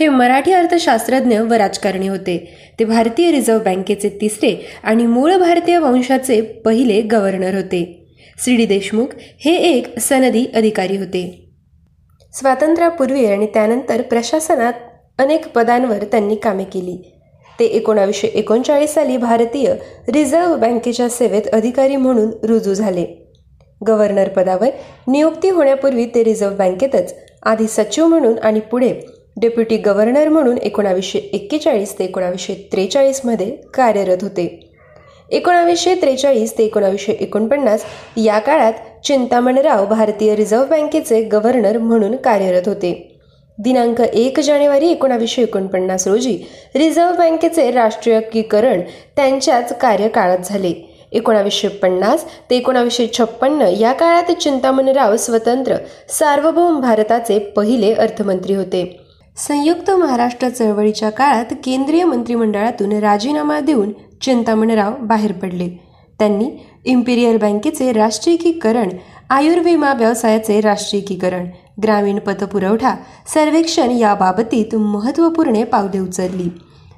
हे 0.00 0.08
मराठी 0.08 0.52
अर्थशास्त्रज्ञ 0.52 1.38
व 1.38 1.52
राजकारणी 1.52 2.08
होते. 2.08 2.56
ते 2.78 2.84
भारतीय 2.84 3.30
रिझर्व्ह 3.30 3.64
बँकेचे 3.64 4.08
तिसरे 4.08 4.66
आणि 4.82 5.06
मूळ 5.06 5.36
भारतीय 5.36 5.78
वंशाचे 5.78 6.40
पहिले 6.40 7.00
गव्हर्नर 7.00 7.54
होते. 7.54 8.06
सी. 8.38 8.56
डी. 8.56 8.66
देशमुख 8.66 9.06
हे 9.44 9.56
एक 9.56 9.98
सनदी 9.98 10.46
अधिकारी 10.54 10.96
होते. 10.96 11.48
स्वातंत्र्यापूर्वी 12.32 13.26
आणि 13.26 13.46
त्यानंतर 13.46 14.02
प्रशासनात 14.02 14.72
अनेक 15.18 15.48
पदांवर 15.48 16.04
त्यांनी 16.04 16.34
कामे 16.34 16.64
केली. 16.64 17.12
ते 17.60 17.64
एकोणावीसशे 17.64 18.28
एकोणचाळीस 18.28 18.94
साली 18.94 19.16
भारतीय 19.16 19.74
रिझर्व्ह 20.08 20.56
बँकेच्या 20.56 21.08
सेवेत 21.08 21.42
अधिकारी 21.52 21.96
म्हणून 21.96 22.30
रुजू 22.42 22.74
झाले. 22.74 23.20
गव्हर्नर 23.86 24.28
पदावर 24.28 24.68
नियुक्ती 25.06 25.48
होण्यापूर्वी 25.48 26.06
ते 26.06 26.24
रिझर्व्ह 26.24 26.56
बँकेतच 26.56 27.14
आधी 27.42 27.66
सचिव 27.68 28.06
म्हणून 28.06 28.38
आणि 28.38 28.60
पुढे 28.60 28.92
डेप्युटी 29.36 29.76
गव्हर्नर 29.76 30.28
म्हणून 30.28 30.58
एकोणावीसशे 30.58 31.18
एक्केचाळीस 31.18 31.98
ते 31.98 32.04
एकोणावीसशे 32.04 32.54
त्रेचाळीसमध्ये 32.72 33.50
कार्यरत 33.74 34.22
होते. 34.22 34.46
एकोणावीसशे 35.30 35.94
त्रेचाळीस 35.94 36.58
ते 36.58 36.64
एकोणावीसशे 36.64 37.12
एकोणपन्नास 37.12 37.84
या 38.16 38.38
काळात 38.38 38.72
चिंतामणराव 39.04 39.86
भारतीय 39.86 40.34
रिझर्व्ह 40.36 40.66
बँकेचे 40.66 41.22
गव्हर्नर 41.22 41.78
म्हणून 41.78 42.16
कार्यरत 42.16 42.68
होते. 42.68 42.92
दिनांक 43.58 44.00
एक 44.00 44.40
जानेवारी 44.40 44.90
एकोणावीसशे 44.90 45.42
एकोणपन्नास 45.42 46.06
रोजी 46.08 46.36
रिझर्व्ह 46.74 47.16
बँकेचे 47.18 47.70
राष्ट्रीयकीकरण 47.70 48.80
त्यांच्याच 49.16 49.78
कार्यकाळात 49.78 50.38
झाले. 50.44 50.72
एकोणावीसशे 51.14 51.68
पन्नास 51.68 52.24
ते 52.50 52.56
एकोणावीसशे 52.56 53.06
छप्पन्न 53.18 53.66
या 53.78 53.92
काळात 53.92 54.32
चिंतामणराव 54.32 55.16
स्वतंत्र 55.16 55.76
सार्वभौम 56.08 56.80
भारताचे 56.80 57.38
पहिले 57.56 57.92
अर्थमंत्री 57.94 58.54
होते. 58.54 58.84
संयुक्त 59.36 59.90
महाराष्ट्र 59.90 60.48
चळवळीच्या 60.48 61.10
काळात 61.10 61.54
केंद्रीय 61.64 62.04
मंत्रिमंडळातून 62.04 62.92
राजीनामा 62.92 63.60
देऊन 63.60 63.92
चिंतामणराव 64.22 64.92
बाहेर 65.00 65.32
पडले. 65.32 65.68
त्यांनी 66.18 66.50
इम्पिरियल 66.84 67.36
बँकेचे 67.36 67.92
राष्ट्रीयकीकरण 67.92 68.88
आयुर्विमा 69.30 69.92
व्यवसायाचे 69.92 70.60
राष्ट्रीयकीकरण 70.60 71.46
ग्रामीण 71.82 72.18
पतपुरवठा 72.18 72.94
सर्वेक्षण 73.34 73.90
याबाबतीत 73.90 74.74
महत्त्वपूर्ण 74.74 75.64
पावले 75.64 75.98
उचलली. 75.98 76.48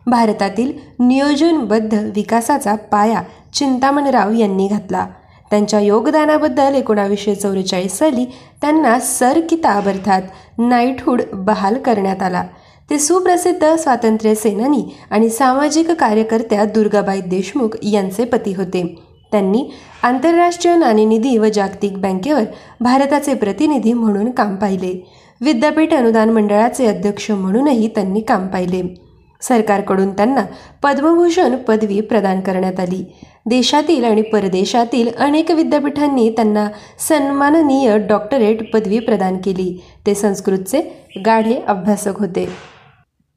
भारतातील 0.07 0.73
नियोजनबद्ध 0.99 1.95
विकासाचा 2.15 2.75
पाया 2.93 3.23
चिंतामणराव 3.57 4.33
यांनी 4.33 4.69
घातला. 4.69 5.07
त्यांच्या 5.51 5.81
योगदानाबद्दल 5.81 6.75
एकोणावीसशे 6.75 7.35
चौवेचाळीस 7.35 7.99
साली 7.99 8.25
त्यांना 8.61 8.99
सर 9.01 9.41
किताब 9.51 9.89
अर्थात 9.89 10.23
नाईटहूड 10.59 11.23
बहाल 11.33 11.79
करण्यात 11.79 12.23
आला. 12.23 12.43
ते 12.91 12.99
सुप्रसिद्ध 12.99 13.75
स्वातंत्र्य 13.75 14.35
सेनानी 14.35 14.85
आणि 15.11 15.29
सामाजिक 15.29 15.91
कार्यकर्त्या 15.91 16.65
दुर्गाबाई 16.65 17.21
देशमुख 17.21 17.77
यांचे 17.83 18.25
पती 18.25 18.55
होते. 18.55 19.03
त्यांनी 19.33 19.71
आंतरराष्ट्रीय 20.03 20.77
नाणेनिधी 20.77 21.39
व 21.39 21.47
जागतिक 21.55 21.99
बँकेवर 21.99 22.43
भारताचे 22.81 23.35
प्रतिनिधी 23.35 23.93
म्हणून 23.93 24.31
काम 24.31 24.57
पाहिले. 24.57 25.13
विद्यापीठ 25.41 25.95
अनुदान 25.95 26.31
मंडळाचे 26.31 26.87
अध्यक्ष 26.87 27.31
म्हणूनही 27.31 27.89
त्यांनी 27.89 28.21
काम 28.21 28.47
पाहिले. 28.47 29.06
सरकारकडून 29.49 30.11
त्यांना 30.11 30.45
पद्मभूषण 30.83 31.57
पदवी 31.57 32.01
प्रदान 32.01 32.41
करण्यात 32.41 32.81
आली. 32.81 33.05
देशातील 33.47 34.05
आणि 34.05 34.23
परदेशातील 34.23 35.09
अनेक 35.19 35.51
विद्यापीठांनी 35.51 36.31
त्यांना 36.31 36.69
सन्माननीय 37.09 37.99
डॉक्टरेट 37.99 38.71
पदवी 38.73 38.99
प्रदान 38.99 39.37
केली. 39.37 39.81
ते 40.07 40.15
संस्कृतचे 40.15 40.81
गाढे 41.27 41.61
अभ्यासक 41.69 42.19
होते. 42.19 42.49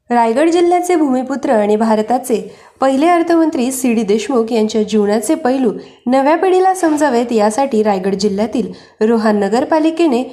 रायगड 0.09 0.49
जिल्ह्याचे 0.49 0.95
भूमिपुत्र 0.95 1.49
आणि 1.49 1.75
भारताचे 1.75 2.55
पहिले 2.81 3.07
अर्थमंत्री 3.07 3.71
सी 3.71 3.93
डी 3.93 4.03
देशमुख 4.03 4.51
यांच्या 4.51 4.83
जीवनाचे 4.83 5.35
पैलू 5.35 5.71
नव्या 6.07 6.35
पिढीला 6.35 6.73
समजावेत 6.73 7.31
यासाठी 7.31 7.83
रायगड 7.83 8.15
जिल्ह्यातील 8.15 8.71
रोहा 9.01 9.31
नगरपालिकेने 9.31 10.23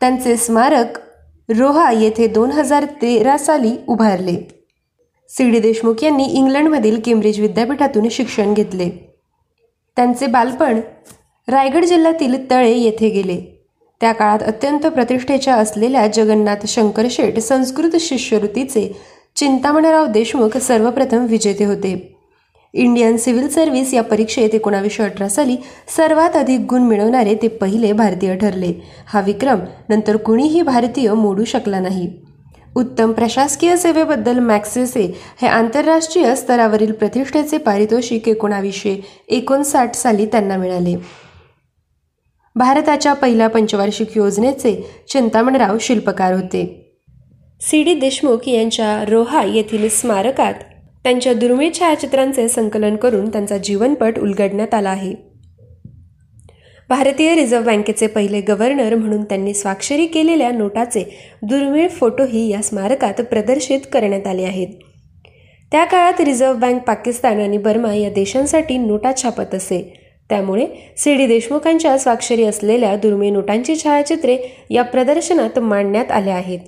त्यांचे 0.00 0.36
स्मारक 0.36 0.98
रोहा 1.58 1.92
येथे 1.92 2.26
दोन 2.26 2.50
हजार 2.50 2.84
तेरा 3.02 3.36
साली 3.38 3.76
उभारले. 3.86 4.61
सी 5.38 5.50
डी 5.50 5.58
देशमुख 5.58 6.04
यांनी 6.04 6.24
इंग्लंडमधील 6.24 7.00
केम्ब्रिज 7.04 7.40
विद्यापीठातून 7.40 8.08
शिक्षण 8.08 8.54
घेतले. 8.54 8.88
त्यांचे 9.96 10.26
बालपण 10.26 10.80
रायगड 11.48 11.84
जिल्ह्यातील 11.84 12.50
तळे 12.50 12.72
येथे 12.78 13.08
गेले. 13.08 13.40
त्या 14.00 14.12
काळात 14.12 14.42
अत्यंत 14.42 14.86
प्रतिष्ठेच्या 14.86 15.54
असलेल्या 15.54 16.06
जगन्नाथ 16.06 16.66
शंकरशेठ 16.66 17.38
संस्कृत 17.38 17.96
शिष्यवृत्तीचे 18.00 19.00
चिंतामणराव 19.36 20.06
देशमुख 20.06 20.56
सर्वप्रथम 20.56 21.26
विजेते 21.26 21.64
होते. 21.64 22.16
इंडियन 22.74 23.16
सिव्हिल 23.16 23.48
सर्व्हिस 23.48 23.94
या 23.94 24.02
परीक्षेत 24.02 24.54
एकोणावीसशे 24.54 25.02
अठरा 25.02 25.28
साली 25.28 25.56
सर्वात 25.96 26.36
अधिक 26.36 26.60
गुण 26.60 26.82
मिळवणारे 26.82 27.34
ते 27.34 27.48
पहिले 27.48 27.92
भारतीय 27.92 28.36
ठरले. 28.36 28.72
हा 29.06 29.20
विक्रम 29.20 29.58
नंतर 29.88 30.16
कुणीही 30.16 30.62
भारतीय 30.62 31.12
मोडू 31.12 31.44
शकला 31.44 31.80
नाही. 31.80 32.10
उत्तम 32.76 33.12
प्रशासकीय 33.12 33.76
सेवेबद्दल 33.76 34.38
मॅक्सेसे 34.38 35.16
हे 35.42 35.48
आंतरराष्ट्रीय 35.48 36.34
स्तरावरील 36.34 36.92
प्रतिष्ठेचे 36.92 37.58
पारितोषिक 37.58 38.28
एकोणावीसशे 38.28 38.96
एकोणसाठ 39.28 39.94
साली 39.94 40.26
त्यांना 40.26 40.56
मिळाले. 40.56 40.96
भारताच्या 42.56 43.12
पहिल्या 43.12 43.48
पंचवार्षिक 43.48 44.16
योजनेचे 44.16 45.04
चिंतामणराव 45.08 45.76
शिल्पकार 45.80 46.32
होते. 46.32 46.92
सी. 47.60 47.82
डी. 47.82 47.94
देशमुख 47.94 48.48
यांच्या 48.48 49.04
रोहा 49.04 49.44
येथील 49.44 49.88
स्मारकात 49.88 50.54
त्यांच्या 51.04 51.34
दुर्मिळ 51.34 51.70
छायाचित्रांचे 51.78 52.48
संकलन 52.48 52.96
करून 52.96 53.28
त्यांचा 53.28 53.58
जीवनपट 53.58 54.18
उलगडण्यात 54.18 54.74
आला 54.74 54.90
आहे. 54.90 55.31
भारतीय 56.88 57.34
रिझर्व्ह 57.34 57.66
बँकेचे 57.66 58.06
पहिले 58.06 58.40
गव्हर्नर 58.40 58.94
म्हणून 58.94 59.24
त्यांनी 59.24 59.54
स्वाक्षरी 59.54 60.06
केलेल्या 60.06 60.50
नोटाचे 60.50 61.04
दुर्मिळ 61.42 61.88
फोटोही 61.88 62.48
या 62.50 62.62
स्मारकात 62.62 63.14
प्रदर्शित 63.14 63.80
करण्यात 63.92 64.26
आले 64.26 64.42
आहेत. 64.42 64.68
त्या 65.72 65.84
काळात 65.84 66.20
रिझर्व्ह 66.20 66.58
बँक 66.58 66.82
पाकिस्तान 66.82 67.40
आणि 67.40 67.58
बर्मा 67.58 67.94
या 67.94 68.10
देशांसाठी 68.10 68.78
नोटा 68.78 69.12
छापत 69.22 69.54
असे. 69.54 69.98
त्यामुळे 70.28 70.66
सी 70.96 71.14
डी 71.14 71.26
देशमुखांच्या 71.26 71.98
स्वाक्षरी 71.98 72.44
असलेल्या 72.44 72.96
दुर्मिळ 72.96 73.32
नोटांची 73.32 73.76
छायाचित्रे 73.76 74.38
या 74.70 74.82
प्रदर्शनात 74.82 75.58
मांडण्यात 75.58 76.10
आल्या 76.10 76.34
आहेत. 76.34 76.58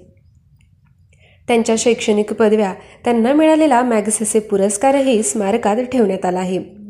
त्यांच्या 1.48 1.74
शैक्षणिक 1.78 2.32
पदव्या 2.32 2.74
त्यांना 3.04 3.32
मिळालेला 3.32 3.82
मॅगसेसे 3.82 4.38
पुरस्कारही 4.38 5.22
स्मारकात 5.22 5.76
ठेवण्यात 5.76 6.24
आला 6.24 6.38
आहे. 6.38 6.83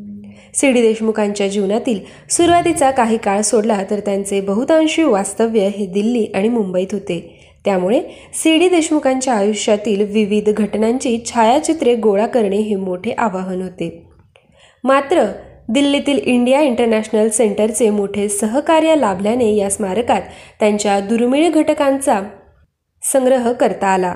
सी 0.55 0.71
डी 0.71 0.81
देशमुखांच्या 0.81 1.47
जीवनातील 1.47 1.99
सुरुवातीचा 2.29 2.91
काही 2.91 3.17
काळ 3.17 3.41
सोडला 3.41 3.83
तर 3.89 3.99
त्यांचे 3.99 4.41
बहुतांशी 4.41 5.03
वास्तव्य 5.03 5.61
हे 5.61 5.85
दिल्ली 5.85 6.25
आणि 6.35 6.49
मुंबईत 6.49 6.87
होते. 6.91 7.41
त्यामुळे 7.65 8.01
सी 8.33 8.57
डी 8.57 8.69
देशमुखांच्या 8.69 9.33
आयुष्यातील 9.33 10.13
विविध 10.13 10.49
घटनांची 10.49 11.17
छायाचित्रे 11.25 11.95
गोळा 11.95 12.27
करणे 12.27 12.57
हे 12.57 12.75
मोठे 12.75 13.11
आवाहन 13.17 13.61
होते. 13.61 14.07
मात्र 14.83 15.23
दिल्लीतील 15.69 16.17
इंडिया 16.17 16.61
इंटरनॅशनल 16.61 17.29
सेंटरचे 17.29 17.89
मोठे 17.89 18.29
सहकार्य 18.29 18.95
लाभल्याने 18.95 19.55
या 19.55 19.69
स्मारकात 19.69 20.21
त्यांच्या 20.59 20.99
दुर्मिळ 20.99 21.49
घटकांचा 21.49 22.21
संग्रह 23.03 23.51
करता 23.51 23.87
आला. 23.87 24.15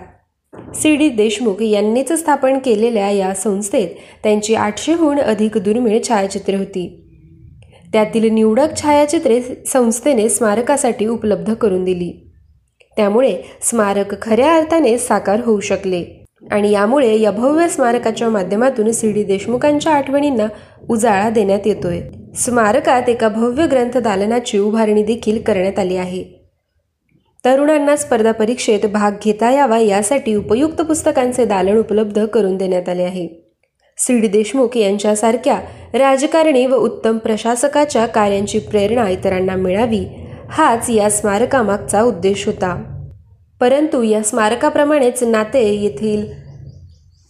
सी 0.54 0.96
डी 0.96 1.10
देशमुख 1.10 1.62
यांनीच 1.62 2.12
स्थापन 2.14 2.58
केलेल्या 2.58 3.10
या 3.10 3.34
संस्थेत 3.34 3.88
त्यांची 4.24 4.56
आठशेहून 4.56 5.20
अधिक 5.20 5.58
दुर्मिळ 5.58 6.00
छायाचित्रे 6.10 6.56
होती. 6.56 7.06
त्यातील 7.94 8.34
निवडक 8.34 8.76
छायाचित्रे 8.78 9.42
संस्थेने 9.42 10.30
स्मारकासाठी 10.30 11.08
उपलब्ध 11.08 11.54
करून 11.54 11.84
दिली. 11.84 12.12
त्यामुळे 12.98 13.38
स्मारक 13.62 14.22
खऱ्या 14.22 14.56
अर्थाने 14.56 14.98
साकार 14.98 15.40
होऊ 15.46 15.60
शकले 15.60 16.04
आणि 16.52 16.72
यामुळे 16.72 17.20
या 17.20 17.32
भव्य 17.32 17.68
स्मारकाच्या 17.68 18.30
माध्यमातून 18.30 18.92
सी 18.92 19.12
डी 19.12 19.24
देशमुखांच्या 19.24 19.94
आठवणींना 19.94 20.48
उजाळा 20.90 21.30
देण्यात 21.30 21.68
येतोय. 21.68 22.02
स्मारकात 22.36 23.10
एका 23.10 23.30
भव्य 23.30 23.68
ग्रंथ 23.68 23.98
दालनाची 23.98 24.58
उभारणी 24.58 25.04
देखील 25.04 25.42
करण्यात 25.42 25.80
आली 25.80 25.98
आहे. 25.98 26.39
तरुणांना 27.46 27.96
स्पर्धा 27.96 28.32
परीक्षेत 28.32 28.86
भाग 28.86 29.12
घेता 29.24 29.52
यावा 29.52 29.78
यासाठी 29.78 30.36
उपयुक्त 30.36 30.82
पुस्तकांचे 30.82 31.46
दालन 31.46 31.78
उपलब्ध 31.78 32.26
करून 32.26 32.58
देण्यात 32.58 32.90
आले 32.90 33.04
आहे. 33.04 33.28
सी. 33.98 34.20
डी. 34.20 34.28
देशमुख 34.28 34.78
यांच्यासारख्या 34.78 35.60
राजकारणी 35.94 36.66
व 36.66 36.76
उत्तम 36.76 37.18
प्रशासकाच्या 37.18 38.06
कार्यांची 38.06 38.60
प्रेरणा 38.60 39.10
इतरांना 39.10 39.56
मिळावी 39.56 40.06
हाच 40.50 40.90
या 40.90 41.10
स्मारकामागचा 41.10 42.02
उद्देश 42.02 42.46
होता. 42.46 42.84
परंतु 43.62 44.02
या 44.02 44.24
स्मारकाप्रमाणेच 44.24 45.24
नाते 45.24 45.74
येथील 45.74 46.42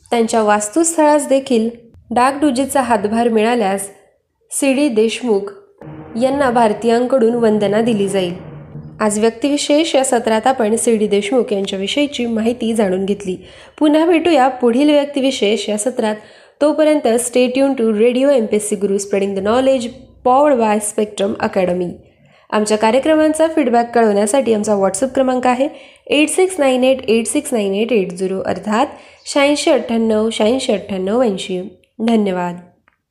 त्यांच्या 0.09 0.41
वास्तुस्थळास 0.41 1.27
देखील 1.27 1.69
डागडुजीचा 2.11 2.81
हातभार 2.81 3.29
मिळाल्यास 3.29 3.89
सी. 4.51 4.73
डी. 4.73 4.89
देशमुख 4.89 5.41
यांना 6.21 6.49
भारतीयांकडून 6.49 7.33
वंदना 7.33 7.81
दिली 7.81 8.07
जाईल. 8.07 8.48
आज 8.99 9.19
व्यक्तिविशेष 9.19 9.95
या 9.95 10.03
सत्रात 10.03 10.47
आपण 10.47 10.75
सी 10.75 10.95
डी 10.97 11.07
देशमुख 11.07 11.53
यांच्याविषयीची 11.53 12.25
माहिती 12.25 12.73
जाणून 12.73 13.05
घेतली. 13.05 13.35
पुन्हा 13.79 14.05
भेटूया 14.05 14.47
पुढील 14.47 14.89
व्यक्तिविशेष 14.89 15.69
या 15.69 15.77
सत्रात. 15.77 16.15
तोपर्यंत 16.61 17.07
stay tuned 17.07 17.73
to 17.73 17.91
radio 17.99 18.29
M 18.29 18.45
P 18.45 18.55
S 18.55 18.69
C 18.69 18.75
Guru 18.75 18.97
spreading 18.97 19.35
the 19.35 19.39
knowledge 19.39 19.87
powered 20.25 20.55
by 20.55 20.79
Spectrum 20.79 21.33
Academy 21.39 21.87
आमच्या 22.49 22.77
कार्यक्रमांचा 22.77 23.47
फीडबॅक 23.47 23.93
कळवण्यासाठी 23.95 24.53
आमचा 24.53 24.75
व्हॉट्सअप 24.75 25.13
क्रमांक 25.13 25.47
आहे 25.47 25.67
eight 26.07 26.29
six 26.29 26.59
nine 26.59 26.83
eight 26.83 27.09
eight 27.09 27.27
six 27.27 27.53
nine 27.53 27.73
eight 27.73 27.91
eight 27.93 28.11
zero 28.11 28.41
अर्थात 28.41 28.87
शहाऐंशी 29.25 29.71
अठ्ठ्याण्णव 29.71 30.29
शहाऐंशी 30.29 30.73
अठ्ठ्याण्णव 30.73 31.21
ऐंशी. 31.23 31.61
धन्यवाद. 31.99 32.55